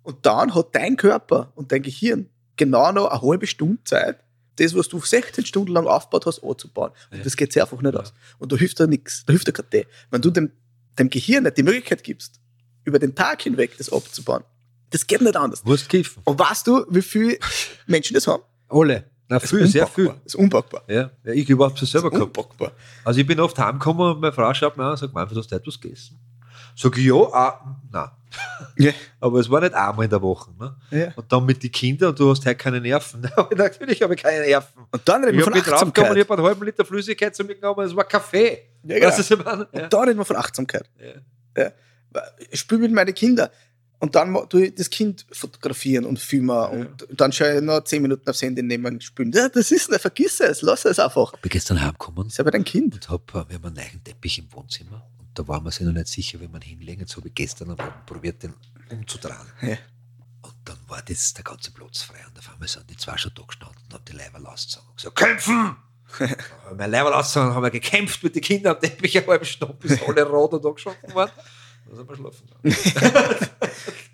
Und 0.03 0.25
dann 0.25 0.53
hat 0.53 0.67
dein 0.75 0.97
Körper 0.97 1.51
und 1.55 1.71
dein 1.71 1.81
Gehirn 1.81 2.29
genau 2.57 2.91
noch 2.91 3.09
eine 3.09 3.21
halbe 3.21 3.47
Stunde 3.47 3.83
Zeit, 3.85 4.19
das, 4.57 4.75
was 4.75 4.87
du 4.87 4.99
16 5.01 5.45
Stunden 5.45 5.73
lang 5.73 5.87
aufgebaut 5.87 6.25
hast, 6.27 6.43
anzubauen. 6.43 6.91
Und 7.11 7.17
Ja. 7.17 7.23
das 7.23 7.35
geht 7.35 7.51
sich 7.51 7.61
einfach 7.61 7.81
nicht 7.81 7.93
Ja. 7.93 7.99
aus. 8.01 8.13
Und 8.37 8.51
da 8.51 8.55
hilft 8.55 8.79
da 8.79 8.87
nichts. 8.87 9.23
Da 9.25 9.33
hilft 9.33 9.47
da 9.47 9.51
kein 9.51 9.69
Tee. 9.69 9.87
Wenn 10.11 10.21
du 10.21 10.29
dem, 10.29 10.51
dem 10.99 11.09
Gehirn 11.09 11.43
nicht 11.43 11.57
die 11.57 11.63
Möglichkeit 11.63 12.03
gibst, 12.03 12.39
über 12.85 12.99
den 12.99 13.15
Tag 13.15 13.41
hinweg 13.41 13.75
das 13.77 13.91
abzubauen, 13.91 14.43
das 14.95 15.05
geht 15.05 15.21
nicht 15.21 15.35
anders. 15.35 15.61
Musst 15.65 15.89
kiffen. 15.89 16.21
Und 16.23 16.39
weißt 16.39 16.65
du, 16.67 16.85
wie 16.89 17.01
viele 17.01 17.37
Menschen 17.85 18.13
das 18.13 18.27
haben? 18.27 18.43
Alle. 18.69 19.03
Na, 19.27 19.41
viel, 19.41 19.59
ist 19.59 19.73
sehr 19.73 19.81
unpackbar. 19.81 20.05
viel. 20.05 20.21
Das 20.23 20.33
ist 20.33 20.35
unpackbar. 20.35 20.83
Ja, 20.87 21.11
ja 21.25 21.33
ich 21.33 21.49
überhaupt 21.49 21.77
so 21.77 21.85
selber 21.85 22.09
gehabt. 22.09 22.37
unpackbar. 22.37 22.71
Also 23.03 23.19
ich 23.19 23.27
bin 23.27 23.37
oft 23.41 23.59
heimgekommen 23.59 24.13
und 24.13 24.21
meine 24.21 24.31
Frau 24.31 24.53
schaut 24.53 24.77
mir 24.77 24.85
an 24.85 24.91
und 24.91 24.97
sagt, 24.97 25.13
Manfred, 25.13 25.37
hast 25.37 25.51
du 25.51 25.55
etwas 25.55 25.81
gegessen? 25.81 26.17
Sag 26.77 26.97
ich, 26.97 27.05
ja, 27.05 27.15
ah, 27.15 27.77
nein. 27.91 28.09
Ja. 28.77 28.91
Aber 29.19 29.39
es 29.39 29.49
war 29.49 29.59
nicht 29.61 29.73
einmal 29.73 30.05
in 30.05 30.09
der 30.09 30.21
Woche. 30.21 30.51
Ne? 30.59 30.75
Ja. 30.91 31.13
Und 31.15 31.29
dann 31.31 31.45
mit 31.45 31.61
den 31.61 31.71
Kindern 31.71 32.09
und 32.09 32.19
du 32.19 32.29
hast 32.29 32.45
heute 32.45 32.55
keine 32.55 32.79
Nerven. 32.79 33.21
Natürlich 33.55 34.01
habe 34.01 34.15
ich 34.15 34.21
keine 34.21 34.45
Nerven. 34.45 34.85
Und 34.91 35.01
dann 35.09 35.23
reden 35.23 35.39
Ich 35.39 35.45
wir 35.45 35.53
habe 35.53 35.61
von 35.61 35.73
Achtsamkeit. 35.73 36.15
ich 36.15 36.23
habe 36.23 36.33
einen 36.35 36.43
halben 36.45 36.65
Liter 36.65 36.85
Flüssigkeit 36.85 37.35
zu 37.35 37.43
mir 37.43 37.55
genommen, 37.55 37.85
es 37.85 37.95
war 37.95 38.05
Kaffee. 38.05 38.59
Ja, 38.83 38.99
genau. 38.99 39.17
Ich 39.17 39.29
meine? 39.43 39.67
Ja. 39.73 39.83
Und 39.83 39.93
da 39.93 40.01
reden 40.01 40.17
wir 40.17 40.25
von 40.25 40.35
Achtsamkeit. 40.37 40.89
Ja. 41.55 41.71
Ich 42.49 42.59
spiele 42.61 42.81
mit 42.81 42.93
meinen 42.93 43.13
Kindern. 43.13 43.49
Und 43.99 44.15
dann 44.15 44.31
ma- 44.31 44.45
tu 44.45 44.57
ich 44.57 44.75
das 44.75 44.89
Kind 44.89 45.25
fotografieren 45.31 46.05
und 46.05 46.19
filmen 46.19 46.49
und 46.49 47.07
dann 47.19 47.31
schaue 47.31 47.55
ich 47.55 47.61
noch 47.61 47.81
10 47.83 48.01
Minuten 48.01 48.29
aufs 48.29 48.41
Handy 48.41 48.61
nehmen 48.61 48.95
und 48.95 49.03
spielen. 49.03 49.31
Ja, 49.33 49.47
das 49.49 49.71
ist 49.71 49.89
nicht, 49.89 50.01
vergiss 50.01 50.39
es, 50.41 50.61
lass 50.61 50.85
es 50.85 50.99
einfach. 50.99 51.33
Ich 51.35 51.39
bin 51.41 51.49
gestern 51.49 51.81
heimgekommen 51.81 52.27
ist 52.27 52.39
aber 52.39 52.51
dein 52.51 52.63
Kind. 52.65 52.93
und 52.95 53.09
hab, 53.09 53.29
äh, 53.31 53.49
wir 53.49 53.55
haben 53.55 53.65
einen 53.65 53.75
neuen 53.75 54.03
Teppich 54.03 54.39
im 54.39 54.51
Wohnzimmer. 54.53 55.07
Und 55.19 55.29
da 55.33 55.47
waren 55.47 55.63
wir 55.63 55.71
sich 55.71 55.85
noch 55.85 55.93
nicht 55.93 56.07
sicher, 56.07 56.39
wie 56.41 56.47
man 56.47 56.61
hinlegen. 56.61 57.01
Jetzt 57.01 57.15
habe 57.15 57.27
ich 57.29 57.33
gestern 57.35 57.71
aber 57.71 57.85
probiert, 58.05 58.43
den 58.43 58.53
umzudrehen. 58.91 59.37
Ja. 59.61 59.77
Und 60.41 60.53
dann 60.65 60.77
war 60.87 61.01
das 61.01 61.33
der 61.33 61.43
ganze 61.43 61.71
Platz 61.71 62.01
frei. 62.01 62.17
Und 62.27 62.37
auf 62.37 62.51
einmal 62.53 62.67
sind 62.67 62.89
die 62.89 62.97
zwei 62.97 63.17
schon 63.17 63.31
da 63.33 63.43
gestanden 63.43 63.77
und 63.87 63.93
haben 63.93 64.05
die 64.05 64.13
Leiber 64.13 64.39
ausgezogen 64.51 64.89
und 64.89 64.97
gesagt, 64.97 65.15
kämpfen! 65.17 65.75
mein 66.77 66.91
Leiber 66.91 67.17
ausgezogen, 67.17 67.55
haben 67.55 67.63
wir 67.63 67.71
gekämpft 67.71 68.21
mit 68.23 68.35
den 68.35 68.41
Kindern 68.43 68.75
am 68.75 68.81
Teppich, 68.81 69.17
eine 69.17 69.25
halbe 69.27 69.45
Stunde, 69.45 69.73
bis 69.79 69.99
alle 70.03 70.23
rot 70.23 70.53
und 70.53 70.65
angeschossen 70.65 70.97
waren. 71.13 71.31
Dann 71.85 71.95
sind 71.95 72.09
wir 72.09 72.15
schlafen. 72.15 72.47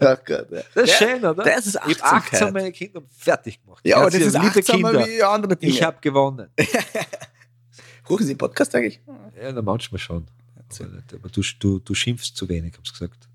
Ja, 0.02 0.16
Gott, 0.16 0.52
ja. 0.52 0.62
Das 0.74 0.84
ist 0.84 1.00
ja, 1.00 1.08
schön, 1.08 1.26
oder? 1.26 1.44
das 1.44 1.68
ist 1.68 1.80
Ich 1.88 2.02
habe 2.02 2.18
achtsam 2.18 2.54
meine 2.54 2.72
Kinder 2.72 3.02
fertig 3.18 3.62
gemacht. 3.62 3.82
Ja, 3.86 3.98
aber 3.98 4.10
das 4.10 4.22
ist 4.22 4.36
achtsamer 4.36 5.06
wie 5.06 5.24
andere 5.24 5.56
Dinge. 5.56 5.72
Ich 5.72 5.82
habe 5.84 5.98
gewonnen. 6.02 6.50
Rufen 8.10 8.26
Sie 8.26 8.34
den 8.34 8.38
Podcast 8.38 8.76
eigentlich? 8.76 9.00
Ja, 9.42 9.52
na, 9.52 9.62
manchmal 9.62 10.00
schon. 10.00 10.28
Aber, 10.56 10.90
nicht, 10.90 11.14
aber 11.14 11.30
du, 11.30 11.42
du, 11.60 11.80
du 11.80 11.94
schimpfst 11.94 12.36
zu 12.36 12.50
wenig, 12.50 12.74
hab's 12.78 12.92
gesagt. 12.92 13.28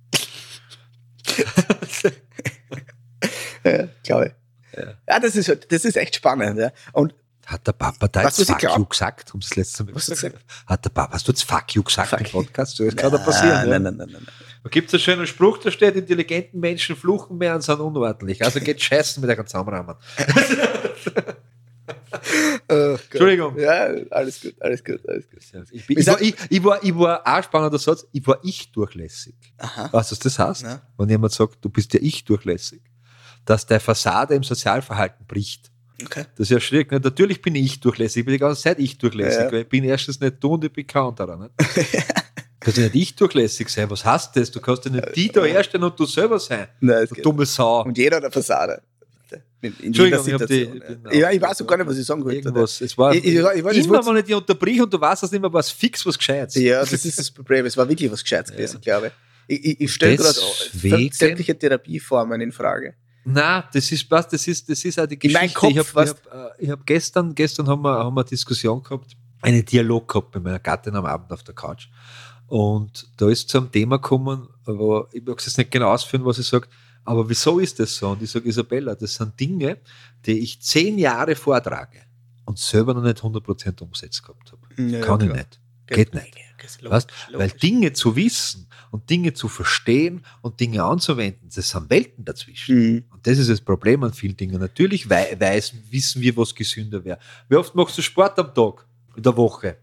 Ja, 3.65 3.89
glaube 4.05 4.27
ich. 4.73 4.79
Ja. 4.79 4.95
Ja, 5.09 5.19
das 5.21 5.35
ist, 5.35 5.49
halt- 5.49 5.71
das 5.73 5.85
ist 5.85 5.97
echt 5.97 6.15
spannend. 6.15 6.59
Ja. 6.59 6.71
Und 6.93 7.15
Hat 7.47 7.65
der 7.65 7.73
Papa 7.73 8.09
da 8.09 8.25
jetzt 8.25 8.45
Fuck 8.45 8.63
you 8.65 8.85
gesagt? 8.85 9.33
Haben 9.33 9.41
sie 9.41 9.49
das 9.51 9.57
letzte 9.57 9.85
Mal 9.85 9.95
Was 9.95 10.03
hast 10.03 10.09
du 10.09 10.15
gesagt? 10.15 10.45
Hat 10.67 10.85
der 10.85 10.91
Papa, 10.91 11.15
hast 11.15 11.29
du 11.29 11.33
jetzt 11.33 11.45
Fuck 11.45 11.75
you 11.75 11.83
gesagt 11.85 12.11
Fuck 12.11 12.21
im. 12.21 12.27
Podcast? 12.27 12.81
Das 12.81 12.97
kann 12.97 13.13
da 13.13 13.19
passieren. 13.19 13.69
Nein, 13.69 13.71
ja. 13.71 13.79
nein, 13.79 13.97
nein, 13.97 13.97
nein, 13.97 14.09
nein. 14.13 14.27
Da 14.65 14.71
gibt 14.71 14.89
es 14.89 14.95
einen 14.95 15.01
schönen 15.01 15.27
Spruch, 15.29 15.59
da 15.59 15.71
steht, 15.71 15.95
intelligenten 15.95 16.59
Menschen 16.59 16.97
fluchen 16.97 17.39
mehr 17.39 17.55
und 17.55 17.63
sind 17.63 17.79
unordentlich. 17.79 18.45
Also 18.45 18.59
geht 18.59 18.83
scheißen 18.83 19.21
mit 19.21 19.31
euren 19.31 19.47
Zusammenrahmen. 19.47 19.95
Oh. 22.69 22.75
Entschuldigung. 23.13 23.57
Ja, 23.59 23.91
alles 24.11 24.41
gut, 24.41 24.55
alles 24.59 24.83
gut, 24.83 25.09
alles 25.09 25.31
gut. 25.31 25.39
Ich, 25.71 25.87
bin, 25.87 25.97
Wir 25.97 26.03
ich, 26.03 26.07
war, 26.09 26.21
ich, 26.21 26.35
ich, 26.51 26.65
war, 26.65 26.83
ich 26.83 26.99
war, 26.99 27.21
auch 27.21 27.27
ein 27.27 27.43
spannender 27.45 27.79
Satz, 27.79 28.09
ich 28.11 28.27
war 28.27 28.41
ich 28.43 28.73
durchlässig. 28.73 29.37
Aha. 29.59 29.93
Weißt 29.93 30.11
du, 30.11 30.17
was 30.17 30.19
das 30.19 30.39
heißt? 30.41 30.63
Ja. 30.63 30.83
Wenn 30.99 31.11
jemand 31.11 31.33
sagt, 31.33 31.65
du 31.65 31.69
bist 31.69 31.95
ja 31.95 32.01
ich 32.03 32.25
durchlässig, 32.25 32.83
dass 33.45 33.67
der 33.67 33.79
Fassade 33.79 34.35
im 34.35 34.43
Sozialverhalten 34.43 35.27
bricht. 35.27 35.71
Okay. 36.05 36.25
Das 36.37 36.47
ist 36.47 36.51
ja 36.51 36.61
schwierig. 36.61 36.91
Nicht? 36.93 37.05
Natürlich 37.05 37.41
bin 37.41 37.55
ich 37.55 37.81
durchlässig, 37.81 38.21
ich 38.21 38.25
bin 38.27 38.33
die 38.33 38.39
ganze 38.39 38.63
Zeit 38.63 38.79
ich 38.79 38.99
durchlässig, 38.99 39.45
Ja. 39.45 39.53
weil 39.53 39.63
ich 39.63 39.69
bin 39.69 39.85
erstens 39.85 40.21
nicht 40.21 40.37
du 40.41 40.55
und 40.55 40.65
ich 40.65 40.73
bin 40.73 40.87
kein 40.87 41.03
anderer. 41.05 41.51
Du 42.59 42.73
kannst 42.73 42.79
ja 42.79 42.85
nicht 42.87 42.95
ich 42.97 43.15
durchlässig 43.15 43.69
sein. 43.69 43.89
Was 43.91 44.05
heißt 44.05 44.35
das? 44.35 44.51
Du 44.51 44.61
kannst 44.61 44.85
ja 44.87 44.91
nicht 44.91 45.15
die 45.15 45.29
da 45.31 45.45
herstellen 45.45 45.85
und 45.85 45.97
du 46.01 46.05
selber 46.05 46.41
sein. 46.41 46.67
Nein, 46.81 47.07
Du 47.09 47.23
dumme 47.23 47.47
Sau. 47.47 47.85
Und 47.85 47.97
jeder 47.97 48.17
hat 48.17 48.25
eine 48.25 48.33
Fassade. 48.33 48.83
In, 49.61 49.73
in 49.79 49.87
Entschuldigung, 49.87 50.27
ich 50.27 50.33
hab 50.35 50.47
die- 50.49 50.69
ich 51.13 51.19
ja, 51.21 51.31
ich 51.31 51.41
weiß 51.41 51.63
auch 51.63 51.67
gar 51.69 51.77
nicht, 51.77 51.87
was 51.87 51.97
ich 51.97 52.05
sagen 52.05 52.25
wollte. 52.25 52.39
Irgendwas. 52.39 52.81
Es 52.81 52.99
war 52.99 53.15
Ich- 53.15 53.25
ich- 53.25 53.37
ich 53.37 53.43
weiß, 53.65 53.77
immer, 53.77 54.05
wenn 54.05 54.17
ich 54.17 54.25
dich 54.25 54.35
unterbrich 54.35 54.81
und 54.83 54.93
du 54.93 55.01
weißt 55.01 55.23
das 55.23 55.31
nicht 55.31 55.41
mehr, 55.41 55.53
was 55.53 55.71
fix, 55.71 56.05
was 56.05 56.19
Gescheites. 56.19 56.57
Ja, 56.57 56.81
das 56.81 56.93
ist 56.93 57.17
das 57.19 57.31
Problem. 57.31 57.67
Es 57.67 57.77
war 57.77 57.89
wirklich 57.89 58.11
was 58.11 58.23
Gescheites 58.23 58.51
gewesen, 58.53 58.81
glaube 58.81 59.13
ich. 59.49 59.65
Ich, 59.65 59.81
ich, 59.83 59.93
stelle 59.93 60.17
gerade 60.17 60.35
sämtliche 61.13 61.57
Therapieformen 61.57 62.41
in 62.41 62.51
Frage. 62.51 62.95
Nein, 63.29 63.65
das 63.73 63.91
ist 63.91 64.09
was, 64.11 64.29
das 64.29 64.47
ist, 64.47 64.69
das 64.69 64.85
ist 64.85 65.01
auch 65.01 65.07
die 65.07 65.15
In 65.15 65.21
Geschichte. 65.21 65.39
meinem 65.47 65.55
Kopf, 65.55 65.71
ich 65.71 65.79
habe 65.97 66.11
hab, 66.11 66.51
äh, 66.59 66.63
ich 66.65 66.71
hab 66.71 66.87
gestern, 66.87 67.35
gestern 67.35 67.67
haben 67.69 67.83
wir, 67.83 67.99
haben 67.99 68.15
wir 68.15 68.21
eine 68.21 68.29
Diskussion 68.29 68.83
gehabt, 68.83 69.17
einen 69.43 69.65
Dialog 69.65 70.07
gehabt 70.09 70.35
mit 70.35 70.45
meiner 70.45 70.61
Gattin 70.61 70.95
am 70.95 71.05
Abend 71.07 71.33
auf 71.33 71.43
der 71.43 71.55
Couch. 71.55 71.89
Und 72.47 73.09
da 73.17 73.29
ist 73.29 73.49
zu 73.49 73.59
einem 73.59 73.73
Thema 73.73 73.97
gekommen, 73.97 74.49
aber 74.65 75.09
ich 75.13 75.25
mag 75.25 75.39
es 75.41 75.47
jetzt 75.47 75.59
nicht 75.59 75.73
genau 75.73 75.89
ausführen, 75.93 76.25
was 76.25 76.39
ich 76.39 76.47
sage, 76.47 76.69
aber 77.05 77.29
wieso 77.29 77.59
ist 77.59 77.79
das 77.81 77.97
so? 77.97 78.11
Und 78.11 78.23
ich 78.23 78.31
sage, 78.31 78.49
Isabella, 78.49 78.95
das 78.95 79.15
sind 79.15 79.39
Dinge, 79.39 79.79
die 80.25 80.39
ich 80.39 80.61
zehn 80.63 80.97
Jahre 80.99 81.35
vortrage 81.35 82.03
und 82.45 82.59
selber 82.59 82.95
noch 82.95 83.03
nicht 83.03 83.19
100% 83.19 83.83
umgesetzt 83.83 84.23
gehabt 84.23 84.53
habe. 84.53 84.83
Ja, 84.91 85.01
Kann 85.01 85.21
ich 85.21 85.27
klar. 85.27 85.37
nicht. 85.39 85.61
Geht 85.87 86.15
nicht. 86.15 86.37
Ist 86.67 86.85
Weißt? 86.91 87.11
logisch, 87.31 87.39
Weil. 87.53 87.59
Dinge 87.61 87.93
zu 87.93 88.15
wissen 88.17 88.69
und 88.91 89.09
Dinge 89.11 89.33
zu 89.33 89.49
verstehen 89.49 90.25
und 90.43 90.59
Dinge 90.61 90.83
anzuwenden, 90.85 91.49
das 91.55 91.69
sind 91.71 91.89
Welten 91.91 92.25
dazwischen. 92.25 92.77
Mhm. 92.93 93.05
Und 93.11 93.27
das 93.27 93.39
ist 93.39 93.51
das 93.51 93.61
Problem 93.61 94.03
an 94.05 94.13
vielen 94.13 94.37
Dingen. 94.37 94.61
Natürlich 94.61 95.09
wei 95.09 95.37
weiß, 95.39 95.75
wissen 95.91 96.21
wir, 96.23 96.37
was 96.37 96.55
gesünder 96.55 97.05
wäre. 97.05 97.19
Wie 97.49 97.57
oft 97.57 97.75
machst 97.75 97.97
du 97.99 98.03
Sport 98.03 98.39
am 98.39 98.55
Tag, 98.55 98.87
in 99.17 99.23
der 99.23 99.37
Woche? 99.37 99.79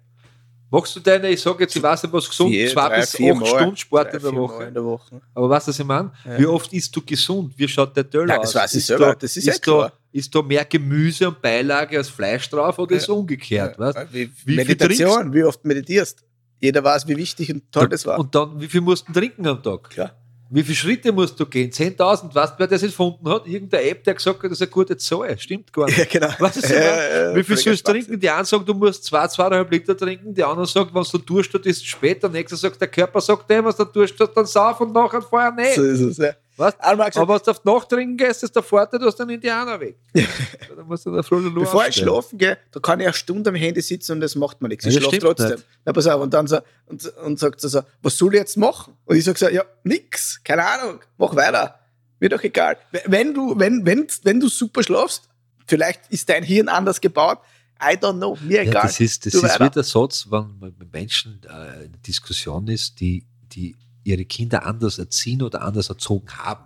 Machst 0.69 0.95
du 0.95 0.99
deine, 1.01 1.29
ich 1.29 1.39
sage 1.39 1.63
jetzt, 1.65 1.75
ich 1.75 1.83
weiß 1.83 2.01
nicht, 2.01 2.11
was 2.13 2.27
gesund, 2.27 2.49
Vier, 2.49 2.67
zwei 2.67 2.87
drei, 2.89 3.01
bis 3.01 3.11
vier 3.15 3.33
acht 3.33 3.41
Mal. 3.41 3.45
Stunden 3.47 3.77
Sport 3.77 4.11
Drei, 4.11 4.17
in 4.17 4.23
der 4.23 4.33
Woche? 4.35 4.63
in 4.63 4.73
der 4.73 4.83
Woche. 4.83 5.21
Aber 5.35 5.49
weißt 5.51 5.67
du, 5.67 5.69
was 5.69 5.79
ich 5.79 5.85
meine? 5.85 6.11
Ja. 6.25 6.39
Wie 6.39 6.45
oft 6.47 6.73
isst 6.73 6.95
du 6.95 7.01
gesund? 7.05 7.53
Wie 7.55 7.67
schaut 7.67 7.95
der 7.95 8.07
Nein, 8.25 8.39
aus? 8.39 8.53
das 8.53 8.55
weiß 8.55 8.71
ich 8.71 8.77
ist 8.79 8.87
selber. 8.87 9.05
Da, 9.05 9.13
Das 9.13 9.37
ist 9.37 9.37
ist, 9.37 9.45
ja 9.45 9.53
klar. 9.59 9.89
da, 9.89 9.97
ist 10.11 10.33
da 10.33 10.41
mehr 10.41 10.65
Gemüse 10.65 11.27
und 11.27 11.39
Beilage 11.43 11.95
als 11.95 12.09
Fleisch 12.09 12.49
drauf 12.49 12.79
oder 12.79 12.95
ist 12.95 13.03
es 13.03 13.09
umgekehrt? 13.09 13.77
Weißt? 13.77 13.99
Wie, 14.13 14.21
Wie 14.21 14.27
viel 14.45 14.55
Meditation, 14.55 15.31
wie 15.31 15.43
oft 15.43 15.63
meditierst. 15.63 16.23
Jeder 16.63 16.81
weiß, 16.81 17.09
wie 17.09 17.17
wichtig 17.17 17.53
und 17.53 17.69
toll 17.73 17.89
das 17.89 18.05
war. 18.05 18.17
Und 18.17 18.33
dann, 18.33 18.57
wie 18.61 18.67
viel 18.67 18.79
musst 18.79 19.05
du 19.09 19.11
trinken 19.11 19.45
am 19.47 19.61
Tag? 19.61 19.89
Klar. 19.89 20.15
Wie 20.49 20.63
viele 20.63 20.77
Schritte 20.77 21.11
musst 21.11 21.37
du 21.37 21.45
gehen? 21.45 21.69
10.000? 21.69 22.33
Weißt 22.33 22.53
du, 22.53 22.59
wer 22.59 22.67
das 22.67 22.83
erfunden 22.83 23.27
hat? 23.27 23.45
Irgendeine 23.47 23.83
App, 23.83 24.01
der 24.05 24.13
gesagt 24.13 24.37
hat, 24.37 24.45
das 24.45 24.53
ist 24.53 24.61
eine 24.61 24.71
gute 24.71 24.95
Zahl. 24.95 25.37
Stimmt 25.37 25.73
gar 25.73 25.87
nicht. 25.87 25.97
Ja, 25.97 26.05
genau. 26.05 26.29
Was 26.39 26.55
ist 26.55 26.69
Ja, 26.69 27.31
ja, 27.31 27.35
Wie 27.35 27.43
viel 27.43 27.57
sollst 27.57 27.85
du 27.85 27.91
trinken? 27.91 28.17
Die 28.17 28.29
einen 28.29 28.45
sagen, 28.45 28.63
du 28.65 28.73
musst 28.73 29.03
zwei, 29.03 29.27
zweieinhalb 29.27 29.69
Liter 29.71 29.97
trinken, 29.97 30.33
die 30.33 30.41
anderen 30.41 30.65
sagen, 30.65 30.91
wenn 30.93 31.03
du 31.03 31.17
Durst 31.17 31.53
hast, 31.53 31.65
ist 31.65 31.77
es 31.79 31.83
spät. 31.83 32.23
Der 32.23 32.29
nächste 32.29 32.55
sagt, 32.55 32.79
der 32.79 32.87
Körper 32.87 33.19
sagt 33.19 33.49
dem, 33.49 33.65
was 33.65 33.75
du 33.75 33.83
Durst 33.83 34.15
hast, 34.17 34.31
dann 34.31 34.45
sauf 34.45 34.79
und 34.79 34.93
nachher 34.93 35.21
vorher 35.21 35.51
nicht. 35.51 35.75
So 35.75 35.83
ist 35.83 35.99
es, 35.99 36.17
ja. 36.17 36.31
Einmal 36.57 37.09
gesagt, 37.09 37.17
Aber 37.17 37.33
wenn 37.35 37.41
du 37.43 37.51
auf 37.51 37.63
Nacht 37.65 37.89
trinken 37.89 38.17
gehst, 38.17 38.43
ist 38.43 38.55
der 38.55 38.61
Vorteil, 38.63 38.99
du 38.99 39.07
hast 39.07 39.19
einen 39.19 39.31
Indianer 39.31 39.79
weg. 39.79 39.97
dann 40.13 40.85
musst 40.87 41.05
du 41.05 41.11
da 41.11 41.17
Bevor 41.21 41.41
ich 41.63 41.65
aufstehen. 41.65 41.91
schlafen 42.03 42.37
gehe, 42.37 42.57
da 42.71 42.79
kann 42.79 42.99
ich 42.99 43.07
eine 43.07 43.13
Stunde 43.13 43.49
am 43.49 43.55
Handy 43.55 43.81
sitzen 43.81 44.13
und 44.13 44.21
das 44.21 44.35
macht 44.35 44.61
mir 44.61 44.67
nichts. 44.69 44.85
Ja, 44.85 44.91
Ich 44.91 44.95
das 44.97 45.03
schlafe 45.05 45.19
trotzdem. 45.19 45.49
nicht. 45.51 45.65
Na, 45.85 45.93
pass 45.93 46.07
auf, 46.07 46.21
und 46.21 46.33
dann 46.33 46.45
so, 46.47 46.59
und, 46.85 47.05
und 47.23 47.39
sagt 47.39 47.59
sie 47.61 47.69
so, 47.69 47.81
was 48.01 48.17
soll 48.17 48.33
ich 48.35 48.39
jetzt 48.39 48.57
machen? 48.57 48.95
Und 49.05 49.15
ich 49.17 49.23
sage 49.23 49.39
so, 49.39 49.49
ja, 49.49 49.63
nix, 49.83 50.41
keine 50.43 50.63
Ahnung, 50.65 50.99
mach 51.17 51.35
weiter. 51.35 51.79
Mir 52.19 52.29
doch 52.29 52.43
egal. 52.43 52.77
Wenn 53.05 53.33
du, 53.33 53.57
wenn, 53.57 53.85
wenn, 53.85 54.07
wenn 54.23 54.39
du 54.39 54.47
super 54.47 54.83
schlafst, 54.83 55.27
vielleicht 55.65 56.01
ist 56.09 56.29
dein 56.29 56.43
Hirn 56.43 56.69
anders 56.69 57.01
gebaut, 57.01 57.39
I 57.81 57.95
don't 57.97 58.17
know, 58.17 58.37
mir 58.43 58.63
Ja, 58.63 58.69
egal. 58.69 58.83
das 58.83 58.99
ist, 58.99 59.25
das 59.25 59.33
Du 59.33 59.39
ist 59.39 59.43
weiter. 59.55 59.65
wie 59.65 59.69
der 59.71 59.83
Satz, 59.83 60.27
wenn 60.29 60.57
man 60.59 60.73
mit 60.77 60.93
Menschen 60.93 61.41
äh, 61.49 61.85
in 61.85 62.01
Diskussion 62.05 62.67
ist, 62.67 62.99
die, 62.99 63.25
die 63.51 63.75
ihre 64.03 64.25
Kinder 64.25 64.65
anders 64.65 64.99
erziehen 64.99 65.41
oder 65.41 65.61
anders 65.61 65.89
erzogen 65.89 66.27
haben. 66.37 66.65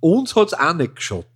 Uns 0.00 0.34
hat 0.36 0.48
es 0.48 0.54
auch 0.54 0.74
nicht 0.74 0.96
geschaut. 0.96 1.26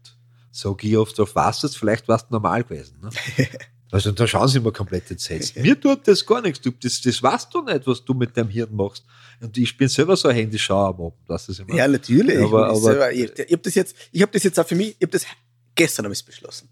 Sag 0.51 0.85
ich 0.85 0.97
oft, 0.97 1.19
auf 1.19 1.35
was 1.35 1.61
das, 1.61 1.75
vielleicht 1.77 2.07
warst 2.09 2.27
du 2.29 2.35
normal 2.35 2.63
gewesen. 2.65 2.99
Ne? 3.03 3.11
Also 3.95 4.11
da 4.11 4.27
schauen 4.27 4.49
sie 4.49 4.57
immer 4.57 4.73
komplett 4.73 5.11
entsetzt. 5.11 5.55
Mir 5.55 5.79
tut 5.79 6.09
das 6.09 6.25
gar 6.25 6.41
nichts. 6.41 6.63
Du, 6.63 6.71
das, 6.71 6.99
das 7.03 7.23
weißt 7.23 7.53
du 7.53 7.61
nicht, 7.61 7.87
was 7.87 8.03
du 8.03 8.15
mit 8.15 8.35
deinem 8.35 8.49
Hirn 8.49 8.75
machst. 8.75 9.05
Und 9.39 9.55
ich 9.59 9.77
bin 9.77 9.87
selber 9.87 10.17
so 10.17 10.29
ein 10.29 10.35
Handyschauer 10.35 10.89
am 10.89 10.95
Abend. 11.09 11.29
Weißt 11.29 11.49
du, 11.49 11.53
was 11.53 11.59
ich 11.59 11.67
meine? 11.67 11.79
Ja, 11.79 11.87
natürlich. 11.89 12.39
Aber- 12.39 12.73
ich 12.73 12.79
aber- 12.87 13.13
ich, 13.13 13.39
ich 13.39 13.53
habe 13.53 13.59
das 13.63 13.75
jetzt, 13.75 13.95
ich 14.11 14.23
habe 14.23 14.33
das 14.33 14.43
jetzt 14.45 14.59
auch 14.59 14.67
für 14.67 14.77
mich, 14.77 14.97
ich 14.99 15.03
habe 15.03 15.09
das 15.13 15.27
gestern 15.75 16.07
habe 16.07 16.15
ich 16.15 16.25
beschlossen. 16.25 16.71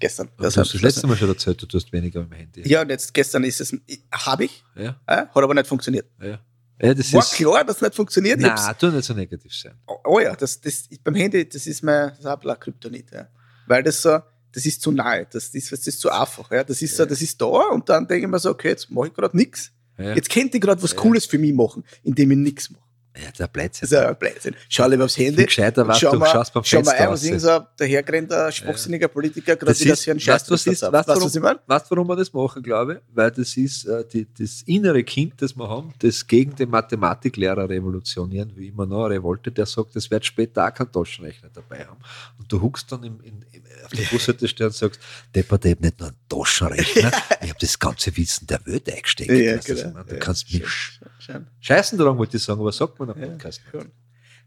Gestern. 0.00 0.28
du 0.36 0.44
hast 0.44 0.56
hab 0.56 0.64
das 0.64 0.82
letzte. 0.82 1.06
Mal 1.06 1.16
schon 1.16 1.28
erzählt, 1.28 1.62
du 1.62 1.66
tust 1.66 1.92
weniger 1.92 2.20
im 2.22 2.32
Handy. 2.32 2.68
Ja, 2.68 2.82
und 2.82 2.88
jetzt 2.90 3.14
gestern 3.14 3.44
ist 3.44 3.60
es, 3.60 3.72
habe 4.10 4.46
ich, 4.46 4.64
Ja, 4.74 5.00
hat 5.06 5.36
aber 5.36 5.54
nicht 5.54 5.68
funktioniert. 5.68 6.06
ja. 6.20 6.40
Ja 6.80 6.94
das 6.94 7.12
War 7.12 7.22
ist. 7.22 7.34
klar, 7.34 7.64
dass 7.64 7.76
es 7.76 7.82
nicht 7.82 7.94
funktioniert. 7.94 8.40
Nein, 8.40 8.74
tu 8.78 8.88
nicht 8.90 9.04
so 9.04 9.14
negativ 9.14 9.52
sein. 9.54 9.74
Oh, 9.86 9.96
oh 10.04 10.20
ja, 10.20 10.34
das, 10.36 10.60
das, 10.60 10.88
beim 11.02 11.14
Handy, 11.14 11.48
das 11.48 11.66
ist 11.66 11.82
mein 11.82 12.10
das 12.10 12.18
ist 12.20 12.26
auch 12.26 12.42
ein 12.44 12.60
Kryptonit, 12.60 13.10
ja. 13.12 13.28
Weil 13.66 13.82
das 13.82 14.02
so, 14.02 14.18
das 14.52 14.64
ist 14.66 14.80
zu 14.82 14.92
nahe, 14.92 15.26
das 15.30 15.48
ist, 15.48 15.72
das 15.72 15.86
ist 15.86 16.00
zu 16.00 16.10
einfach. 16.10 16.50
Ja. 16.50 16.64
Das, 16.64 16.80
ist 16.82 16.96
so, 16.96 17.02
Ja. 17.02 17.08
das 17.08 17.20
ist 17.22 17.40
da 17.40 17.46
und 17.46 17.88
dann 17.88 18.06
denke 18.06 18.26
ich 18.26 18.30
mir 18.30 18.38
so, 18.38 18.50
okay, 18.50 18.68
jetzt 18.68 18.90
mache 18.90 19.08
ich 19.08 19.14
gerade 19.14 19.36
nichts. 19.36 19.70
Ja. 19.98 20.14
Jetzt 20.14 20.30
könnte 20.30 20.56
ich 20.58 20.62
gerade 20.62 20.82
was. 20.82 20.94
Cooles 20.94 21.26
für 21.26 21.38
mich 21.38 21.52
machen, 21.54 21.84
indem 22.02 22.30
ich 22.32 22.36
nichts 22.38 22.70
mache. 22.70 22.82
Ja, 23.22 23.30
der 23.38 23.46
Blödsinn. 23.48 23.80
Das 23.88 23.92
ist 23.92 23.92
ja 23.92 24.08
ein 24.08 24.16
Blödsinn. 24.16 24.54
Schau 24.68 24.86
lieber 24.88 25.04
aufs 25.04 25.16
Handy. 25.16 25.44
gescheiter 25.46 25.86
warst 25.88 26.00
schau 26.00 26.12
du, 26.12 26.18
mal, 26.18 26.26
schaust 26.30 26.52
beim 26.52 26.64
schau 26.64 26.82
mal 26.82 26.92
ein, 26.94 27.08
was 27.10 27.24
irgend 27.24 27.40
so 27.40 27.50
ein 27.50 27.66
dahergerannt, 27.78 28.54
schwachsinniger 28.54 29.08
Politiker 29.08 29.56
gerade 29.56 29.66
Das 29.72 29.80
wieder 29.80 29.94
ist, 29.94 30.04
für 30.04 30.10
einen 30.10 30.20
weißt 30.26 30.50
was 30.50 30.62
Scheiß 30.64 30.72
ist, 30.72 30.80
sagt. 30.80 30.92
weißt, 30.92 31.08
Weißt 31.08 31.08
du, 31.08 31.20
warum, 31.20 31.26
was 31.28 31.34
ich 31.36 31.42
meine? 31.42 31.60
weißt, 31.66 31.90
warum 31.90 32.06
wir 32.08 32.16
das 32.16 32.32
machen, 32.32 32.62
glaube 32.62 32.92
ich? 32.94 32.98
Weil 33.14 33.30
das 33.30 33.56
ist 33.56 33.84
äh, 33.86 34.04
die, 34.12 34.26
das 34.38 34.62
innere 34.66 35.02
Kind, 35.04 35.40
das 35.40 35.56
wir 35.56 35.68
haben, 35.68 35.94
das 36.00 36.26
gegen 36.26 36.54
den 36.56 36.68
Mathematiklehrer 36.70 37.68
revolutionieren, 37.68 38.52
wie 38.56 38.68
immer 38.68 38.86
noch, 38.86 39.06
Revolte, 39.06 39.50
der 39.50 39.66
sagt, 39.66 39.96
es 39.96 40.10
wird 40.10 40.26
später 40.26 40.66
auch 40.66 40.74
keinen 40.74 40.92
Taschenrechner 40.92 41.48
dabei 41.54 41.86
haben. 41.86 42.00
Und 42.38 42.50
du 42.52 42.60
huckst 42.60 42.90
dann 42.92 43.02
im, 43.02 43.20
in, 43.20 43.44
im, 43.52 43.62
auf 43.84 43.90
der 43.92 44.04
Bushaltestelle 44.04 44.68
und 44.68 44.74
sagst, 44.74 45.00
Depper, 45.34 45.58
ich 45.64 45.70
habe 45.72 45.82
nicht 45.82 45.98
nur 46.00 46.08
einen 46.08 46.18
Taschenrechner, 46.28 47.12
ich 47.42 47.48
habe 47.48 47.58
das 47.60 47.78
ganze 47.78 48.16
Wissen 48.16 48.46
der 48.46 48.64
Welt 48.66 48.92
eingesteckt. 48.92 49.30
Ja, 49.30 49.56
Weißt 49.56 49.66
genau. 49.66 50.02
Du 50.02 50.14
Ja, 50.14 50.20
kannst 50.20 50.52
mich 50.52 50.66
schön. 50.68 51.08
Scheißen 51.60 51.98
daran, 51.98 52.18
wollte 52.18 52.36
ich 52.36 52.42
sagen, 52.42 52.60
aber 52.60 52.72
sagt 52.72 52.98
man 52.98 53.10
am 53.10 53.20
Ja, 53.20 53.26
Podcast. 53.28 53.60
nicht. 53.72 53.86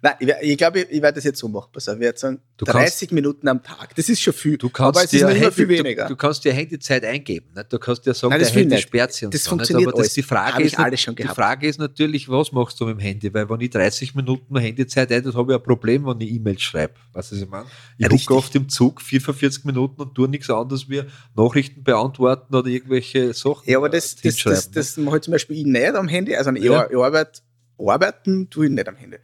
Nein, 0.01 0.13
ich, 0.19 0.29
ich 0.41 0.57
glaube, 0.57 0.79
ich, 0.79 0.89
ich 0.91 1.01
werde 1.01 1.15
das 1.15 1.25
jetzt 1.25 1.39
so 1.39 1.49
machen. 1.49 1.69
Pass 1.73 1.89
auf, 1.89 1.95
ich 1.95 1.99
werde 2.01 2.17
sagen, 2.17 2.39
Du 2.57 2.63
30 2.65 3.11
Minuten 3.11 3.47
am 3.49 3.61
Tag. 3.61 3.93
Das 3.95 4.07
ist 4.07 4.21
schon 4.21 4.33
viel. 4.33 4.57
Du 4.57 4.69
kannst 4.69 4.97
aber 4.97 5.05
es 5.05 5.11
ist 5.13 5.19
dir 5.19 5.29
immer 5.29 5.33
Handy, 5.33 5.51
viel 5.51 5.67
weniger. 5.67 6.03
Du, 6.03 6.09
du 6.09 6.15
kannst 6.15 6.43
dir 6.45 6.53
Handyzeit 6.53 7.03
eingeben. 7.03 7.47
Nicht? 7.53 7.71
Du 7.73 7.79
kannst 7.79 8.05
dir 8.05 8.13
sagen, 8.13 8.29
Nein, 8.31 8.39
der 8.39 8.47
das 8.47 8.55
ich 8.55 8.61
Handy 8.61 8.75
nicht. 8.75 8.83
sperrt 8.83 9.13
sich 9.13 9.25
und 9.25 9.33
Das 9.33 9.43
so. 9.43 9.49
funktioniert 9.49 9.87
nicht? 9.87 9.93
Aber 9.93 9.97
das, 9.97 10.07
alles. 10.07 10.13
die, 10.13 10.23
Frage 10.23 10.63
ist, 10.63 10.77
die. 11.17 11.23
Frage 11.27 11.67
ist 11.67 11.79
natürlich, 11.79 12.29
was 12.29 12.51
machst 12.53 12.79
du 12.79 12.85
mit 12.85 12.95
dem 12.95 12.99
Handy? 12.99 13.33
Weil 13.33 13.49
wenn 13.49 13.59
ich 13.59 13.69
30 13.71 14.15
Minuten 14.15 14.57
Handyzeit 14.57 15.11
habe, 15.11 15.33
habe 15.33 15.53
ich 15.53 15.57
ein 15.59 15.63
Problem, 15.63 16.05
wenn 16.05 16.21
ich 16.21 16.31
E-Mails 16.31 16.61
schreibe. 16.61 16.93
Weißt 17.13 17.31
du, 17.31 17.35
was 17.35 17.41
ich 17.43 17.49
meine? 17.49 17.65
Ich 17.97 18.07
gucke 18.25 18.35
oft 18.35 18.55
im 18.55 18.69
Zug 18.69 19.01
44 19.01 19.65
Minuten 19.65 20.01
und 20.01 20.15
tue 20.15 20.29
nichts 20.29 20.49
anderes 20.49 20.89
wie 20.89 21.03
Nachrichten 21.35 21.83
beantworten 21.83 22.55
oder 22.55 22.67
irgendwelche 22.69 23.33
Sachen 23.33 23.63
Ja, 23.69 23.77
aber 23.77 23.89
das, 23.89 24.13
äh, 24.13 24.15
das, 24.15 24.21
das, 24.21 24.23
hinschreiben, 24.35 24.71
das 24.73 24.97
mache 24.97 25.17
ich 25.17 25.21
zum 25.23 25.31
Beispiel 25.33 25.57
ich 25.57 25.65
nicht 25.65 25.93
am 25.95 26.07
Handy. 26.07 26.35
Also 26.35 26.51
ich, 26.51 26.63
Ja. 26.63 26.89
ich 26.89 26.95
arbeite, 26.97 27.41
arbeiten 27.77 28.49
tue 28.49 28.65
ich 28.67 28.71
nicht 28.71 28.87
am 28.87 28.95
Handy. 28.95 29.17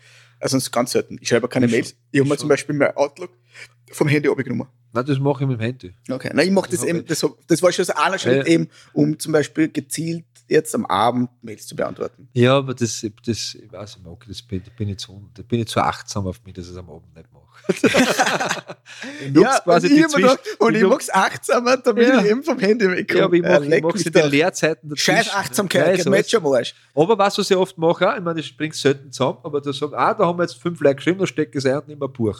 Also 0.45 0.59
ganz 0.69 0.91
selten. 0.91 1.17
Ich 1.19 1.29
schreibe 1.29 1.47
keine 1.47 1.67
Mails. 1.67 1.95
Ich 2.11 2.19
habe 2.19 2.29
mir 2.29 2.37
zum 2.37 2.49
Beispiel 2.49 2.75
mein 2.75 2.95
Outlook 2.95 3.31
vom 3.91 4.07
Handy 4.07 4.29
abgenommen. 4.29 4.67
Nein, 4.93 5.05
das 5.05 5.19
mache 5.19 5.43
ich 5.43 5.49
mit 5.49 5.59
dem 5.59 5.61
Handy. 5.63 5.93
Okay. 6.09 6.31
Nein, 6.33 6.47
ich 6.47 6.53
mache 6.53 6.69
das 6.69 6.79
Okay. 6.81 6.89
eben, 6.89 7.05
das, 7.05 7.25
das 7.47 7.61
war 7.61 7.71
schon 7.71 7.85
so 7.85 7.93
einer 7.95 8.17
Schritt 8.17 8.47
Ja. 8.47 8.53
eben, 8.53 8.69
um 8.93 9.19
zum 9.19 9.33
Beispiel 9.33 9.67
gezielt 9.69 10.25
jetzt 10.47 10.73
am 10.75 10.85
Abend 10.85 11.29
Mails 11.41 11.65
zu 11.67 11.75
beantworten. 11.75 12.29
Ja, 12.33 12.57
aber 12.57 12.73
das, 12.75 13.05
das 13.25 13.55
ich 13.55 13.71
weiß 13.71 13.97
nicht, 13.97 14.07
okay, 14.07 14.25
das 14.29 14.41
bin, 14.43 14.61
bin 14.77 14.89
ich 14.89 14.97
zu, 14.99 15.29
da 15.33 15.41
bin 15.43 15.59
ich 15.59 15.67
zu 15.67 15.79
achtsam 15.81 16.27
auf 16.27 16.41
mich, 16.45 16.53
dass 16.53 16.65
ich 16.65 16.71
es 16.71 16.77
am 16.77 16.89
Abend 16.89 17.13
nicht 17.15 17.27
mache. 17.33 17.45
ich 19.25 19.35
Ja, 19.35 19.59
quasi 19.63 19.87
und 19.87 19.93
ich, 19.97 20.07
Zwischen- 20.07 20.37
und 20.59 20.75
ich 20.75 20.81
ich 20.81 20.87
mache 20.87 20.99
es 21.01 21.09
achtsamer, 21.13 21.77
damit 21.77 22.07
Ja. 22.07 22.21
ich 22.21 22.29
eben 22.29 22.43
vom 22.43 22.59
Handy 22.59 22.89
wegkomme. 22.89 23.19
Ja, 23.19 23.25
aber 23.25 23.35
ich 23.75 23.81
mache 23.83 23.97
es 23.97 24.05
in 24.05 24.11
den. 24.13 24.29
Leerzeiten 24.29 24.89
dazwischen. 24.89 25.15
Scheiß 25.15 25.33
Achtsamkeit, 25.33 26.01
so 26.01 26.13
jetzt 26.13 26.31
schon 26.31 26.45
am 26.45 26.51
Arsch. 26.53 26.73
Aber 26.93 27.17
was, 27.17 27.37
was 27.37 27.49
ich 27.49 27.57
oft 27.57 27.77
mache, 27.77 28.13
ich 28.17 28.23
meine, 28.23 28.39
das 28.41 28.51
bringt 28.51 28.75
selten 28.75 29.11
zusammen, 29.11 29.39
aber 29.43 29.61
da 29.61 29.73
sagen, 29.73 29.93
ah, 29.95 30.13
da 30.13 30.25
haben 30.25 30.37
wir 30.37 30.43
jetzt 30.43 30.61
fünf 30.61 30.79
Leute 30.79 30.95
geschrieben, 30.97 31.19
da 31.19 31.27
stecke 31.27 31.57
ich 31.57 31.65
es 31.65 31.69
ein 31.69 31.77
und 31.79 31.87
nehme 31.87 32.05
ein 32.05 32.13
Buch. 32.13 32.39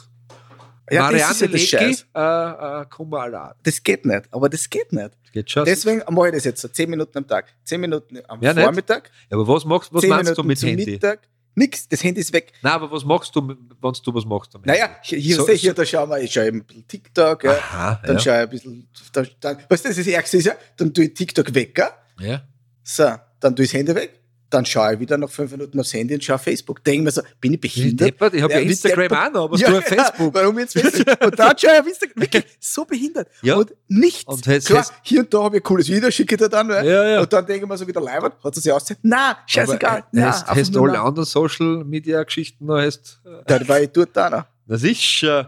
Ja, 0.90 1.10
das 1.10 1.30
ist 1.32 1.40
ja 1.40 1.48
Marianne 1.48 1.88
Lecki, 1.88 2.02
äh, 2.14 2.82
äh, 2.82 2.86
Kumala. 2.86 3.54
Das 3.62 3.82
geht 3.82 4.04
nicht, 4.06 4.24
aber 4.30 4.48
das 4.48 4.68
geht 4.70 4.92
nicht. 4.92 5.10
Das 5.24 5.32
geht 5.32 5.50
schon. 5.50 5.64
Deswegen 5.64 6.02
mache 6.14 6.28
ich 6.28 6.34
das 6.34 6.44
jetzt 6.44 6.60
so 6.60 6.68
10 6.68 6.88
Minuten 6.90 7.18
am 7.18 7.26
Tag. 7.26 7.46
10 7.64 7.80
Minuten 7.80 8.18
am 8.28 8.40
Ja, 8.42 8.54
nicht? 8.54 8.62
Vormittag, 8.62 9.10
Ja, 9.30 9.36
aber 9.36 9.48
was 9.48 9.64
machst 9.64 9.92
was 9.92 10.00
10 10.02 10.10
meinst 10.10 10.24
Minuten 10.24 10.42
du 10.42 10.46
mit 10.48 10.58
zum 10.58 10.68
Handy? 10.68 10.90
Mittag. 10.92 11.20
Nix, 11.58 11.88
das 11.88 12.04
Handy 12.04 12.20
ist 12.20 12.32
weg. 12.34 12.52
Nein, 12.60 12.74
aber 12.74 12.90
was 12.92 13.02
machst 13.04 13.34
du, 13.34 13.48
wenn 13.48 13.56
du 13.70 14.14
was 14.14 14.24
machst 14.26 14.54
am 14.54 14.60
Naja, 14.66 14.90
hier, 15.02 15.18
hier, 15.18 15.36
So- 15.36 15.44
sehe 15.46 15.54
ich, 15.54 15.62
hier 15.62 15.72
da 15.72 15.86
schauen 15.86 16.10
wir, 16.10 16.20
ich 16.20 16.30
schaue 16.32 16.46
eben 16.46 16.58
ein 16.58 16.64
bisschen 16.66 16.86
TikTok, 16.86 17.44
ja. 17.44 17.52
Aha, 17.52 18.00
dann 18.04 18.16
ja. 18.16 18.20
schaue 18.22 18.34
ich 18.34 18.40
ein 18.42 18.48
bisschen, 18.50 18.88
dann, 19.12 19.28
dann, 19.40 19.56
weißt 19.68 19.84
du, 19.84 19.88
das 19.88 19.96
ist 19.98 20.06
das 20.06 20.14
Ärgste 20.14 20.36
ist 20.36 20.44
ja, 20.44 20.54
dann 20.76 20.92
tue 20.92 21.04
ich 21.06 21.14
TikTok 21.14 21.54
weg, 21.54 21.78
ja. 21.78 21.90
ja. 22.20 22.42
so, 22.82 23.10
dann 23.40 23.56
tue 23.56 23.64
ich 23.64 23.70
das 23.70 23.78
Handy 23.78 23.94
weg, 23.94 24.20
dann 24.50 24.64
schaue 24.64 24.94
ich 24.94 25.00
wieder 25.00 25.18
nach 25.18 25.28
5 25.28 25.50
Minuten 25.52 25.80
aufs 25.80 25.92
Handy 25.94 26.14
und 26.14 26.22
schaue 26.22 26.38
Facebook. 26.38 26.82
Denke 26.84 27.04
mir 27.04 27.10
so, 27.10 27.22
bin 27.40 27.54
ich 27.54 27.60
behindert? 27.60 28.08
deppert, 28.08 28.34
ich 28.34 28.42
habe 28.42 28.52
ja, 28.54 28.60
wie 28.60 28.64
Instagram 28.70 29.12
auch 29.12 29.32
noch, 29.32 29.44
aber 29.44 29.56
ja, 29.58 29.70
du 29.70 29.78
auf 29.78 29.84
Facebook. 29.84 30.34
warum 30.34 30.58
jetzt 30.58 30.78
Facebook? 30.78 31.24
Und 31.24 31.38
dann 31.38 31.58
schaue 31.58 31.72
ich 31.74 31.80
auf 31.80 31.86
Instagram, 31.86 32.22
wirklich 32.22 32.44
so 32.60 32.84
behindert. 32.84 33.28
Ja. 33.42 33.56
Und 33.56 33.74
nichts. 33.88 34.24
Und 34.24 34.46
jetzt- 34.46 34.66
Klar, 34.68 34.86
hier 35.02 35.20
und 35.20 35.34
da 35.34 35.42
habe 35.42 35.56
ich 35.56 35.62
ein 35.62 35.64
cooles 35.64 35.88
Video, 35.88 36.10
schicke 36.10 36.36
dir 36.36 36.48
dann, 36.48 36.68
Ja, 36.70 36.82
ja. 36.84 37.20
und 37.20 37.32
dann 37.32 37.44
denke 37.46 37.64
ich 37.64 37.68
mir 37.68 37.76
so 37.76 37.86
wieder 37.86 38.00
leibend, 38.00 38.34
hat 38.42 38.56
es 38.56 38.62
sich 38.62 38.72
ausgezahlt? 38.72 38.98
Na, 39.02 39.36
scheißegal. 39.46 40.04
Aber, 40.12 40.22
hast 40.22 40.68
du 40.74 40.78
nur 40.78 40.88
alle 40.90 41.00
anderen 41.00 41.26
Social 41.26 41.84
Media 41.84 42.22
Geschichten 42.22 42.66
noch? 42.66 42.78
Hast, 42.78 43.20
äh, 43.24 43.42
Da 43.46 43.66
war 43.68 43.80
ich 43.80 43.90
dort 43.90 44.10
da 44.16 44.30
noch. 44.30 44.44
das 44.66 44.82
ist 44.84 45.22
äh, 45.24 45.44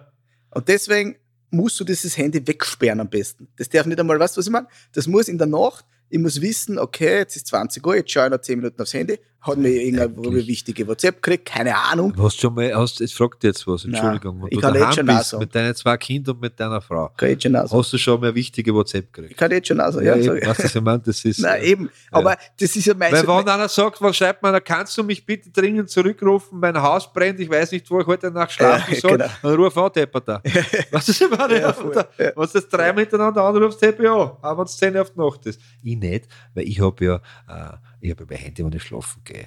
Und 0.50 0.66
deswegen 0.68 1.16
musst 1.50 1.78
du 1.80 1.84
dieses 1.84 2.16
Handy 2.18 2.44
wegsperren 2.46 3.00
am 3.00 3.08
besten. 3.08 3.48
Das 3.56 3.68
darf 3.68 3.86
nicht 3.86 3.98
einmal, 4.00 4.18
weißt 4.18 4.36
du, 4.36 4.40
was 4.40 4.46
ich 4.46 4.52
meine? 4.52 4.66
Das 4.92 5.06
muss 5.06 5.28
in 5.28 5.38
der 5.38 5.46
Nacht, 5.46 5.84
ich 6.10 6.18
muss 6.18 6.40
wissen, 6.40 6.78
okay, 6.78 7.18
jetzt 7.18 7.36
ist 7.36 7.46
20 7.48 7.86
Uhr, 7.86 7.96
jetzt 7.96 8.10
schaue 8.10 8.26
ich 8.26 8.30
noch 8.30 8.40
10 8.40 8.58
Minuten 8.58 8.80
aufs 8.80 8.94
Handy, 8.94 9.18
Hat 9.40 9.56
mir 9.56 9.68
irgendeine 9.68 10.12
Eigentlich. 10.16 10.46
wichtige 10.48 10.86
WhatsApp 10.88 11.22
gekriegt, 11.22 11.46
keine 11.46 11.76
Ahnung. 11.76 12.12
Hast 12.18 12.40
schon 12.40 12.54
mal, 12.54 12.74
hast, 12.74 12.98
jetzt 12.98 13.14
fragt 13.14 13.44
jetzt 13.44 13.64
was, 13.68 13.84
Entschuldigung. 13.84 14.44
Ich 14.50 14.56
du 14.58 14.60
kann 14.60 14.74
jetzt 14.74 14.96
schon 14.96 15.06
bist 15.06 15.38
mit 15.38 15.54
deinen 15.54 15.74
zwei 15.76 15.96
Kindern 15.96 16.34
und 16.34 16.40
mit 16.42 16.58
deiner 16.58 16.80
Frau, 16.80 17.10
Kann 17.16 17.28
ich 17.28 17.34
jetzt 17.34 17.42
schon 17.44 17.52
sagen. 17.52 17.70
hast 17.70 17.92
du 17.92 17.98
schon 17.98 18.20
mal 18.20 18.34
wichtige 18.34 18.74
WhatsApp 18.74 19.04
Ich 19.04 19.12
gekriegt? 19.12 19.36
kann 19.36 19.50
jetzt 19.52 19.68
schon 19.68 19.76
sagen. 19.78 20.04
Ja, 20.04 20.16
Ja, 20.16 20.24
eben, 20.24 20.36
ich. 20.38 20.42
du, 20.42 20.48
was 20.48 20.74
ich 20.74 20.80
meine? 20.82 20.98
Das 20.98 21.24
ist. 21.24 21.38
Nein, 21.40 21.62
eben. 21.62 21.90
Aber 22.10 22.36
das 22.58 22.74
ist 22.74 22.84
ja 22.86 22.94
Weil 22.98 23.10
meistens. 23.12 23.28
wenn 23.28 23.48
einer 23.48 23.68
sagt, 23.68 24.02
was 24.02 24.16
schreibt 24.16 24.42
man, 24.42 24.52
da 24.52 24.58
kannst 24.60 24.98
du 24.98 25.04
mich 25.04 25.24
bitte 25.24 25.50
dringend 25.50 25.88
zurückrufen, 25.88 26.58
mein 26.58 26.76
Haus 26.82 27.10
brennt, 27.12 27.38
ich 27.38 27.48
weiß 27.48 27.70
nicht, 27.70 27.88
wo 27.92 28.00
ich 28.00 28.06
heute 28.08 28.32
Nacht 28.32 28.50
schlafen 28.50 28.92
Ja, 28.92 29.00
soll, 29.00 29.12
genau. 29.18 29.26
dann 29.40 29.54
ruf 29.54 29.76
an, 29.78 29.90
Depper 29.94 30.20
da. 30.20 30.42
Was 30.90 31.08
ist 31.08 31.22
ich 31.22 31.30
meine? 31.30 31.60
Ja, 31.60 31.72
voll, 31.72 31.94
ja. 31.94 32.06
Wenn 32.18 32.32
du 32.34 32.46
das 32.52 32.68
dreimal 32.68 33.04
hintereinander 33.04 33.44
anrufst, 33.44 33.80
ich 33.84 33.98
an, 34.00 34.04
auch 34.08 34.58
wenn 34.58 34.64
es 34.64 34.76
10 34.76 34.96
auf 34.96 35.10
die 35.12 35.20
Nacht 35.20 35.46
ist. 35.46 35.60
Ich 35.84 35.96
nicht, 35.96 36.26
weil 36.54 36.64
ich 36.64 36.80
habe 36.80 37.04
ja, 37.04 37.14
äh, 37.48 37.76
ich 38.00 38.10
habe 38.10 38.26
mein 38.28 38.38
Handy, 38.38 38.64
wenn 38.64 38.72
ich 38.72 38.82
schlafen 38.82 39.22
gehe. 39.24 39.46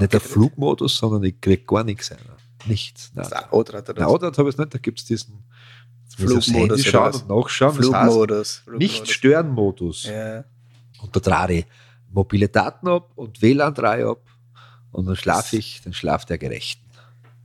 Nicht 0.00 0.12
der. 0.12 0.20
Flugmodus, 0.20 0.96
sondern 0.98 1.22
ich 1.24 1.40
kriege 1.40 1.64
gar 1.64 1.84
nichts 1.84 2.12
ein. 2.12 2.18
Nichts. 2.66 3.10
Nein. 3.14 3.26
Das- 3.30 3.52
Oder 3.52 3.78
oder 3.78 4.26
habe 4.32 4.48
ich 4.48 4.54
es 4.54 4.58
nicht, 4.58 4.74
da 4.74 4.78
gibt 4.78 4.98
es 4.98 5.04
diesen 5.06 5.44
Flugmodus 6.16 6.84
schauen 6.84 7.12
und 7.14 7.28
nachschauen. 7.28 7.76
Das 7.76 7.92
heißt, 7.92 8.04
Flugmodus. 8.12 8.62
nicht 8.78 8.94
Flugmodus. 8.94 9.10
stören 9.10 9.48
Modus. 9.50 10.04
Ja. 10.04 10.44
Und 11.02 11.14
da 11.14 11.20
trage 11.20 11.52
ich 11.54 11.66
mobile 12.10 12.48
Daten 12.48 12.88
ab 12.88 13.10
und 13.16 13.40
WLAN 13.42 13.74
trage 13.74 14.02
ich 14.02 14.08
ab. 14.08 14.20
Und 14.92 15.06
dann 15.06 15.16
schlafe 15.16 15.56
ich 15.56 15.82
den 15.82 15.92
Schlaf 15.92 16.24
der 16.24 16.38
Gerechten. 16.38 16.84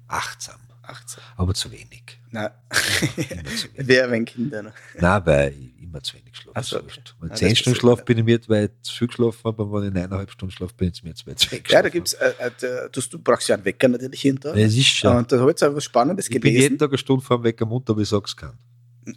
Achtsam, 0.08 0.60
18. 0.84 1.22
aber 1.38 1.54
zu 1.54 1.72
wenig. 1.72 2.20
Nein. 2.30 2.50
Immer 2.70 2.76
zu 3.10 3.18
wenig. 3.28 3.70
Wer, 3.76 4.12
wenn 4.12 4.26
Kinder 4.26 4.64
noch? 4.64 4.72
Nein, 5.00 5.22
weil 5.26 5.54
immer 5.92 6.02
zu 6.02 6.16
wenig 6.16 6.36
schlafe. 6.36 6.52
Ach 6.56 6.64
so. 6.64 6.78
Wenn 6.78 6.88
ich 6.88 7.30
das 7.30 7.40
10 7.40 7.56
Stunden 7.56 7.80
schlafe, 7.80 8.04
bin 8.04 8.18
ich 8.18 8.24
mir, 8.24 8.40
ich 8.40 8.70
zu 8.82 8.94
viel 8.94 9.08
geschlafen 9.08 9.40
aber 9.44 9.72
wenn 9.72 9.90
ich 9.90 10.04
eineinhalb 10.04 10.32
Stunden 10.32 10.52
schlafe, 10.52 10.74
bin 10.76 10.92
ich 10.94 11.04
mir 11.04 11.14
zu 11.14 11.26
wenig 11.28 11.70
Ja, 11.70 11.82
da 11.82 11.90
gibt's, 11.90 12.14
äh, 12.14 12.34
äh, 12.40 12.90
du, 12.92 13.02
du 13.02 13.20
brauchst 13.20 13.48
ja 13.48 13.56
einen 13.56 13.66
Wecker 13.66 13.88
natürlich 13.88 14.24
jeden 14.24 14.40
Tag. 14.40 14.56
Ja, 14.56 14.66
es 14.66 14.76
ist 14.76 14.88
schon. 14.88 15.16
Und 15.16 15.32
da 15.32 15.40
habe 15.40 15.52
ich 15.52 15.54
jetzt 15.54 15.64
auch 15.64 15.76
was 15.76 15.84
Spannendes 15.84 16.28
ich 16.30 16.40
bin 16.40 16.52
jeden 16.52 16.56
gelesen. 16.56 16.78
Tag 16.80 16.90
eine 16.90 16.98
Stunde 16.98 17.24
vor 17.24 17.38
dem 17.38 17.44
Wecker 17.44 17.66
munter, 17.66 17.94
aber 17.94 18.02
ich 18.02 18.10
sag's 18.10 18.36
kann. 18.36 18.58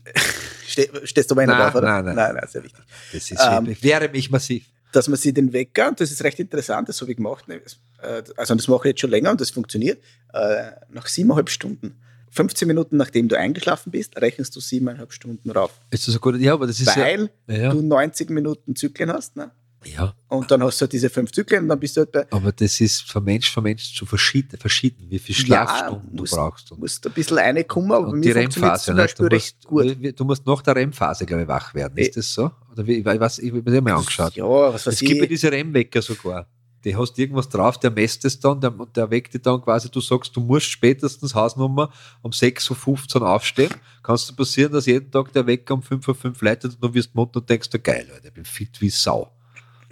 Ste 0.66 0.88
stehst 1.04 1.30
du 1.30 1.34
aber 1.34 1.42
einer 1.42 1.52
Nein, 1.54 1.62
drauf, 1.62 1.74
oder? 1.76 1.88
nein, 1.88 2.04
nein. 2.06 2.16
nein, 2.16 2.34
nein, 2.34 2.48
sehr 2.48 2.62
wichtig. 2.64 2.84
Das 3.12 3.30
ist, 3.30 3.40
Ähm, 3.40 3.66
ich 3.70 3.82
wehre 3.82 4.08
mich 4.08 4.30
massiv. 4.30 4.66
Dass 4.92 5.08
man 5.08 5.16
sich 5.16 5.34
den 5.34 5.52
Wecker, 5.52 5.88
und 5.88 6.00
das 6.00 6.10
ist 6.10 6.22
recht 6.22 6.38
interessant, 6.38 6.88
das 6.88 7.00
habe 7.00 7.10
ich 7.10 7.16
gemacht, 7.16 7.48
ne, 7.48 7.60
äh, 8.02 8.22
also 8.36 8.54
das 8.54 8.68
mache 8.68 8.88
ich 8.88 8.92
jetzt 8.92 9.00
schon 9.00 9.10
länger 9.10 9.30
und 9.30 9.40
das 9.40 9.50
funktioniert, 9.50 10.02
äh, 10.32 10.70
nach 10.90 11.06
siebeneinhalb 11.06 11.50
Stunden, 11.50 12.00
15 12.34 12.68
Minuten 12.68 12.96
nachdem 12.96 13.28
du 13.28 13.38
eingeschlafen 13.38 13.90
bist, 13.92 14.16
rechnest 14.20 14.54
du 14.56 14.60
siebeneinhalb 14.60 15.12
Stunden 15.12 15.50
rauf. 15.50 15.70
Ist 15.90 16.06
das 16.08 16.14
so 16.14 16.20
gut? 16.20 16.36
Ja, 16.40 16.52
aber 16.54 16.66
das 16.66 16.80
ist 16.80 16.94
Weil 16.96 17.30
ja, 17.48 17.54
ja, 17.56 17.70
du 17.72 17.80
90 17.82 18.28
Minuten 18.30 18.74
Zyklen 18.76 19.12
hast, 19.12 19.36
ne? 19.36 19.50
ja. 19.84 20.14
Und 20.28 20.50
dann 20.50 20.62
hast 20.62 20.80
du 20.80 20.84
halt 20.84 20.92
diese 20.94 21.10
fünf 21.10 21.30
Zyklen 21.30 21.64
und 21.64 21.68
dann 21.68 21.78
bist 21.78 21.94
du 21.96 22.00
halt 22.00 22.10
bei, 22.12 22.26
Aber 22.30 22.52
das 22.52 22.80
ist 22.80 23.02
von 23.02 23.22
Mensch 23.22 23.52
zu 23.52 23.60
Mensch 23.60 23.94
zu 23.94 24.06
verschieden, 24.06 24.56
verschieden 24.58 25.06
wie 25.10 25.18
viele 25.18 25.38
Ja, 25.40 25.44
Schlafstunden 25.66 26.16
musst- 26.16 26.32
du 26.32 26.36
brauchst. 26.36 26.72
Und, 26.72 26.80
musst 26.80 27.06
ein 27.06 27.12
bisschen 27.12 27.36
reinkommen, 27.38 27.92
aber 27.92 28.08
und 28.08 28.22
die 28.22 28.30
REM-Phase. 28.30 28.84
zum 28.86 28.94
ne? 28.96 29.02
Beispiel 29.02 29.28
Du, 29.28 29.34
recht 29.36 29.64
gut. 29.66 29.84
musst, 30.00 30.20
du 30.20 30.24
musst 30.24 30.46
nach 30.46 30.62
der 30.62 30.76
REM-Phase, 30.76 31.26
glaube 31.26 31.42
ich, 31.42 31.48
wach 31.48 31.74
werden. 31.74 31.98
Ist 31.98 32.08
Eh. 32.08 32.12
das 32.14 32.32
so? 32.32 32.50
Oder 32.72 32.86
wie, 32.86 33.04
was, 33.04 33.38
ich 33.38 33.50
habe 33.52 33.62
mir 33.62 33.70
das 33.76 33.84
mal 33.84 33.92
angeschaut. 33.92 34.34
Ja, 34.34 34.44
was 34.44 34.86
weiß 34.86 34.94
es 34.94 35.00
gibt 35.00 35.16
ja 35.18 35.22
ich. 35.24 35.28
diese 35.28 35.52
REM-Wecker 35.52 36.00
sogar. 36.02 36.48
Die 36.84 36.94
hast 36.96 37.18
irgendwas 37.18 37.48
drauf, 37.48 37.78
der 37.78 37.90
messt 37.90 38.24
es 38.26 38.38
dann 38.38 38.60
der, 38.60 38.78
und 38.78 38.94
der 38.96 39.10
weckt 39.10 39.32
dich 39.34 39.42
dann 39.42 39.60
quasi, 39.62 39.90
du 39.90 40.00
sagst, 40.00 40.36
du 40.36 40.40
musst 40.40 40.66
spätestens 40.66 41.34
Hausnummer 41.34 41.90
um 42.22 42.30
6.15 42.30 43.20
Uhr 43.20 43.28
aufstehen. 43.30 43.70
Kannst 44.02 44.28
du 44.30 44.34
passieren, 44.36 44.72
dass 44.72 44.86
jeden 44.86 45.10
Tag 45.10 45.32
der 45.32 45.46
Wecker 45.46 45.74
um 45.74 45.80
5.05 45.80 46.24
Uhr 46.26 46.32
leitet 46.42 46.74
und 46.74 46.84
du 46.84 46.92
wirst 46.94 47.14
munter 47.14 47.40
und 47.40 47.48
denkst, 47.48 47.70
geil, 47.82 48.06
Leute, 48.08 48.28
ich 48.28 48.34
bin 48.34 48.44
fit 48.44 48.80
wie 48.80 48.90
Sau. 48.90 49.32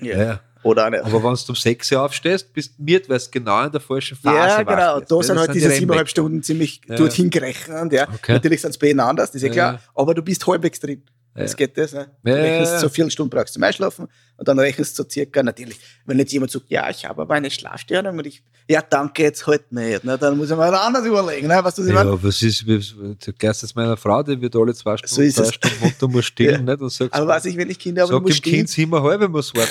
Ja. 0.01 0.19
Ja. 0.19 0.41
Oder 0.65 0.91
nicht. 0.91 1.03
Aber 1.03 1.15
wenn 1.25 1.35
du 1.35 1.41
um 1.49 1.55
6 1.57 1.91
Uhr 1.93 2.03
aufstehst, 2.03 2.53
bist 2.53 2.79
du 2.79 2.83
miert, 2.85 3.09
weil 3.09 3.17
es 3.17 3.31
genau 3.31 3.65
in 3.65 3.73
der 3.73 3.81
falschen 3.81 4.17
Phase 4.17 4.37
Ja, 4.37 4.63
genau. 4.63 5.01
wirst. 5.01 5.11
Da 5.11 5.23
sind 5.23 5.39
halt 5.39 5.49
die 5.51 5.55
diese 5.55 5.71
siebeneinhalb 5.71 6.09
Stunden 6.09 6.43
ziemlich 6.43 6.81
Ja. 6.89 6.97
dorthin 6.97 7.31
gerechnet. 7.31 7.93
Ja. 7.93 8.09
Okay. 8.15 8.35
Natürlich 8.35 8.61
sind 8.61 8.71
es 8.71 8.79
bei 8.79 8.91
ihnen 8.91 9.01
anders, 9.01 9.31
das 9.33 9.43
ist 9.43 9.49
ja 9.49 9.53
klar. 9.53 9.81
Aber 9.95 10.15
du 10.15 10.23
bist 10.23 10.47
halbwegs 10.47 10.79
drin. 10.79 11.03
Ja. 11.35 11.47
Geht 11.47 11.79
das. 11.79 11.93
Ne? 11.95 12.11
Du 12.23 12.31
Ja, 12.31 12.37
rechnest 12.37 12.73
ja. 12.75 12.79
so 12.81 12.89
viele 12.91 13.11
Stunden 13.11 13.31
brauchst 13.31 13.51
du 13.51 13.53
zum 13.55 13.63
Einschlafen 13.63 14.07
und 14.37 14.49
dann 14.49 14.59
rechnest 14.59 14.99
du 14.99 15.03
so 15.03 15.09
circa, 15.09 15.43
natürlich, 15.43 15.79
wenn 16.05 16.19
jetzt 16.19 16.33
jemand 16.33 16.51
sagt, 16.53 16.67
ja, 16.69 16.91
ich 16.91 17.05
habe 17.07 17.23
aber 17.23 17.35
eine 17.35 17.51
Schlafstörung 17.51 18.19
und 18.19 18.27
ich, 18.27 18.43
ja, 18.69 18.83
dann 18.83 19.11
geht's 19.15 19.47
halt 19.47 19.73
nicht. 19.73 20.05
Ne? 20.05 20.19
Dann 20.19 20.37
muss 20.37 20.51
ich 20.51 20.57
mal 20.57 20.75
anders 20.75 21.07
überlegen. 21.07 21.49
Ne? 21.49 21.59
Was 21.63 21.75
du 21.77 21.83
Ja, 21.85 22.05
ja. 22.05 22.23
was 22.23 22.43
ist, 22.43 22.67
du 22.67 23.33
gehst 23.39 23.63
jetzt 23.63 23.75
meiner 23.75 23.97
Frau, 23.97 24.23
die 24.23 24.41
wird 24.41 24.55
alle 24.57 24.75
zwei 24.75 24.97
Stunden, 24.99 25.31
So 25.31 25.43
drei. 25.43 25.53
Stunden 25.53 25.77
munter, 25.81 26.09
muss 26.09 26.25
stillen, 26.27 26.67
Ja. 26.67 26.75
Und 26.75 26.91
sagst, 26.91 27.15
Aber 27.15 27.27
was 27.27 27.45
ich, 27.47 27.57
wenn 27.57 27.71
ich 27.71 27.79
Kinder 27.79 28.03
habe, 28.03 28.11
sag 28.11 28.17
und 28.19 28.23
muss 28.25 28.35
dem 28.41 28.43
Kind 28.43 28.55
stehen, 28.55 28.67
siebeneinhalb, 28.67 29.31
muss 29.31 29.55
warten. 29.55 29.71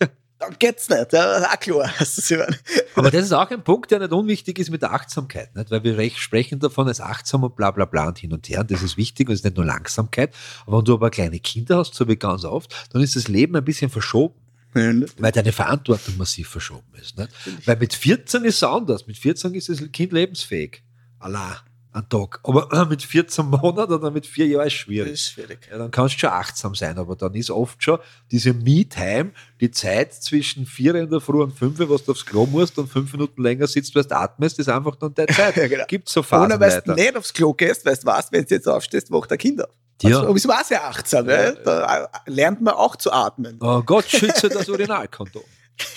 dann 0.40 0.56
geht's 0.58 0.88
nicht. 0.88 1.12
Ja, 1.12 1.44
auch 1.44 1.60
klar. 1.60 1.92
Aber 2.94 3.10
das 3.10 3.24
ist 3.24 3.32
auch 3.32 3.50
ein 3.50 3.62
Punkt, 3.62 3.90
der 3.90 3.98
nicht 4.00 4.12
unwichtig 4.12 4.58
ist 4.58 4.70
mit 4.70 4.82
der 4.82 4.92
Achtsamkeit, 4.92 5.54
nicht? 5.54 5.70
weil 5.70 5.84
wir 5.84 5.98
recht 5.98 6.18
sprechen 6.18 6.58
davon 6.58 6.88
als 6.88 7.00
achtsam 7.00 7.44
und 7.44 7.54
bla 7.54 7.70
bla 7.70 7.84
bla 7.84 8.08
und 8.08 8.18
hin 8.18 8.32
und 8.32 8.48
her. 8.48 8.60
Und 8.60 8.70
das 8.70 8.82
ist 8.82 8.96
wichtig 8.96 9.28
und 9.28 9.34
es 9.34 9.40
ist 9.40 9.44
nicht 9.44 9.56
nur 9.56 9.66
Langsamkeit. 9.66 10.34
Aber 10.66 10.78
wenn 10.78 10.84
du 10.84 10.94
aber 10.94 11.10
kleine 11.10 11.38
Kinder 11.38 11.76
hast, 11.76 11.94
so 11.94 12.08
wie 12.08 12.16
ganz 12.16 12.44
oft, 12.44 12.74
dann 12.92 13.02
ist 13.02 13.16
das 13.16 13.28
Leben 13.28 13.54
ein 13.54 13.64
bisschen 13.64 13.90
verschoben, 13.90 14.34
weil 14.72 15.32
deine 15.32 15.52
Verantwortung 15.52 16.16
massiv 16.16 16.48
verschoben 16.48 16.94
ist. 17.00 17.18
Nicht? 17.18 17.30
Weil 17.66 17.76
mit 17.76 17.92
14 17.92 18.44
ist 18.44 18.56
es 18.56 18.62
anders. 18.62 19.06
Mit 19.06 19.18
14 19.18 19.54
ist 19.54 19.68
das 19.68 19.92
Kind 19.92 20.12
lebensfähig. 20.12 20.82
Allah, 21.18 21.62
ein 21.92 22.08
Tag. 22.08 22.40
Aber 22.44 22.86
mit 22.88 23.02
14 23.02 23.46
Monaten 23.46 23.92
oder 23.92 24.10
mit 24.10 24.26
vier 24.26 24.46
Jahren 24.46 24.66
ist 24.66 24.74
Das 24.74 24.80
schwierig. 24.80 25.12
ist 25.12 25.30
schwierig. 25.30 25.68
Ja, 25.70 25.78
dann 25.78 25.90
kannst 25.90 26.14
du 26.16 26.18
schon 26.20 26.30
achtsam 26.30 26.74
sein, 26.74 26.96
aber 26.98 27.16
dann 27.16 27.34
ist 27.34 27.50
oft 27.50 27.82
schon 27.82 27.98
diese 28.30 28.52
Me-Time, 28.52 29.32
die 29.60 29.70
Zeit 29.70 30.14
zwischen 30.14 30.66
vier 30.66 30.94
in 30.94 31.10
der 31.10 31.20
Früh 31.20 31.42
und 31.42 31.52
fünf, 31.58 31.78
was 31.80 32.04
du 32.04 32.12
aufs 32.12 32.24
Klo 32.24 32.46
musst 32.46 32.78
und 32.78 32.88
fünf 32.88 33.12
Minuten 33.12 33.42
länger 33.42 33.66
sitzt, 33.66 33.94
weil 33.94 34.04
du 34.04 34.16
atmest, 34.16 34.58
ist 34.58 34.68
einfach 34.68 34.96
dann 34.96 35.14
deine 35.14 35.28
Zeit. 35.28 35.56
Ja, 35.60 35.66
genau. 35.68 35.84
Gibt 35.88 36.08
so 36.08 36.22
Phasen 36.22 36.52
Ohne, 36.52 36.60
weil 36.60 36.80
du 36.80 36.94
nicht 36.94 37.16
aufs 37.16 37.32
Klo 37.32 37.52
gehst, 37.52 37.84
weil 37.84 37.96
du 37.96 38.06
weißt, 38.06 38.32
wenn 38.32 38.44
du 38.44 38.54
jetzt 38.54 38.68
aufstehst, 38.68 39.10
wacht 39.10 39.30
der 39.30 39.38
Kind 39.38 39.62
auf. 39.62 39.70
Ja. 40.02 40.16
Also, 40.16 40.28
aber 40.28 40.36
es 40.36 40.48
war 40.48 40.64
sehr 40.64 40.84
achtsam. 40.86 41.28
Ja. 41.28 41.52
Da 41.52 42.04
äh, 42.04 42.08
lernt 42.26 42.62
man 42.62 42.74
auch 42.74 42.96
zu 42.96 43.12
atmen. 43.12 43.58
Oh 43.60 43.82
Gott, 43.82 44.06
schütze 44.08 44.48
das 44.48 44.68
Urinalkondom. 44.68 45.42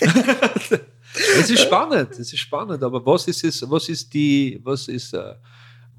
es 0.00 1.50
ist 1.50 1.60
spannend, 1.62 2.10
es 2.12 2.32
ist 2.32 2.38
spannend, 2.38 2.82
aber 2.82 3.04
was 3.04 3.26
ist 3.28 3.44
es, 3.44 3.68
was 3.70 3.88
ist 3.88 4.12
die, 4.12 4.60
was 4.62 4.88
ist, 4.88 5.14
äh, 5.14 5.34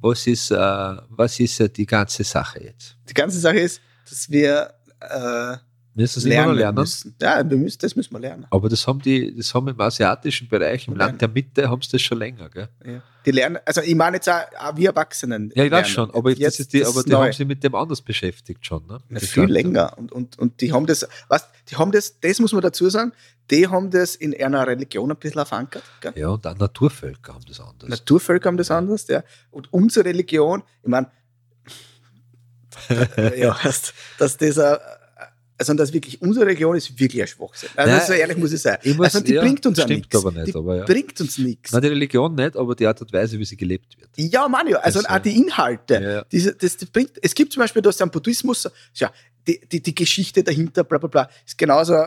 was 0.06 0.28
ist, 0.28 0.52
äh, 0.52 0.56
was 0.58 1.40
ist 1.40 1.60
äh, 1.60 1.70
die 1.70 1.86
ganze 1.86 2.24
Sache 2.24 2.64
jetzt? 2.64 2.96
Die 3.10 3.14
ganze 3.14 3.40
Sache 3.40 3.60
ist, 3.60 3.82
dass 4.08 4.30
wir 4.30 4.74
äh, 5.00 5.58
Müssen 5.98 6.20
Sie 6.20 6.28
lernen, 6.28 6.56
lernen? 6.56 6.78
müssen. 6.78 7.16
Ja, 7.22 7.50
wir 7.50 7.58
müssen, 7.58 7.78
das 7.80 7.96
müssen 7.96 8.14
wir 8.14 8.20
lernen. 8.20 8.46
Aber 8.50 8.68
das 8.68 8.86
haben 8.86 9.02
die, 9.02 9.34
das 9.34 9.54
haben 9.54 9.70
im 9.70 9.80
asiatischen 9.80 10.50
Bereich, 10.50 10.88
im 10.90 10.96
Lernen. 10.96 11.12
Land 11.12 11.22
der 11.22 11.30
Mitte, 11.30 11.70
haben 11.70 11.82
sie 11.82 11.92
das 11.92 12.02
schon 12.02 12.18
länger, 12.18 12.50
gell? 12.50 12.68
Ja. 12.86 13.02
Die 13.26 13.32
lernen, 13.32 13.60
also 13.66 13.80
ich 13.80 13.96
meine 13.96 14.18
jetzt 14.18 14.30
auch, 14.30 14.42
auch 14.60 14.76
wir 14.76 14.90
Erwachsenen. 14.90 15.54
Ja, 15.56 15.64
ich 15.64 15.72
weiß 15.72 15.88
schon, 15.88 16.12
aber, 16.14 16.32
Jetzt 16.32 16.42
das 16.42 16.60
ist 16.60 16.74
die, 16.74 16.82
das 16.82 16.90
aber 16.90 17.04
die 17.04 17.12
neu. 17.12 17.24
haben 17.24 17.32
sich 17.32 17.48
mit 17.48 17.64
dem 17.64 17.74
anders 17.76 18.02
beschäftigt 18.02 18.66
schon. 18.66 18.86
Ne? 18.88 19.00
Das 19.10 19.24
viel 19.24 19.44
Ganze. 19.44 19.54
länger. 19.54 19.98
Und, 19.98 20.12
und, 20.12 20.38
und 20.38 20.60
die 20.60 20.74
haben 20.74 20.86
das, 20.86 21.08
was, 21.30 21.48
die 21.70 21.78
haben 21.78 21.94
das, 21.94 22.20
das 22.20 22.40
muss 22.40 22.52
man 22.52 22.62
dazu 22.62 22.90
sagen, 22.90 23.14
die 23.50 23.68
haben 23.68 23.90
das 23.90 24.16
in 24.16 24.36
einer 24.40 24.68
Religion 24.68 25.10
ein 25.10 25.18
bisschen 25.18 25.46
verankert. 25.46 25.84
Gell? 26.02 26.12
Ja, 26.18 26.28
und 26.28 26.46
auch 26.46 26.58
Naturvölker 26.58 27.36
haben 27.36 27.46
das 27.48 27.62
anders. 27.62 27.90
Naturvölker 27.90 28.50
haben 28.50 28.58
das 28.58 28.70
anders, 28.70 29.08
ja. 29.08 29.24
Und 29.50 29.72
unsere 29.72 30.06
Religion, 30.06 30.62
ich 30.84 30.90
meine, 30.90 31.10
ja, 33.38 33.58
dass, 33.64 33.94
dass 34.18 34.38
dieser, 35.60 35.72
also 35.72 35.74
dass 35.74 35.94
wirklich 35.94 36.22
unsere 36.22 36.46
Religion 36.46 36.76
ist 36.76 37.00
wirklich 37.00 37.22
ein 37.22 37.28
Schwachsinn. 37.28 37.70
Also 37.76 37.92
Nein, 37.92 38.02
so 38.08 38.14
ehrlich 38.14 38.38
muss 38.38 38.52
ich 38.54 38.62
sagen. 38.62 38.82
ich 38.84 38.96
muss- 38.96 39.06
also 39.06 39.20
die 39.22 39.34
ja, 39.34 39.42
bringt 39.42 39.66
uns 39.66 39.78
ja 39.78 39.88
nichts. 39.88 40.16
aber 40.16 40.32
nicht, 40.32 40.48
die 40.48 40.56
aber 40.56 40.76
ja. 40.78 40.84
bringt 40.86 41.20
uns 41.22 41.38
nichts. 41.38 41.72
Nein, 41.72 41.82
die 41.82 41.88
Religion 41.88 42.36
nicht, 42.36 42.56
aber 42.56 42.76
die 42.76 42.86
Art 42.88 43.02
und 43.02 43.12
Weise, 43.14 43.40
wie 43.40 43.46
sie 43.46 43.58
gelebt 43.58 43.98
wird. 44.00 44.10
Ja, 44.16 44.48
Mann, 44.48 44.68
ja. 44.68 44.78
Also 44.80 45.02
Das, 45.02 45.10
auch 45.10 45.20
die 45.20 45.36
Inhalte. 45.38 45.94
Ja. 46.02 46.26
Diese, 46.32 46.54
das, 46.56 46.78
das 46.78 46.90
bringt, 46.90 47.12
es 47.22 47.34
gibt 47.34 47.54
zum 47.54 47.62
Beispiel, 47.62 47.82
da 47.82 47.90
ist 47.90 48.02
am 48.02 48.12
Buddhismus, 48.12 48.68
ja, 48.96 49.12
die, 49.48 49.60
die, 49.72 49.82
die 49.82 49.96
Geschichte 49.96 50.44
dahinter, 50.44 50.84
bla 50.84 50.98
bla 50.98 51.08
bla, 51.08 51.30
ist 51.46 51.58
genauso 51.58 52.06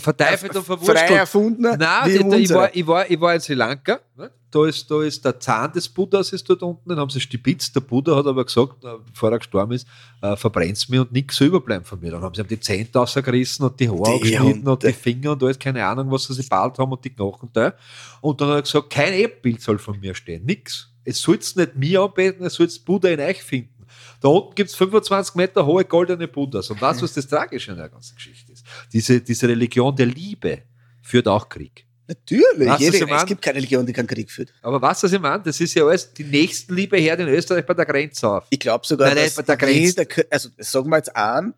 Verteifelt 0.00 0.56
und 0.56 0.64
frei 0.64 0.76
verwurschtelt. 0.76 1.10
erfunden 1.18 1.62
Nein, 1.62 2.32
ich, 2.32 2.50
war, 2.50 2.74
ich, 2.74 2.86
war, 2.86 3.10
ich 3.10 3.20
war 3.20 3.34
in 3.34 3.40
Sri 3.40 3.54
Lanka. 3.54 4.00
Ne? 4.16 4.30
Da, 4.50 4.66
ist, 4.66 4.90
da 4.90 5.02
ist 5.02 5.24
der 5.24 5.38
Zahn 5.38 5.72
des 5.72 5.88
Buddhas 5.88 6.32
ist 6.32 6.48
dort 6.48 6.62
unten, 6.62 6.88
den 6.88 6.98
haben 6.98 7.10
sie 7.10 7.20
stibitzt. 7.20 7.76
Der 7.76 7.80
Buddha 7.80 8.16
hat 8.16 8.26
aber 8.26 8.44
gesagt, 8.44 8.82
äh, 8.82 8.94
bevor 9.10 9.30
er 9.30 9.38
gestorben 9.38 9.72
ist, 9.72 9.86
äh, 10.22 10.36
verbrennt 10.36 10.88
mir 10.88 11.02
und 11.02 11.12
nichts 11.12 11.38
überbleibt 11.40 11.86
von 11.86 12.00
mir. 12.00 12.10
Dann 12.10 12.22
haben 12.22 12.34
sie 12.34 12.40
ihm 12.40 12.48
die 12.48 12.58
Zähne 12.58 12.88
rausgerissen 12.92 13.66
und 13.66 13.78
die 13.78 13.88
Haare 13.88 14.18
Die 14.18 14.30
geschnitten 14.30 14.66
und 14.66 14.82
die 14.82 14.92
Finger 14.92 15.32
und 15.32 15.42
alles, 15.42 15.58
keine 15.58 15.84
Ahnung, 15.84 16.10
was 16.10 16.24
sie 16.24 16.34
sich 16.34 16.48
bald 16.48 16.78
haben 16.78 16.90
und 16.90 17.04
die 17.04 17.10
Knochen 17.10 17.50
da. 17.52 17.74
Und 18.20 18.40
dann 18.40 18.48
hat 18.48 18.56
er 18.56 18.62
gesagt, 18.62 18.90
kein 18.90 19.12
Ebbbild 19.12 19.60
soll 19.60 19.78
von 19.78 20.00
mir 20.00 20.14
stehen, 20.14 20.44
nix. 20.44 20.90
Es 21.04 21.20
soll 21.20 21.38
nicht 21.54 21.76
mir 21.76 22.02
anbeten, 22.02 22.44
es 22.44 22.54
soll 22.54 22.68
Buddha 22.84 23.08
in 23.08 23.20
euch 23.20 23.42
finden. 23.42 23.78
Da 24.20 24.28
unten 24.28 24.54
gibt 24.54 24.70
es 24.70 24.76
25 24.76 25.34
Meter 25.36 25.64
hohe 25.64 25.84
goldene 25.84 26.26
Buddhas. 26.26 26.70
Und 26.70 26.82
du, 26.82 26.86
was 26.86 27.12
das 27.12 27.26
Tragische 27.26 27.72
an 27.72 27.78
der 27.78 27.88
ganzen 27.88 28.16
Geschichte 28.16 28.47
ist? 28.47 28.47
Diese, 28.92 29.20
diese 29.20 29.48
Religion 29.48 29.94
der 29.96 30.06
Liebe 30.06 30.62
führt 31.02 31.26
auch 31.28 31.48
Krieg. 31.48 31.84
Natürlich, 32.06 32.66
was 32.68 32.80
jede, 32.80 33.06
es 33.10 33.26
gibt 33.26 33.42
keine 33.42 33.56
Religion, 33.58 33.84
die 33.84 33.92
keinen 33.92 34.06
Krieg 34.06 34.30
führt. 34.30 34.50
Aber 34.62 34.80
was 34.80 35.00
das 35.02 35.12
ich 35.12 35.20
meine? 35.20 35.42
Das 35.42 35.60
ist 35.60 35.74
ja 35.74 35.84
alles, 35.84 36.10
die 36.14 36.24
Nächstenliebe 36.24 36.98
hört 37.02 37.20
in 37.20 37.28
Österreich 37.28 37.66
bei 37.66 37.74
der 37.74 37.84
Grenze 37.84 38.26
auf. 38.28 38.46
Ich 38.48 38.58
glaube 38.58 38.86
sogar, 38.86 39.08
Nein, 39.08 39.24
dass 39.24 39.34
bei 39.34 39.42
der 39.42 39.56
Grenze. 39.58 40.06
Krieg- 40.06 40.26
also 40.30 40.48
sagen 40.58 40.88
wir 40.88 40.96
jetzt 40.96 41.14
an, 41.14 41.52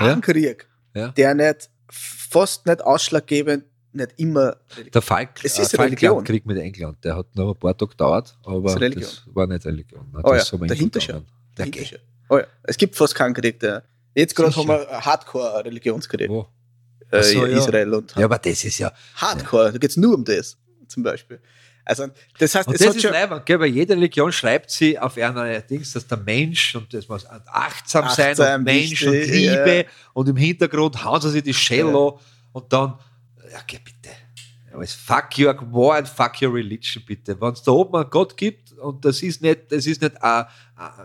Ja. 0.00 0.12
ein 0.12 0.20
Krieg, 0.20 0.68
Ja. 0.94 1.08
der 1.08 1.34
nicht 1.34 1.70
fast 1.90 2.66
nicht 2.66 2.82
ausschlaggebend 2.82 3.64
nicht 3.92 4.12
immer. 4.18 4.58
Der 4.94 5.02
Falk, 5.02 5.30
Es 5.42 5.58
ist 5.58 5.72
äh, 5.74 5.80
Religion. 5.82 6.10
Falklandkrieg 6.18 6.46
mit 6.46 6.58
England, 6.58 7.02
der 7.02 7.16
hat 7.16 7.34
noch 7.34 7.54
ein 7.54 7.58
paar 7.58 7.76
Tage 7.76 7.90
gedauert, 7.90 8.36
aber 8.44 8.78
Religion. 8.78 9.02
das 9.02 9.22
war 9.34 9.46
nicht 9.48 9.64
Religion. 9.66 10.06
Nein, 10.12 10.22
Oh 10.24 10.34
ja, 10.34 10.44
dahinter 10.66 11.00
schon. 11.00 11.24
Dahinter 11.56 11.84
schon. 11.84 11.98
Oh 12.28 12.36
ja. 12.38 12.46
Es 12.62 12.76
gibt 12.76 12.94
fast 12.94 13.14
keinen 13.14 13.34
Krieg, 13.34 13.58
der. 13.58 13.82
Jetzt 14.14 14.36
gerade 14.36 14.54
haben 14.54 14.68
wir 14.68 14.86
Hardcore-Religionskrieg. 15.04 16.30
Äh, 17.10 17.22
so, 17.22 17.46
ja. 17.46 17.58
Israel 17.58 17.94
und 17.94 18.14
Ja, 18.16 18.24
aber 18.24 18.38
das 18.38 18.64
ist 18.64 18.78
ja. 18.78 18.92
Hardcore, 19.16 19.72
da 19.72 19.78
geht 19.78 19.90
es 19.90 19.96
nur 19.96 20.14
um 20.14 20.24
das, 20.24 20.56
zum 20.88 21.02
Beispiel. 21.02 21.40
Also, 21.88 22.08
das 22.38 22.52
heißt, 22.52 22.66
Und 22.66 22.74
es 22.74 22.80
das 22.80 22.96
ist 22.96 23.04
leibend, 23.04 23.46
gell? 23.46 23.60
weil 23.60 23.68
jede 23.68 23.94
Religion 23.94 24.32
schreibt 24.32 24.70
sie 24.70 24.98
auf 24.98 25.16
einer 25.16 25.60
Dings, 25.60 25.92
dass 25.92 26.04
der 26.04 26.18
Mensch 26.18 26.74
und 26.74 26.92
das 26.92 27.08
muss 27.08 27.24
achtsam 27.24 28.08
sein 28.08 28.30
Achtsam, 28.30 28.60
und 28.60 28.64
Mensch 28.64 29.06
und 29.06 29.12
Liebe 29.12 29.76
ja. 29.76 29.84
und 30.12 30.28
im 30.28 30.36
Hintergrund 30.36 31.04
hauen 31.04 31.20
sie 31.20 31.30
sich 31.30 31.44
die 31.44 31.52
Cello 31.52 32.18
und 32.52 32.72
dann, 32.72 32.98
ja, 33.52 33.60
geh 33.68 33.78
bitte. 33.78 34.10
Ja, 34.72 34.84
fuck 34.84 35.38
your 35.38 35.54
war 35.72 35.98
and 35.98 36.08
fuck 36.08 36.42
your 36.42 36.54
religion, 36.54 37.04
bitte. 37.06 37.40
Wenn 37.40 37.52
es 37.52 37.62
da 37.62 37.70
oben 37.70 37.94
einen 37.94 38.10
Gott 38.10 38.36
gibt 38.36 38.72
und 38.72 39.04
das 39.04 39.22
ist 39.22 39.40
nicht, 39.40 39.70
das 39.70 39.86
ist 39.86 40.02
nicht, 40.02 40.16
äh, 40.20 40.40
äh, 40.40 40.44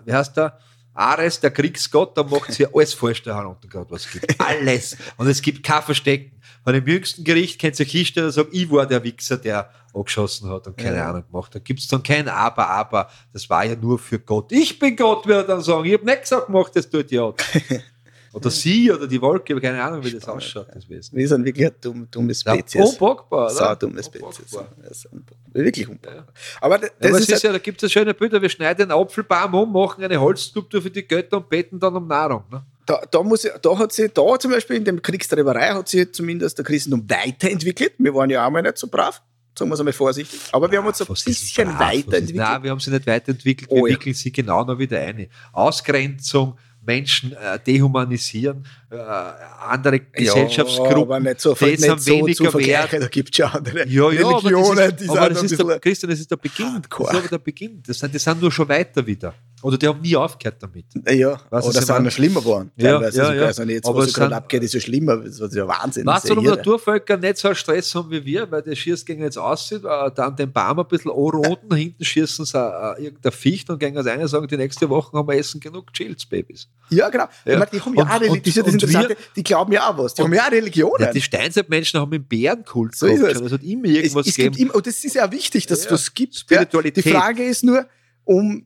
wie 0.06 0.14
heißt 0.14 0.36
der? 0.36 0.58
Ares, 0.94 1.40
der 1.40 1.52
Kriegsgott, 1.52 2.18
dann 2.18 2.30
macht 2.30 2.52
sie 2.52 2.68
alles 2.74 2.94
falsch 2.94 3.24
da 3.24 3.36
herunter, 3.36 3.68
gerade 3.68 3.90
was 3.90 4.10
gibt. 4.10 4.40
Alles. 4.46 4.98
Und 5.18 5.28
es 5.28 5.42
gibt 5.42 5.64
kein 5.64 5.82
Verstecken. 5.82 6.32
Bei 6.64 6.74
dem 6.74 6.86
jüngsten 6.86 7.24
Gericht 7.24 7.60
könnt 7.60 7.80
ihr 7.80 7.86
euch 7.86 7.92
hinstellen 7.92 8.28
und 8.28 8.34
sagen, 8.34 8.50
ich 8.52 8.70
war 8.70 8.86
der 8.86 9.04
Wichser, 9.04 9.38
der 9.38 9.72
angeschossen 9.94 10.50
hat 10.50 10.68
und 10.68 10.78
keine 10.78 10.98
Ja. 10.98 11.10
Ahnung 11.10 11.24
gemacht. 11.30 11.56
Da 11.56 11.60
gibt 11.60 11.80
es 11.80 11.88
dann 11.88 12.04
kein 12.04 12.28
Aber, 12.28 12.70
Aber. 12.70 13.10
Das 13.34 13.50
war 13.50 13.66
ja 13.66 13.76
nur 13.76 13.98
für 14.00 14.20
Gott. 14.20 14.52
Ich 14.52 14.78
bin 14.78 14.96
Gott, 14.96 15.26
wird 15.26 15.48
er 15.48 15.56
dann 15.56 15.62
sagen. 15.64 15.86
Ich 15.86 15.94
habe 15.94 16.06
nicht 16.06 16.22
gesagt, 16.22 16.48
gemacht, 16.48 16.72
das 16.76 16.90
tut 16.90 17.10
ja. 17.12 17.34
Oder 18.34 18.50
sie 18.50 18.90
oder 18.92 19.08
die 19.08 19.22
Wolke, 19.22 19.60
keine 19.60 19.84
Ahnung, 19.84 20.04
wie 20.06 20.12
das 20.12 20.24
Spannend, 20.24 20.42
ausschaut, 20.44 20.68
das 20.74 20.88
Wesen. 20.90 21.18
Wir 21.18 21.28
sind 21.28 21.44
wirklich 21.44 21.66
eine 21.68 21.76
dumme, 21.82 22.08
dumme 22.10 22.32
Ja, 22.32 22.54
Spezies. 22.56 22.82
unpackbar, 22.82 23.46
oder? 23.48 23.50
Sau 23.54 23.76
dumme 23.76 24.02
Spezies. 24.04 24.58
Das. 24.88 25.08
Wirklich 25.54 25.88
unpackbar. 25.90 26.26
Ja. 26.28 26.34
Aber 26.62 26.78
d- 26.78 26.86
Ja, 26.86 26.92
das 27.00 27.10
aber 27.10 27.20
ist, 27.20 27.30
es 27.30 27.36
ist 27.38 27.44
ja, 27.44 27.52
da 27.52 27.58
gibt 27.58 27.84
es 27.84 27.92
schöne 27.92 28.14
Bilder, 28.14 28.42
wir 28.42 28.50
schneiden 28.50 28.92
einen 28.92 29.00
Apfelbaum 29.02 29.54
um, 29.54 29.74
machen 29.74 30.04
eine 30.04 30.20
Holzskulptur 30.20 30.82
für 30.82 30.92
die 30.92 31.06
Götter 31.08 31.38
und 31.38 31.50
beten 31.50 31.80
dann 31.80 31.96
um 31.96 32.08
Nahrung. 32.08 32.44
Ne? 32.52 32.64
da, 32.86 33.02
da, 33.12 33.22
muss 33.24 33.48
da 33.62 33.78
hat 33.78 33.92
sie, 33.92 34.10
da 34.10 34.40
zum 34.40 34.52
Beispiel 34.52 34.78
in 34.78 34.86
dem 34.86 35.02
Kriegstreiberei 35.02 35.74
hat 35.74 35.88
sie 35.90 36.12
zumindest 36.12 36.58
der 36.58 36.66
Christentum 36.66 37.04
weiterentwickelt. 37.10 37.94
Wir 37.98 38.14
waren 38.16 38.30
ja 38.30 38.46
auch 38.46 38.52
mal 38.52 38.62
nicht 38.62 38.78
so 38.78 38.88
brav, 38.88 39.22
sagen 39.58 39.70
wir 39.70 39.76
es 39.76 39.80
einmal 39.80 39.94
vorsichtig. 39.94 40.40
Aber 40.52 40.70
wir 40.72 40.80
haben 40.80 40.88
uns 40.88 41.00
ein 41.02 41.08
Was 41.10 41.24
bisschen 41.24 41.68
brav? 41.68 41.80
Weiterentwickelt. 41.80 42.36
Nein, 42.36 42.64
wir 42.64 42.72
haben 42.72 42.80
sie 42.80 42.92
nicht 42.92 43.06
weiterentwickelt, 43.08 43.70
Oh 43.72 43.76
wir 43.76 43.82
ja. 43.82 43.88
entwickeln 43.96 44.14
sie 44.16 44.32
genau 44.32 44.64
noch 44.66 44.78
wieder 44.80 45.00
ein. 45.00 45.28
Ausgrenzung, 45.54 46.58
Menschen 46.86 47.34
äh, 47.34 47.60
dehumanisieren, 47.66 48.66
äh, 48.90 48.96
andere 48.96 49.96
Ja, 49.98 50.02
Gesellschaftsgruppen. 50.34 51.04
aber 51.04 51.20
nicht 51.20 51.40
so, 51.40 51.52
nicht 51.60 51.80
sind 51.80 52.02
so 52.02 52.12
weniger 52.12 52.54
wert. 52.54 52.94
Da 52.94 53.08
gibt 53.08 53.30
es 53.30 53.38
schon 53.38 53.46
andere 53.56 53.88
Ja, 53.88 54.12
ja, 54.12 54.26
aber 54.26 54.44
Religionen, 54.44 54.78
das 54.78 54.96
die 54.96 55.04
ist, 55.06 55.10
aber 55.12 55.30
das 55.30 55.44
ist 55.44 55.60
der, 55.60 55.80
Christian, 55.80 56.10
das 56.10 56.20
ist 56.20 56.32
der 56.32 56.38
Beginn. 56.38 56.74
Hardcore. 56.74 57.08
Das 57.08 57.14
ist 57.14 57.20
aber 57.20 57.30
der 57.30 57.44
Beginn. 57.44 57.84
Das 57.86 58.00
sind, 58.00 58.14
die 58.14 58.20
sind 58.20 58.42
nur 58.42 58.52
schon 58.52 58.68
weiter 58.68 59.06
wieder. 59.06 59.34
Oder 59.62 59.78
die 59.78 59.88
haben 59.88 60.02
nie 60.02 60.16
aufgehört 60.16 60.58
damit. 60.60 60.86
Ja, 61.08 61.40
Weißt 61.52 61.68
oder 61.68 61.82
sind 61.82 62.04
noch 62.04 62.12
schlimmer 62.12 62.40
geworden. 62.40 62.72
Ja, 62.78 63.00
ja, 63.00 63.12
sogar. 63.12 63.36
ja. 63.36 63.46
Also 63.46 63.64
jetzt, 63.64 63.88
Aber 63.88 64.00
was 64.00 64.14
gerade 64.14 64.36
abgeht, 64.36 64.64
ist 64.64 64.74
ja 64.74 64.80
schlimmer. 64.80 65.18
Das 65.18 65.40
ist 65.40 65.54
ja 65.54 65.68
Wahnsinn. 65.68 66.06
Weißt 66.06 66.24
das 66.24 66.30
du, 66.30 66.36
warum 66.36 66.46
ja. 66.46 66.56
Naturvölker 66.56 67.18
nicht 67.18 67.38
so 67.38 67.50
einen 67.50 67.56
Stress 67.56 67.94
haben 67.94 68.10
wie 68.10 68.26
wir? 68.26 68.50
Weil 68.50 68.64
der 68.64 68.76
Schießgänger 68.76 69.26
jetzt 69.26 69.38
aussieht, 69.38 69.84
äh, 69.86 70.12
dann 70.16 70.36
den 70.36 70.52
Baum 70.52 70.80
ein 70.80 70.88
bisschen 70.88 71.12
anroten, 71.12 71.76
hinten 71.76 72.04
schießen 72.04 72.46
sie 72.46 72.58
äh, 72.58 73.04
irgendein 73.04 73.32
Ficht 73.32 73.70
und 73.70 73.80
gehen 73.80 73.96
als 73.96 74.08
eine 74.08 74.28
sagen, 74.28 74.48
die 74.48 74.58
nächste 74.58 74.90
Woche 74.90 75.16
haben 75.16 75.28
wir 75.28 75.36
essen 75.36 75.60
genug 75.60 75.94
Chills, 75.94 76.26
Babys. 76.26 76.68
Ja, 76.90 77.08
genau. 77.10 77.26
Ja. 77.46 77.58
Meine, 77.58 77.72
die 77.72 77.80
haben 77.82 77.96
ja 77.96 78.02
Und- 78.04 78.10
auch 78.10 78.20
Religion. 78.22 78.40
Das 78.40 78.48
ist 78.48 78.56
ja 78.58 78.64
das 78.64 78.74
Interessante. 78.74 79.18
Die 79.38 79.44
glauben 79.44 79.72
ja 79.72 79.90
auch 79.90 79.98
was. 79.98 80.14
Die 80.14 80.22
haben 80.24 80.34
ja 80.34 80.46
auch 80.48 80.52
Religionen. 80.52 80.96
Ja, 81.06 81.14
die 81.14 81.22
Steinzeitmenschen 81.22 82.00
haben 82.02 82.12
einen 82.14 82.26
Bärenkult 82.26 82.96
So 82.98 83.06
ist 83.08 83.22
es. 83.22 83.38
schon. 83.38 83.46
Es 83.48 83.54
hat 83.54 83.64
immer 83.64 83.86
es, 83.88 83.92
irgendwas 83.96 84.28
es 84.28 84.36
gegeben. 84.36 84.56
gibt 84.56 84.62
immer, 84.68 84.76
und 84.76 84.88
das 84.88 85.04
ist 85.04 85.16
ja 85.16 85.26
auch 85.28 85.32
wichtig, 85.32 85.66
dass 85.68 85.80
es 85.80 85.86
Ja, 85.86 85.92
was 85.92 86.14
gibt. 86.14 86.36
Spiritualität. 86.36 87.06
Die 87.06 87.10
Frage 87.12 87.44
ist 87.46 87.64
nur, 87.64 87.86
um 88.26 88.66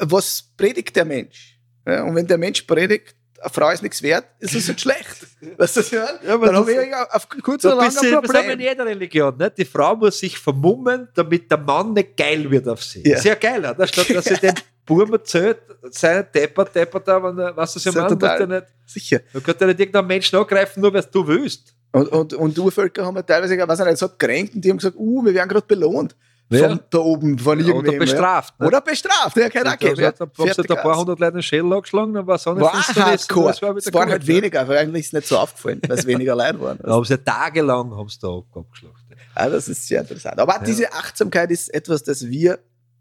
was 0.00 0.44
predigt 0.56 0.94
der 0.96 1.04
Mensch? 1.06 1.58
Und 1.86 2.14
wenn 2.14 2.26
der 2.26 2.36
Mensch 2.38 2.62
predigt, 2.62 3.14
eine 3.40 3.50
Frau 3.52 3.70
ist 3.70 3.82
nichts 3.82 4.02
wert, 4.02 4.24
ist 4.40 4.54
das 4.54 4.68
nicht 4.68 4.80
schlecht. 4.80 5.26
Weißt 5.58 5.76
du, 5.76 5.80
was 5.80 5.86
ich 5.86 5.92
meine? 5.92 6.18
Ja, 6.26 6.36
Dann 6.36 6.40
das- 6.40 6.54
habe 6.56 6.72
ich 6.72 6.94
auf 7.14 7.28
kurz 7.42 7.64
oder 7.64 7.74
ein 7.74 7.78
lang 7.78 7.88
ein 7.88 7.94
das 7.94 8.02
haben 8.04 8.10
wir 8.10 8.40
in 8.40 8.46
Problem. 8.48 8.60
jeder 8.60 8.86
Religion. 8.86 9.36
Nicht? 9.38 9.58
Die 9.58 9.64
Frau 9.64 9.96
muss 9.96 10.18
sich 10.18 10.38
vermummen, 10.38 11.08
damit 11.14 11.50
der 11.50 11.58
Mann 11.58 11.92
nicht 11.94 12.16
geil 12.16 12.50
wird 12.50 12.68
auf 12.68 12.82
sie. 12.84 13.02
Ja. 13.08 13.18
Sehr 13.20 13.36
geil, 13.36 13.60
oder? 13.64 13.86
Statt 13.86 14.10
dass 14.14 14.24
sie 14.24 14.34
den 14.42 14.54
Buben 14.86 15.12
erzählt, 15.12 15.58
sein 15.90 16.26
Depper, 16.34 16.64
Depper 16.66 17.00
da, 17.00 17.22
wenn 17.22 17.36
was 17.56 17.74
du, 17.74 17.94
was 17.94 18.08
total. 18.08 18.38
der 18.38 18.46
nicht. 18.46 18.66
Sicher. 18.86 19.20
Da 19.32 19.40
könnte 19.40 19.66
nicht 19.66 19.80
irgendein 19.80 20.06
Menschen 20.06 20.36
angreifen, 20.38 20.80
nur 20.80 20.92
weil 20.92 21.04
du 21.10 21.26
willst. 21.26 21.74
Und, 21.92 22.08
und, 22.08 22.34
und 22.34 22.58
Urvölker 22.58 23.06
haben 23.06 23.16
ja 23.16 23.22
teilweise, 23.22 23.56
weiß 23.56 23.80
ich 23.80 23.86
nicht, 23.86 23.98
so 23.98 24.08
gekränkt 24.08 24.54
und 24.54 24.64
die 24.64 24.70
haben 24.70 24.78
gesagt, 24.78 24.96
uh, 24.98 25.24
wir 25.24 25.32
werden 25.32 25.48
gerade 25.48 25.66
belohnt. 25.66 26.16
Ja. 26.50 26.68
Von 26.68 26.80
da 26.90 26.98
oben, 26.98 27.38
von 27.38 27.58
irgendwem. 27.58 27.88
Oder 27.94 27.98
bestraft. 27.98 28.54
Ja. 28.58 28.64
ne? 28.64 28.68
Oder 28.68 28.80
bestraft, 28.82 29.36
ja, 29.36 29.48
keine 29.48 29.70
Ahnung. 29.70 29.96
Ja. 29.96 30.06
hat 30.08 30.20
er 30.20 30.26
ein 30.26 30.30
Fertig 30.34 30.66
paar 30.68 30.98
hundert 30.98 31.18
Leute 31.18 31.32
den 31.32 31.42
Schädel 31.42 31.72
angeschlagen, 31.72 32.12
dann 32.12 32.26
war 32.26 32.34
es 32.34 32.46
auch 32.46 32.54
nicht 32.54 32.62
War 32.62 32.72
hardcore. 32.72 33.44
war 33.62 33.76
Es 33.76 33.92
waren 33.94 34.02
gut, 34.02 34.12
halt 34.12 34.26
weniger, 34.26 34.68
weil 34.68 34.78
eigentlich 34.78 35.00
ist 35.00 35.06
es 35.06 35.12
nicht 35.14 35.28
so 35.28 35.38
aufgefallen, 35.38 35.80
weil 35.88 35.98
es 35.98 36.06
weniger 36.06 36.36
Leute 36.36 36.60
waren. 36.60 36.78
Da 36.82 36.90
haben 36.92 37.04
sie 37.04 37.16
tagelang 37.16 37.96
haben 37.96 38.08
sie 38.10 38.18
da 38.20 38.28
ab- 38.28 38.44
abgeschlachtet. 38.54 39.18
Ja, 39.36 39.48
das 39.48 39.68
ist 39.68 39.88
sehr 39.88 40.02
interessant. 40.02 40.38
Aber 40.38 40.58
diese 40.64 40.92
Achtsamkeit 40.92 41.50
ist 41.50 41.72
etwas, 41.72 42.02
das 42.02 42.26
wir, 42.28 42.58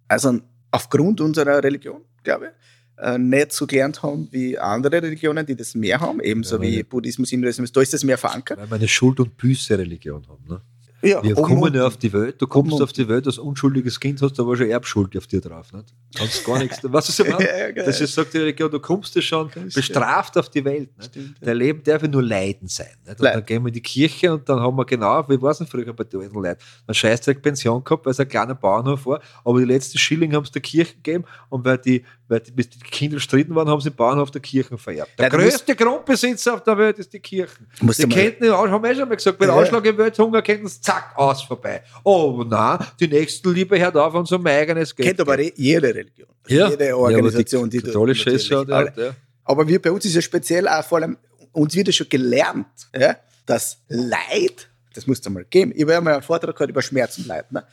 also 0.07 0.39
aufgrund 0.74 1.21
unserer 1.21 1.63
Religion, 1.63 2.01
glaube 2.24 2.47
ich, 2.47 3.03
äh, 3.03 3.17
nicht 3.17 3.51
so 3.51 3.65
gelernt 3.67 4.03
haben 4.03 4.28
wie 4.32 4.57
andere 4.57 5.01
Religionen, 5.01 5.45
die 5.45 5.55
das 5.55 5.76
mehr 5.76 5.99
haben, 5.99 6.19
ebenso 6.19 6.57
Ja, 6.57 6.61
wie 6.61 6.84
Buddhismus, 6.84 7.30
Hinduismus, 7.30 7.71
da 7.71 7.82
ist 7.82 7.93
das 7.93 8.03
mehr 8.03 8.17
verankert. 8.17 8.59
Weil 8.59 8.69
wir 8.69 8.76
eine 8.76 8.88
Schuld- 8.88 9.19
und 9.19 9.38
Büße-Religion 9.38 10.28
haben. 10.28 10.43
Ne? 10.47 10.61
Ja, 11.04 11.22
Wir 11.22 11.36
kommen 11.36 11.74
ja 11.74 11.86
auf 11.86 11.97
die 11.97 12.14
Welt, 12.14 12.41
du 12.41 12.47
kommst 12.47 12.82
auf 12.82 12.93
die 12.93 13.08
Welt 13.10 13.28
als 13.28 13.38
unschuldiges 13.38 13.99
Kind, 13.99 14.22
hast 14.22 14.39
aber 14.39 14.56
schon 14.56 14.70
Erbschuld 14.70 15.18
auf 15.18 15.28
dir 15.28 15.41
drauf. 15.41 15.74
Nicht? 15.74 15.93
Kannst 16.16 16.45
gar 16.45 16.60
nichts. 16.60 16.80
Was 16.84 17.10
ist 17.10 17.20
das? 17.20 17.28
ja, 17.28 17.36
geil. 17.38 17.84
Das 17.86 17.99
ist, 17.99 18.14
sagt 18.14 18.34
die 18.34 18.38
Religion, 18.38 18.72
du 18.72 18.80
kommst 18.80 19.14
ja 19.16 19.22
schon 19.22 19.49
bestraft 19.74 20.38
auf 20.38 20.49
die 20.49 20.64
Welt. 20.64 20.95
Nicht? 20.97 21.10
Stimmt, 21.10 21.39
ja. 21.41 21.47
Dein 21.47 21.58
Leben 21.58 21.84
darf 21.84 22.04
ja 22.04 22.08
nur 22.08 22.24
Leiden 22.24 22.70
sein. 22.70 22.88
Nicht? 23.06 23.20
Und 23.20 23.26
Leid. 23.26 23.36
dann 23.36 23.45
gehen 23.45 23.64
wir 23.64 23.68
in 23.68 23.74
die 23.74 23.82
Kirche 23.82 24.34
und 24.34 24.47
dann 24.47 24.62
haben 24.62 24.78
wir 24.78 24.86
genau, 24.86 25.28
wie 25.28 25.41
war 25.41 25.51
es 25.51 25.58
denn 25.58 25.68
früher 25.68 25.91
bei 25.91 26.06
den 26.06 26.22
alten 26.22 26.41
Leuten, 26.41 26.62
eine 26.88 26.95
Scheißdreck 26.95 27.41
Pension 27.41 27.84
gehabt, 27.84 28.06
weil 28.06 28.12
es 28.12 28.20
ein 28.22 28.30
kleiner 28.30 28.56
Bauernhof 28.56 29.06
war, 29.06 29.22
aber 29.43 29.60
die 29.60 29.66
letzten 29.66 29.97
Schilling 29.97 30.34
haben 30.34 30.45
sie 30.45 30.54
der 30.54 30.62
Kirche 30.62 30.95
gegeben 30.95 31.26
und 31.49 31.66
weil 31.66 31.80
die, 31.80 32.06
weil 32.34 32.41
bis 32.53 32.69
die 32.69 32.79
Kinder 32.79 33.19
stritten 33.19 33.55
waren, 33.55 33.69
haben 33.69 33.79
sie 33.81 33.89
den 33.89 33.95
Bauernhof 33.95 34.31
der 34.31 34.41
Kirchen 34.41 34.77
vererbt. 34.77 35.11
Der 35.17 35.27
Ja, 35.29 35.38
musst- 35.38 35.49
größte 35.51 35.75
Grundbesitzer 35.75 36.55
auf 36.55 36.63
der 36.63 36.77
Welt 36.77 36.99
ist 36.99 37.13
die 37.13 37.19
Kirche. 37.19 37.53
Musst 37.81 37.99
Die 38.03 38.09
könnten, 38.09 38.51
haben 38.51 38.84
wir 38.84 38.91
eh 38.91 38.95
schon 38.95 39.07
mal 39.07 39.15
gesagt, 39.15 39.39
wenn 39.39 39.47
Ja. 39.47 39.53
Ausschlag 39.53 39.86
im 39.86 39.97
Welthunger 39.97 40.41
könnten 40.41 40.67
sie 40.67 40.81
zack, 40.81 41.13
aus 41.15 41.43
vorbei. 41.43 41.84
Oh 42.03 42.43
nein, 42.47 42.79
die 42.99 43.07
Nächstenliebe 43.07 43.79
hört 43.79 43.95
auf, 43.95 44.13
uns 44.15 44.31
um 44.31 44.41
mein 44.43 44.57
eigenes 44.59 44.95
Geld 44.95 45.07
Kennt 45.09 45.21
aber 45.21 45.38
re- 45.38 45.53
jede 45.55 45.93
Religion. 45.93 46.27
ja. 46.47 46.69
Jede 46.69 46.97
Organisation, 46.97 47.63
ja, 47.65 47.69
die 47.69 47.77
die 47.77 47.84
katholische 47.86 48.29
ist 48.31 48.49
ja, 48.49 48.59
alle- 48.63 48.91
der, 48.91 49.15
Aber 49.45 49.67
wir 49.67 49.81
bei 49.81 49.91
uns 49.91 50.05
ist 50.05 50.15
ja 50.15 50.21
speziell 50.21 50.67
auch 50.67 50.84
vor 50.84 50.97
allem, 50.99 51.17
uns 51.51 51.75
wird 51.75 51.88
ja 51.88 51.93
schon 51.93 52.09
gelernt, 52.09 52.65
ja, 52.97 53.15
dass 53.45 53.77
Leid, 53.89 54.69
das 54.95 55.05
muss 55.07 55.19
es 55.19 55.27
einmal 55.27 55.45
geben. 55.49 55.71
Ich 55.75 55.81
habe 55.84 55.91
ja 55.93 56.01
mal 56.01 56.13
einen 56.13 56.23
Vortrag 56.23 56.55
gehabt 56.55 56.69
über 56.69 56.81
Schmerz 56.81 57.17
und 57.17 57.27
Leid. 57.27 57.51
Ne? 57.51 57.63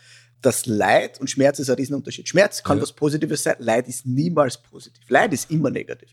Das 0.42 0.66
Leid 0.66 1.20
und 1.20 1.28
Schmerz 1.28 1.58
ist 1.58 1.68
ein 1.68 1.76
Riesenunterschied. 1.76 2.28
Schmerz 2.28 2.62
kann 2.62 2.78
Ja. 2.78 2.82
was 2.82 2.92
Positives 2.92 3.42
sein, 3.42 3.56
Leid 3.58 3.88
ist 3.88 4.06
niemals 4.06 4.56
positiv. 4.56 5.02
Leid 5.08 5.32
ist 5.34 5.50
immer 5.50 5.70
negativ. 5.70 6.08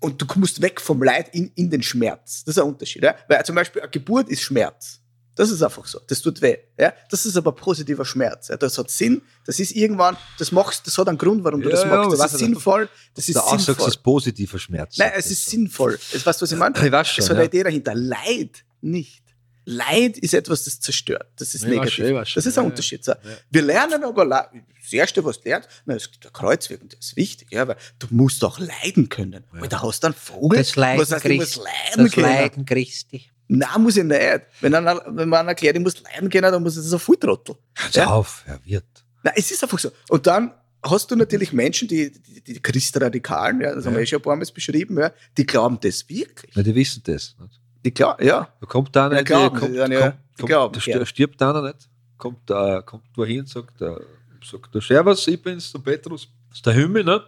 Und 0.00 0.20
du 0.20 0.26
musst 0.36 0.60
weg 0.62 0.80
vom 0.80 1.02
Leid 1.02 1.34
in, 1.34 1.50
in 1.54 1.70
den 1.70 1.82
Schmerz. 1.82 2.44
Das 2.44 2.56
ist 2.56 2.62
ein 2.62 2.68
Unterschied. 2.68 3.02
Ja? 3.02 3.14
Weil 3.28 3.44
zum 3.44 3.54
Beispiel 3.56 3.82
eine 3.82 3.90
Geburt 3.90 4.28
ist 4.28 4.40
Schmerz. 4.42 5.00
Das 5.34 5.50
ist 5.50 5.62
einfach 5.62 5.86
so. 5.86 6.00
Das 6.06 6.22
tut 6.22 6.40
weh. 6.40 6.56
Ja? 6.78 6.94
Das 7.10 7.26
ist 7.26 7.36
aber 7.36 7.52
positiver 7.52 8.04
Schmerz. 8.06 8.48
Ja? 8.48 8.56
Das 8.56 8.78
hat 8.78 8.90
Sinn. 8.90 9.20
Das 9.44 9.58
ist 9.60 9.72
irgendwann, 9.72 10.16
das 10.38 10.50
machst, 10.52 10.86
das 10.86 10.96
hat 10.96 11.08
einen 11.08 11.18
Grund, 11.18 11.44
warum 11.44 11.60
du 11.60 11.68
Ja, 11.68 11.74
das 11.74 11.84
ja, 11.84 11.88
machst. 11.90 12.12
Das 12.12 12.20
weißt 12.20 12.34
ist 12.34 12.40
du, 12.40 12.44
sinnvoll. 12.46 12.88
Das 13.14 13.28
ist 13.28 13.34
sinnvoll. 13.48 13.88
ist 13.88 14.02
positiver 14.02 14.58
Schmerz. 14.58 14.96
Nein, 14.96 15.12
es 15.14 15.24
das 15.24 15.32
ist 15.32 15.46
sinnvoll. 15.50 15.98
Es, 16.12 16.24
weißt 16.24 16.40
du, 16.40 16.42
was 16.44 16.52
ich 16.52 16.58
meine? 16.58 16.74
Ich 16.86 16.92
weiß 16.92 17.08
schon, 17.08 17.22
Es 17.24 17.28
hat 17.30 17.36
ja. 17.36 17.40
eine 17.42 17.48
Idee 17.48 17.62
dahinter. 17.64 17.94
Leid 17.94 18.64
nicht. 18.80 19.22
Leid 19.68 20.16
ist 20.18 20.32
etwas, 20.32 20.62
das 20.64 20.78
zerstört. 20.80 21.26
Das 21.36 21.52
ist 21.54 21.64
weiß 21.64 21.70
negativ. 21.70 22.14
weiß 22.14 22.28
schon. 22.30 22.38
Das 22.40 22.46
ist 22.46 22.56
ein 22.56 22.62
Ja, 22.62 22.62
ja. 22.62 22.70
Unterschied. 22.70 23.04
So. 23.04 23.12
Wir 23.50 23.62
lernen 23.62 24.04
aber, 24.04 24.24
das 24.24 24.92
Erste, 24.92 25.24
was 25.24 25.40
du 25.40 25.48
lernst, 25.48 25.68
na, 25.84 25.94
es 25.96 26.08
gibt 26.10 26.24
ein 26.24 26.32
Kreuzweg 26.32 26.80
und 26.82 26.92
das 26.92 27.00
ist 27.06 27.16
wichtig, 27.16 27.48
ja, 27.50 27.66
weil 27.66 27.76
du 27.98 28.06
musst 28.10 28.44
auch 28.44 28.60
leiden 28.60 29.08
können. 29.08 29.42
Weil 29.50 29.68
da 29.68 29.82
hast 29.82 30.04
du 30.04 30.06
einen 30.06 30.14
Vogel, 30.14 30.58
Das 30.60 30.76
Leiden 30.76 31.00
was 31.02 31.10
heißt, 31.10 31.24
ich 31.24 31.36
muss 31.36 31.46
Christi. 31.54 31.60
leiden 31.64 32.04
Das 32.04 32.12
können. 32.14 32.26
Leiden 32.26 32.64
Christi. 32.64 33.30
Nein, 33.48 33.82
muss 33.82 33.96
ich 33.96 34.04
nicht. 34.04 34.40
Wenn, 34.60 34.74
einer, 34.74 35.02
wenn 35.08 35.28
man 35.28 35.48
erklärt, 35.48 35.76
ich 35.76 35.82
muss 35.82 36.00
leiden 36.00 36.30
können, 36.30 36.52
dann 36.52 36.62
muss 36.62 36.74
ich 36.76 36.82
das 36.82 36.90
so 36.90 36.98
voll 36.98 37.16
trottel. 37.16 37.56
Hört 37.74 37.94
Ja? 37.96 38.06
auf, 38.06 38.44
er 38.46 38.60
wird. 38.64 38.84
Nein, 39.24 39.34
es 39.36 39.50
ist 39.50 39.62
einfach 39.64 39.78
so. 39.80 39.90
Und 40.08 40.26
dann 40.28 40.52
hast 40.82 41.10
du 41.10 41.16
natürlich 41.16 41.52
Menschen, 41.52 41.88
die, 41.88 42.12
die, 42.12 42.40
die 42.40 42.60
Christradikalen, 42.62 43.60
ja, 43.60 43.74
das 43.74 43.84
haben 43.84 43.94
wir 43.94 43.98
Ja. 44.00 44.04
eh 44.04 44.06
schon 44.06 44.20
ein 44.20 44.22
paar 44.22 44.36
Mal 44.36 44.46
beschrieben, 44.54 44.98
ja, 44.98 45.10
die 45.36 45.44
glauben 45.44 45.78
das 45.80 46.08
wirklich. 46.08 46.52
Na, 46.54 46.62
die 46.62 46.74
wissen 46.74 47.02
das. 47.04 47.34
Nicht? 47.40 47.60
Die 47.86 47.94
glauben, 47.94 48.26
ja. 48.26 48.48
Da 48.60 48.66
kommt 48.66 48.94
da 48.96 49.04
Ja, 49.08 49.14
nicht, 49.14 49.26
glauben 49.26 49.56
kommt, 49.58 49.76
dann, 49.76 49.92
ja. 49.92 50.00
kommt, 50.00 50.16
kommt, 50.38 50.48
glauben, 50.48 50.72
da 50.74 50.80
ja. 50.80 50.98
sti- 50.98 51.06
stirbt 51.06 51.40
einer 51.40 51.62
nicht. 51.62 51.88
Kommt, 52.18 52.50
äh, 52.50 52.82
kommt 52.82 53.04
da 53.16 53.24
hin 53.24 53.40
und 53.40 53.48
sagt, 53.48 53.80
äh, 53.80 53.94
sagt 54.44 54.74
der 54.74 54.80
Servus, 54.82 55.28
ich 55.28 55.40
bin's, 55.40 55.70
der 55.72 55.78
Petrus. 55.78 56.28
Das 56.48 56.58
ist 56.58 56.66
der 56.66 56.72
Himmel, 56.72 57.04
ne? 57.04 57.22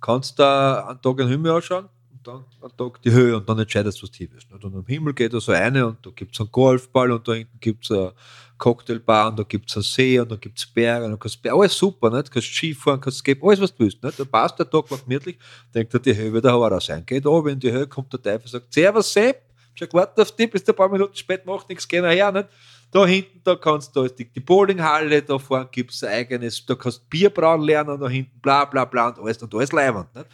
Kannst 0.00 0.36
da 0.40 0.86
einen 0.88 1.00
Tag 1.00 1.20
einen 1.20 1.28
Himmel 1.30 1.52
anschauen? 1.52 1.88
und 2.14 2.26
dann 2.26 2.44
einen 2.60 2.76
Tag 2.76 3.00
die 3.02 3.10
Höhe 3.12 3.36
und 3.36 3.48
dann 3.48 3.58
entscheidest 3.60 3.98
du, 3.98 4.02
was 4.04 4.10
tief 4.10 4.32
ist. 4.34 4.50
Und 4.52 4.64
am 4.64 4.84
Himmel 4.86 5.12
geht 5.14 5.32
da 5.34 5.40
so 5.40 5.52
eine 5.52 5.86
und 5.86 6.04
da 6.04 6.10
gibt 6.10 6.34
es 6.34 6.40
einen 6.40 6.50
Golfball 6.50 7.10
und 7.12 7.26
da 7.28 7.32
hinten 7.34 7.58
gibt 7.60 7.84
es 7.84 7.90
eine 7.90 8.12
Cocktailbar 8.58 9.28
und 9.30 9.38
da 9.38 9.42
gibt 9.44 9.68
es 9.70 9.76
einen 9.76 9.82
See 9.82 10.20
und 10.20 10.30
da 10.30 10.36
gibt 10.36 10.58
es 10.58 10.66
Berge 10.66 11.06
und 11.06 11.18
kannst 11.18 11.44
alles 11.48 11.76
super, 11.76 12.10
nicht? 12.10 12.28
Du 12.28 12.32
kannst 12.32 12.48
Skifahren, 12.54 13.00
kannst 13.00 13.18
Skate, 13.18 13.42
alles 13.42 13.60
was 13.60 13.74
du 13.74 13.84
willst. 13.84 14.02
Nicht? 14.02 14.18
Da 14.20 14.24
passt 14.24 14.58
der 14.58 14.68
Tag 14.70 14.88
war 14.90 14.98
gemütlich, 14.98 15.36
denkt 15.74 15.92
er, 15.94 16.00
die 16.00 16.16
Höhe 16.16 16.32
wird 16.32 16.44
der 16.44 16.52
Horror 16.52 16.80
sein. 16.80 17.04
Geht 17.06 17.26
oben 17.26 17.48
in 17.50 17.58
die 17.60 17.70
Höhe, 17.72 17.86
kommt 17.88 18.12
der 18.12 18.22
Teufel 18.22 18.42
und 18.44 18.48
sagt, 18.50 18.72
Servus 18.72 19.12
Sepp, 19.12 19.42
schon 19.74 19.88
gewartet 19.88 20.20
auf 20.20 20.36
dich, 20.36 20.50
bist 20.50 20.68
ein 20.68 20.76
paar 20.76 20.88
Minuten 20.88 21.14
spät, 21.14 21.46
macht 21.46 21.68
nichts, 21.68 21.86
geh 21.86 22.00
nachher, 22.00 22.32
nicht? 22.32 22.48
Da 22.90 23.06
hinten, 23.06 23.40
da 23.42 23.56
kannst 23.56 23.96
du, 23.96 24.00
da 24.00 24.06
ist 24.06 24.18
die, 24.18 24.26
die 24.26 24.40
Bowlinghalle, 24.40 25.22
da 25.22 25.38
vorne 25.38 25.68
gibt 25.70 25.92
es 25.92 26.04
ein 26.04 26.12
eigenes, 26.12 26.64
da 26.66 26.74
kannst 26.74 26.98
du 26.98 27.04
Bier 27.08 27.30
brauen 27.30 27.62
lernen, 27.62 27.98
da 27.98 28.08
hinten 28.08 28.38
bla 28.40 28.66
bla 28.66 28.84
bla 28.84 29.08
und 29.08 29.18
alles 29.18 29.42
und 29.42 29.54
alles 29.54 29.72
leibend. 29.72 30.14
Nicht? 30.14 30.26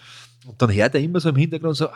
Und 0.46 0.60
dann 0.60 0.72
hört 0.72 0.94
er 0.94 1.00
immer 1.00 1.20
so 1.20 1.28
im 1.28 1.36
Hintergrund 1.36 1.76
so, 1.76 1.88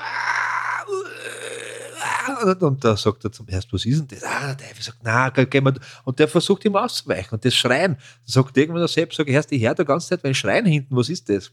und, 2.61 2.85
da 2.85 2.97
sagt 2.97 3.25
er 3.25 3.33
zum 3.33 3.49
ersten, 3.49 3.73
was 3.73 3.85
ist 3.85 3.99
denn 3.99 4.09
das? 4.09 4.25
Ah, 4.25 4.55
der 4.55 4.67
sagt, 4.81 4.99
na, 5.03 5.29
gehen 5.31 5.65
wir. 5.65 5.75
Und 6.05 6.19
der 6.19 6.29
versucht 6.29 6.65
ihm 6.65 6.77
auszuweichen 6.77 7.33
und 7.33 7.45
das 7.45 7.55
Schreien. 7.55 7.95
Dann 7.95 8.01
sagt 8.25 8.57
irgendwann 8.57 8.81
der 8.81 8.89
Sepp, 8.89 9.15
sag 9.15 9.29
ich, 9.29 9.35
hörst, 9.35 9.53
ich 9.53 9.63
höre 9.63 9.75
die 9.75 9.85
ganze 9.85 10.09
Zeit, 10.09 10.25
wenn 10.25 10.35
Schreien 10.35 10.67
hinten, 10.67 10.97
was 10.97 11.09
ist 11.09 11.29
das? 11.29 11.53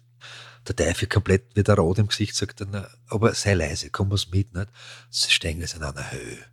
Der 0.67 0.75
Teufel 0.75 1.07
komplett 1.07 1.55
wieder 1.55 1.75
rot 1.75 1.97
im 1.97 2.07
Gesicht, 2.07 2.35
sagt 2.35 2.61
dann, 2.61 2.85
aber 3.07 3.33
sei 3.33 3.53
leise, 3.53 3.89
komm 3.89 4.11
was 4.11 4.29
mit, 4.29 4.53
nicht? 4.53 4.69
Sie 5.09 5.31
stehen 5.31 5.59
jetzt 5.61 5.75
in 5.75 5.83
einer 5.83 6.11
Höhe. 6.11 6.45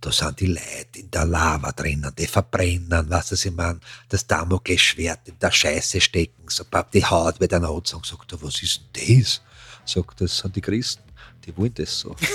Da 0.00 0.10
sind 0.10 0.40
die 0.40 0.46
Leute 0.48 0.98
in 0.98 1.10
der 1.10 1.24
Lava 1.24 1.70
drinnen, 1.70 2.12
die 2.18 2.26
verbrennen, 2.26 3.08
was 3.08 3.28
sie 3.28 3.52
meinen, 3.52 3.80
das 4.08 4.26
Damoklesschwert 4.26 5.28
in 5.28 5.38
der 5.38 5.52
Scheiße 5.52 6.00
stecken, 6.00 6.44
so 6.48 6.64
die 6.92 7.04
Haut 7.04 7.38
wird 7.38 7.54
einer 7.54 7.68
sagen, 7.84 8.02
sagt 8.04 8.32
er, 8.32 8.42
was 8.42 8.60
ist 8.62 8.80
denn 8.96 9.20
das? 9.20 9.40
Sagt, 9.84 10.20
das 10.20 10.38
sind 10.38 10.56
die 10.56 10.60
Christen, 10.60 11.04
die 11.44 11.56
wollen 11.56 11.72
das 11.74 12.00
so. 12.00 12.16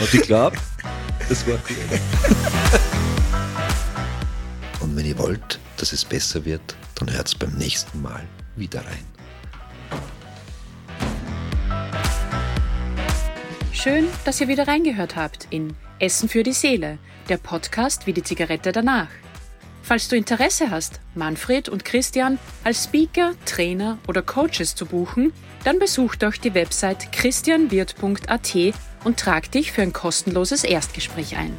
Und 0.00 0.14
ich 0.14 0.22
glaube, 0.22 0.56
das 1.28 1.46
war 1.46 1.58
cool. 1.68 2.00
Und 4.80 4.96
wenn 4.96 5.06
ihr 5.06 5.18
wollt, 5.18 5.60
dass 5.82 5.92
es 5.92 6.04
besser 6.04 6.44
wird, 6.44 6.76
dann 6.94 7.12
hört 7.12 7.26
es 7.26 7.34
beim 7.34 7.54
nächsten 7.54 8.00
Mal 8.00 8.22
wieder 8.54 8.84
rein. 8.86 9.04
Schön, 13.72 14.06
dass 14.24 14.40
ihr 14.40 14.46
wieder 14.46 14.68
reingehört 14.68 15.16
habt 15.16 15.48
in 15.50 15.74
Essen 15.98 16.28
für 16.28 16.44
die 16.44 16.52
Seele, 16.52 16.98
der 17.28 17.36
Podcast 17.36 18.06
wie 18.06 18.12
die 18.12 18.22
Zigarette 18.22 18.70
danach. 18.70 19.08
Falls 19.82 20.06
du 20.06 20.14
Interesse 20.14 20.70
hast, 20.70 21.00
Manfred 21.16 21.68
und 21.68 21.84
Christian 21.84 22.38
als 22.62 22.84
Speaker, 22.84 23.32
Trainer 23.44 23.98
oder 24.06 24.22
Coaches 24.22 24.76
zu 24.76 24.86
buchen, 24.86 25.32
dann 25.64 25.80
besuch 25.80 26.14
doch 26.14 26.34
die 26.34 26.54
Website 26.54 27.10
christianwirt.at 27.10 28.56
und 29.02 29.18
trag 29.18 29.50
dich 29.50 29.72
für 29.72 29.82
ein 29.82 29.92
kostenloses 29.92 30.62
Erstgespräch 30.62 31.36
ein. 31.36 31.56